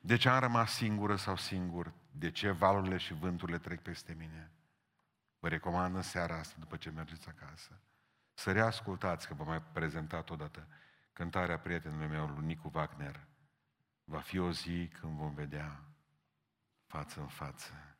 De 0.01 0.16
ce 0.16 0.28
am 0.28 0.41
rămas 0.41 0.72
singură 0.72 1.16
sau 1.16 1.37
singur? 1.37 1.93
De 2.11 2.30
ce 2.30 2.51
valurile 2.51 2.97
și 2.97 3.14
vânturile 3.14 3.59
trec 3.59 3.82
peste 3.82 4.12
mine? 4.12 4.51
Vă 5.39 5.49
recomand 5.49 5.95
în 5.95 6.03
seara 6.03 6.39
asta, 6.39 6.57
după 6.59 6.76
ce 6.76 6.91
mergeți 6.91 7.28
acasă, 7.28 7.80
să 8.35 8.53
reascultați, 8.53 9.28
că 9.28 9.35
vă 9.35 9.45
mai 9.45 9.62
prezentat 9.62 10.30
odată, 10.30 10.68
cântarea 11.12 11.59
prietenului 11.59 12.07
meu, 12.07 12.26
lui 12.26 12.45
Nicu 12.45 12.70
Wagner. 12.74 13.26
Va 14.05 14.20
fi 14.20 14.39
o 14.39 14.53
zi 14.53 14.89
când 15.01 15.16
vom 15.16 15.35
vedea 15.35 15.82
față 16.87 17.20
în 17.20 17.26
față, 17.26 17.97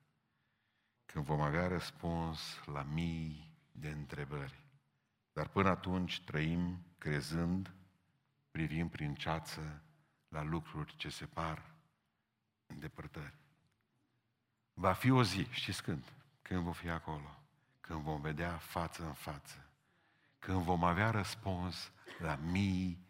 când 1.07 1.25
vom 1.25 1.41
avea 1.41 1.67
răspuns 1.67 2.61
la 2.65 2.83
mii 2.83 3.59
de 3.73 3.89
întrebări. 3.89 4.65
Dar 5.33 5.49
până 5.49 5.69
atunci 5.69 6.25
trăim 6.25 6.87
crezând, 6.99 7.75
privim 8.55 8.89
prin 8.89 9.15
ceață 9.15 9.83
la 10.29 10.43
lucruri 10.43 10.97
ce 10.97 11.09
se 11.09 11.27
par 11.27 11.75
îndepărtări. 12.67 13.35
Va 14.75 14.93
fi 14.93 15.11
o 15.11 15.23
zi, 15.23 15.47
știți 15.51 15.83
când? 15.83 16.13
Când 16.43 16.63
vom 16.63 16.73
fi 16.73 16.89
acolo. 16.89 17.39
Când 17.81 18.01
vom 18.01 18.21
vedea 18.21 18.57
față 18.57 19.05
în 19.05 19.13
față. 19.13 19.69
Când 20.39 20.63
vom 20.63 20.85
avea 20.85 21.11
răspuns 21.11 21.93
la 22.19 22.35
mii 22.35 23.07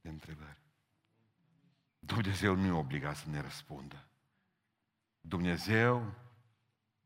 de 0.00 0.08
întrebări. 0.08 0.60
Dumnezeu 1.98 2.54
nu 2.54 2.66
e 2.66 2.70
obligat 2.70 3.16
să 3.16 3.28
ne 3.28 3.40
răspundă. 3.40 4.08
Dumnezeu 5.20 6.14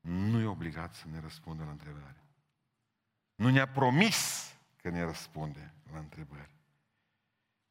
nu 0.01 0.41
e 0.41 0.47
obligat 0.47 0.95
să 0.95 1.09
ne 1.09 1.21
răspundă 1.21 1.65
la 1.65 1.71
întrebări. 1.71 2.23
Nu 3.35 3.51
ne-a 3.51 3.69
promis 3.69 4.51
că 4.77 4.89
ne 4.91 5.03
răspunde 5.03 5.75
la 5.93 5.99
întrebări. 5.99 6.59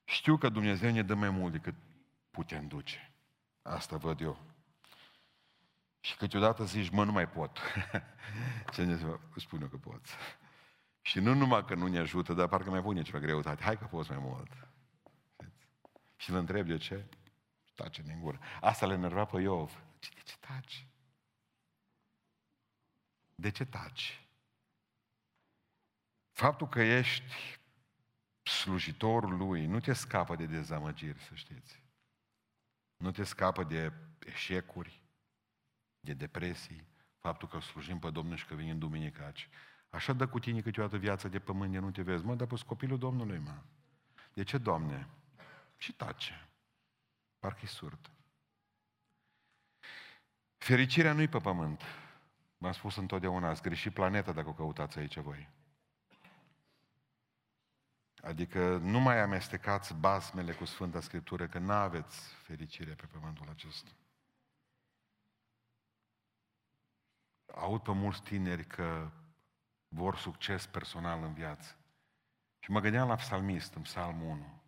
Știu 0.09 0.37
că 0.37 0.49
Dumnezeu 0.49 0.91
ne 0.91 1.03
dă 1.03 1.13
mai 1.13 1.29
mult 1.29 1.51
decât 1.51 1.75
putem 2.31 2.67
duce. 2.67 3.13
Asta 3.61 3.97
văd 3.97 4.21
eu. 4.21 4.39
Și 5.99 6.15
câteodată 6.15 6.65
zici, 6.65 6.89
mă, 6.89 7.03
nu 7.03 7.11
mai 7.11 7.29
pot. 7.29 7.59
Ce 8.73 8.83
ne 8.83 9.19
spune 9.35 9.65
că 9.65 9.77
poți. 9.77 10.15
Și 11.01 11.19
nu 11.19 11.33
numai 11.33 11.65
că 11.65 11.75
nu 11.75 11.87
ne 11.87 11.99
ajută, 11.99 12.33
dar 12.33 12.47
parcă 12.47 12.69
mai 12.69 12.81
pune 12.81 13.01
ceva 13.01 13.19
greutate. 13.19 13.63
Hai 13.63 13.77
că 13.77 13.85
poți 13.85 14.09
mai 14.09 14.19
mult. 14.19 14.67
Și 16.15 16.29
îl 16.29 16.35
întreb 16.35 16.67
de 16.67 16.77
ce? 16.77 17.05
Tace 17.75 18.01
din 18.01 18.19
gură. 18.19 18.39
Asta 18.61 18.85
le 18.85 18.93
enerva 18.93 19.25
pe 19.25 19.41
Iov. 19.41 19.83
De 19.99 20.21
ce 20.23 20.35
taci? 20.39 20.87
De 23.35 23.49
ce 23.49 23.65
taci? 23.65 24.27
Faptul 26.31 26.67
că 26.67 26.81
ești 26.81 27.58
slujitorul 28.49 29.37
lui 29.37 29.65
nu 29.65 29.79
te 29.79 29.93
scapă 29.93 30.35
de 30.35 30.45
dezamăgiri, 30.45 31.19
să 31.19 31.33
știți. 31.33 31.83
Nu 32.97 33.11
te 33.11 33.23
scapă 33.23 33.63
de 33.63 33.93
eșecuri, 34.19 35.03
de 35.99 36.13
depresii, 36.13 36.87
faptul 37.17 37.47
că 37.47 37.59
slujim 37.59 37.99
pe 37.99 38.09
Domnul 38.09 38.37
și 38.37 38.45
că 38.45 38.55
venim 38.55 38.77
duminicaci. 38.77 39.49
Așa 39.89 40.13
dă 40.13 40.27
cu 40.27 40.39
tine 40.39 40.61
câteodată 40.61 40.97
viața 40.97 41.27
de 41.27 41.39
pământ 41.39 41.71
de 41.71 41.79
nu 41.79 41.91
te 41.91 42.01
vezi. 42.01 42.25
Mă, 42.25 42.35
dar 42.35 42.47
pus 42.47 42.61
copilul 42.61 42.97
Domnului, 42.97 43.37
mă. 43.37 43.61
De 44.33 44.43
ce, 44.43 44.57
Doamne? 44.57 45.07
Și 45.77 45.93
tace. 45.93 46.49
Parcă-i 47.39 47.67
surd. 47.67 48.09
Fericirea 50.57 51.13
nu-i 51.13 51.27
pe 51.27 51.39
pământ. 51.39 51.81
V-am 52.57 52.71
spus 52.71 52.95
întotdeauna, 52.95 53.49
ați 53.49 53.61
greșit 53.61 53.93
planeta 53.93 54.31
dacă 54.31 54.49
o 54.49 54.53
căutați 54.53 54.99
aici 54.99 55.17
voi. 55.17 55.49
Adică 58.21 58.77
nu 58.77 58.99
mai 58.99 59.19
amestecați 59.19 59.93
basmele 59.93 60.53
cu 60.53 60.65
Sfânta 60.65 61.01
Scriptură, 61.01 61.47
că 61.47 61.59
nu 61.59 61.71
aveți 61.71 62.33
fericire 62.33 62.93
pe 62.93 63.05
pământul 63.05 63.49
acesta. 63.49 63.89
Aud 67.53 67.81
pe 67.81 67.91
mulți 67.91 68.21
tineri 68.21 68.65
că 68.65 69.11
vor 69.87 70.15
succes 70.15 70.65
personal 70.65 71.23
în 71.23 71.33
viață. 71.33 71.75
Și 72.59 72.71
mă 72.71 72.79
gândeam 72.79 73.07
la 73.07 73.15
psalmist, 73.15 73.73
în 73.73 73.81
psalmul 73.81 74.27
1. 74.29 74.61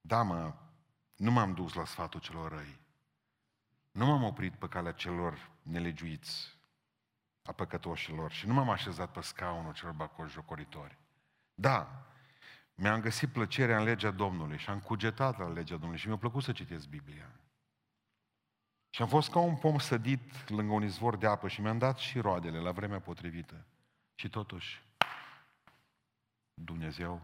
Da, 0.00 0.22
mă, 0.22 0.54
nu 1.16 1.30
m-am 1.30 1.54
dus 1.54 1.72
la 1.72 1.84
sfatul 1.84 2.20
celor 2.20 2.52
răi. 2.52 2.80
Nu 3.90 4.06
m-am 4.06 4.22
oprit 4.22 4.54
pe 4.54 4.68
calea 4.68 4.92
celor 4.92 5.50
nelegiuiți, 5.62 6.58
a 7.42 7.52
păcătoșilor 7.52 8.30
și 8.30 8.46
nu 8.46 8.52
m-am 8.52 8.70
așezat 8.70 9.12
pe 9.12 9.20
scaunul 9.20 9.72
celor 9.72 9.92
bacoși 9.92 10.32
jocoritori. 10.32 10.98
Da, 11.54 12.06
mi-am 12.74 13.00
găsit 13.00 13.32
plăcerea 13.32 13.78
în 13.78 13.84
legea 13.84 14.10
Domnului 14.10 14.58
și 14.58 14.70
am 14.70 14.80
cugetat 14.80 15.38
la 15.38 15.48
legea 15.48 15.74
Domnului 15.74 15.98
și 15.98 16.06
mi-a 16.06 16.16
plăcut 16.16 16.42
să 16.42 16.52
citesc 16.52 16.88
Biblia. 16.88 17.30
Și 18.90 19.02
am 19.02 19.08
fost 19.08 19.30
ca 19.30 19.38
un 19.38 19.56
pom 19.56 19.78
sădit 19.78 20.48
lângă 20.48 20.72
un 20.72 20.82
izvor 20.82 21.16
de 21.16 21.26
apă 21.26 21.48
și 21.48 21.60
mi-am 21.60 21.78
dat 21.78 21.98
și 21.98 22.20
roadele 22.20 22.58
la 22.58 22.72
vremea 22.72 23.00
potrivită. 23.00 23.66
Și 24.14 24.28
totuși, 24.28 24.82
Dumnezeu, 26.54 27.22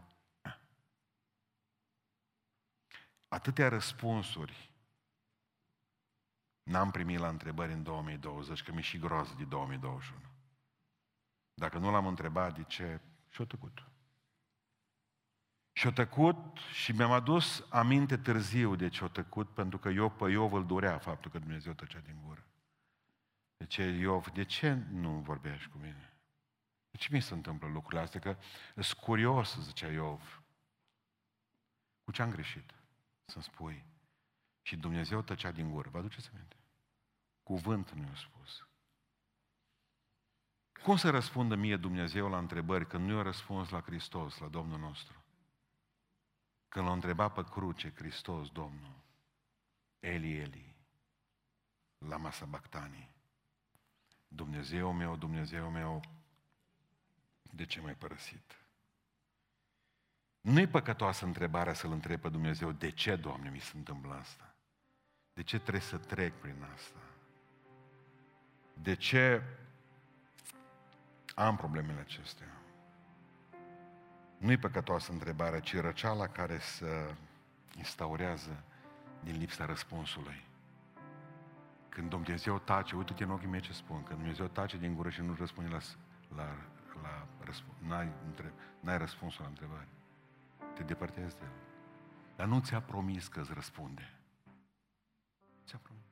atâtea 3.29 3.69
răspunsuri 3.69 4.71
n-am 6.63 6.91
primit 6.91 7.19
la 7.19 7.29
întrebări 7.29 7.73
în 7.73 7.83
2020, 7.83 8.63
că 8.63 8.73
mi-e 8.73 8.81
și 8.81 8.99
groază 8.99 9.35
de 9.39 9.45
2021. 9.45 10.21
Dacă 11.55 11.79
nu 11.79 11.91
l-am 11.91 12.07
întrebat 12.07 12.55
de 12.55 12.63
ce, 12.63 13.01
și-o 13.29 13.45
tăcut. 13.45 13.85
Și-o 15.81 15.91
tăcut 15.91 16.57
și 16.73 16.93
mi-am 16.93 17.13
adus 17.13 17.65
aminte 17.69 18.17
târziu 18.17 18.77
de 18.77 18.89
ce-o 18.89 19.09
tăcut, 19.09 19.49
pentru 19.49 19.79
că 19.79 19.89
eu 19.89 20.11
pe 20.11 20.31
Iov 20.31 20.53
îl 20.53 20.67
durea 20.67 20.99
faptul 20.99 21.31
că 21.31 21.39
Dumnezeu 21.39 21.73
tăcea 21.73 21.99
din 21.99 22.17
gură. 22.25 22.45
De 23.57 23.67
ce, 23.67 23.83
Iov, 23.83 24.31
de 24.31 24.45
ce 24.45 24.73
nu 24.91 25.11
vorbești 25.11 25.69
cu 25.69 25.79
mine? 25.79 26.13
De 26.91 26.97
ce 26.97 27.09
mi 27.13 27.21
se 27.21 27.35
întâmplă 27.35 27.69
lucrurile 27.69 28.01
astea? 28.01 28.21
Că 28.21 28.37
sunt 28.75 28.99
curios, 29.01 29.59
zicea 29.61 29.87
Iov. 29.87 30.43
Cu 32.05 32.13
ce 32.13 32.23
am 32.23 32.31
greșit? 32.31 32.75
Să-mi 33.25 33.45
spui. 33.45 33.85
Și 34.63 34.77
Dumnezeu 34.77 35.23
tăcea 35.23 35.51
din 35.51 35.71
gură. 35.71 35.89
Vă 35.93 35.99
aduceți 35.99 36.31
aminte? 36.33 36.57
Cuvânt 37.43 37.91
nu 37.91 38.03
i-a 38.03 38.15
spus. 38.15 38.67
Cum 40.83 40.97
să 40.97 41.11
răspundă 41.11 41.55
mie 41.55 41.77
Dumnezeu 41.77 42.29
la 42.29 42.39
întrebări 42.39 42.87
când 42.87 43.09
nu 43.09 43.17
i-a 43.17 43.23
răspuns 43.23 43.69
la 43.69 43.81
Hristos, 43.81 44.39
la 44.39 44.49
Domnul 44.49 44.79
nostru? 44.79 45.20
Când 46.71 46.87
l-a 46.87 46.93
întrebat 46.93 47.33
pe 47.33 47.45
cruce 47.45 47.93
Hristos, 47.95 48.49
Domnul, 48.49 48.95
Eli, 49.99 50.39
Eli, 50.39 50.75
la 51.99 52.17
masa 52.17 52.45
Bactanii, 52.45 53.11
Dumnezeu 54.29 54.93
meu, 54.93 55.17
Dumnezeu 55.17 55.71
meu, 55.71 56.01
de 57.43 57.67
ce 57.67 57.81
m-ai 57.81 57.95
părăsit? 57.95 58.57
Nu-i 60.41 60.67
păcătoasă 60.67 61.25
întrebarea 61.25 61.73
să-L 61.73 61.93
întreb 61.93 62.21
pe 62.21 62.29
Dumnezeu, 62.29 62.73
de 62.73 62.91
ce, 62.91 63.17
Doamne, 63.17 63.51
mi 63.51 63.61
se 63.61 63.77
întâmplă 63.77 64.15
asta? 64.15 64.55
De 65.33 65.43
ce 65.43 65.59
trebuie 65.59 65.83
să 65.83 65.99
trec 65.99 66.41
prin 66.41 66.63
asta? 66.75 67.01
De 68.73 68.95
ce 68.95 69.43
am 71.35 71.57
problemele 71.57 72.01
acestea? 72.01 72.60
Nu-i 74.41 74.57
păcătoasă 74.57 75.13
întrebarea, 75.13 75.61
ci 75.61 75.77
răceala 75.77 76.27
care 76.27 76.59
se 76.59 77.15
instaurează 77.77 78.65
din 79.25 79.37
lipsa 79.39 79.65
răspunsului. 79.65 80.45
Când 81.89 82.09
Dumnezeu 82.09 82.59
tace, 82.59 82.97
uite-te 82.97 83.25
în 83.25 83.31
ochii 83.31 83.49
mei 83.49 83.61
ce 83.61 83.73
spun, 83.73 84.03
când 84.03 84.19
Dumnezeu 84.19 84.47
tace 84.47 84.79
din 84.79 84.95
gură 84.95 85.11
și 85.11 85.21
nu 85.21 85.35
răspunde 85.39 85.71
la, 85.71 85.81
la, 86.37 86.57
la 87.03 87.27
răspuns, 87.45 87.77
n-ai, 87.79 88.13
n-ai 88.81 88.99
răspunsul 88.99 89.43
la 89.43 89.49
întrebare, 89.49 89.89
te 90.75 90.83
depărtezi 90.83 91.37
de 91.37 91.45
El. 91.45 91.53
Dar 92.37 92.47
nu 92.47 92.61
ți-a 92.61 92.81
promis 92.81 93.29
că 93.29 93.41
îți 93.41 93.55
răspunde. 93.55 94.15
Ți-a 95.67 95.79
promis. 95.83 96.10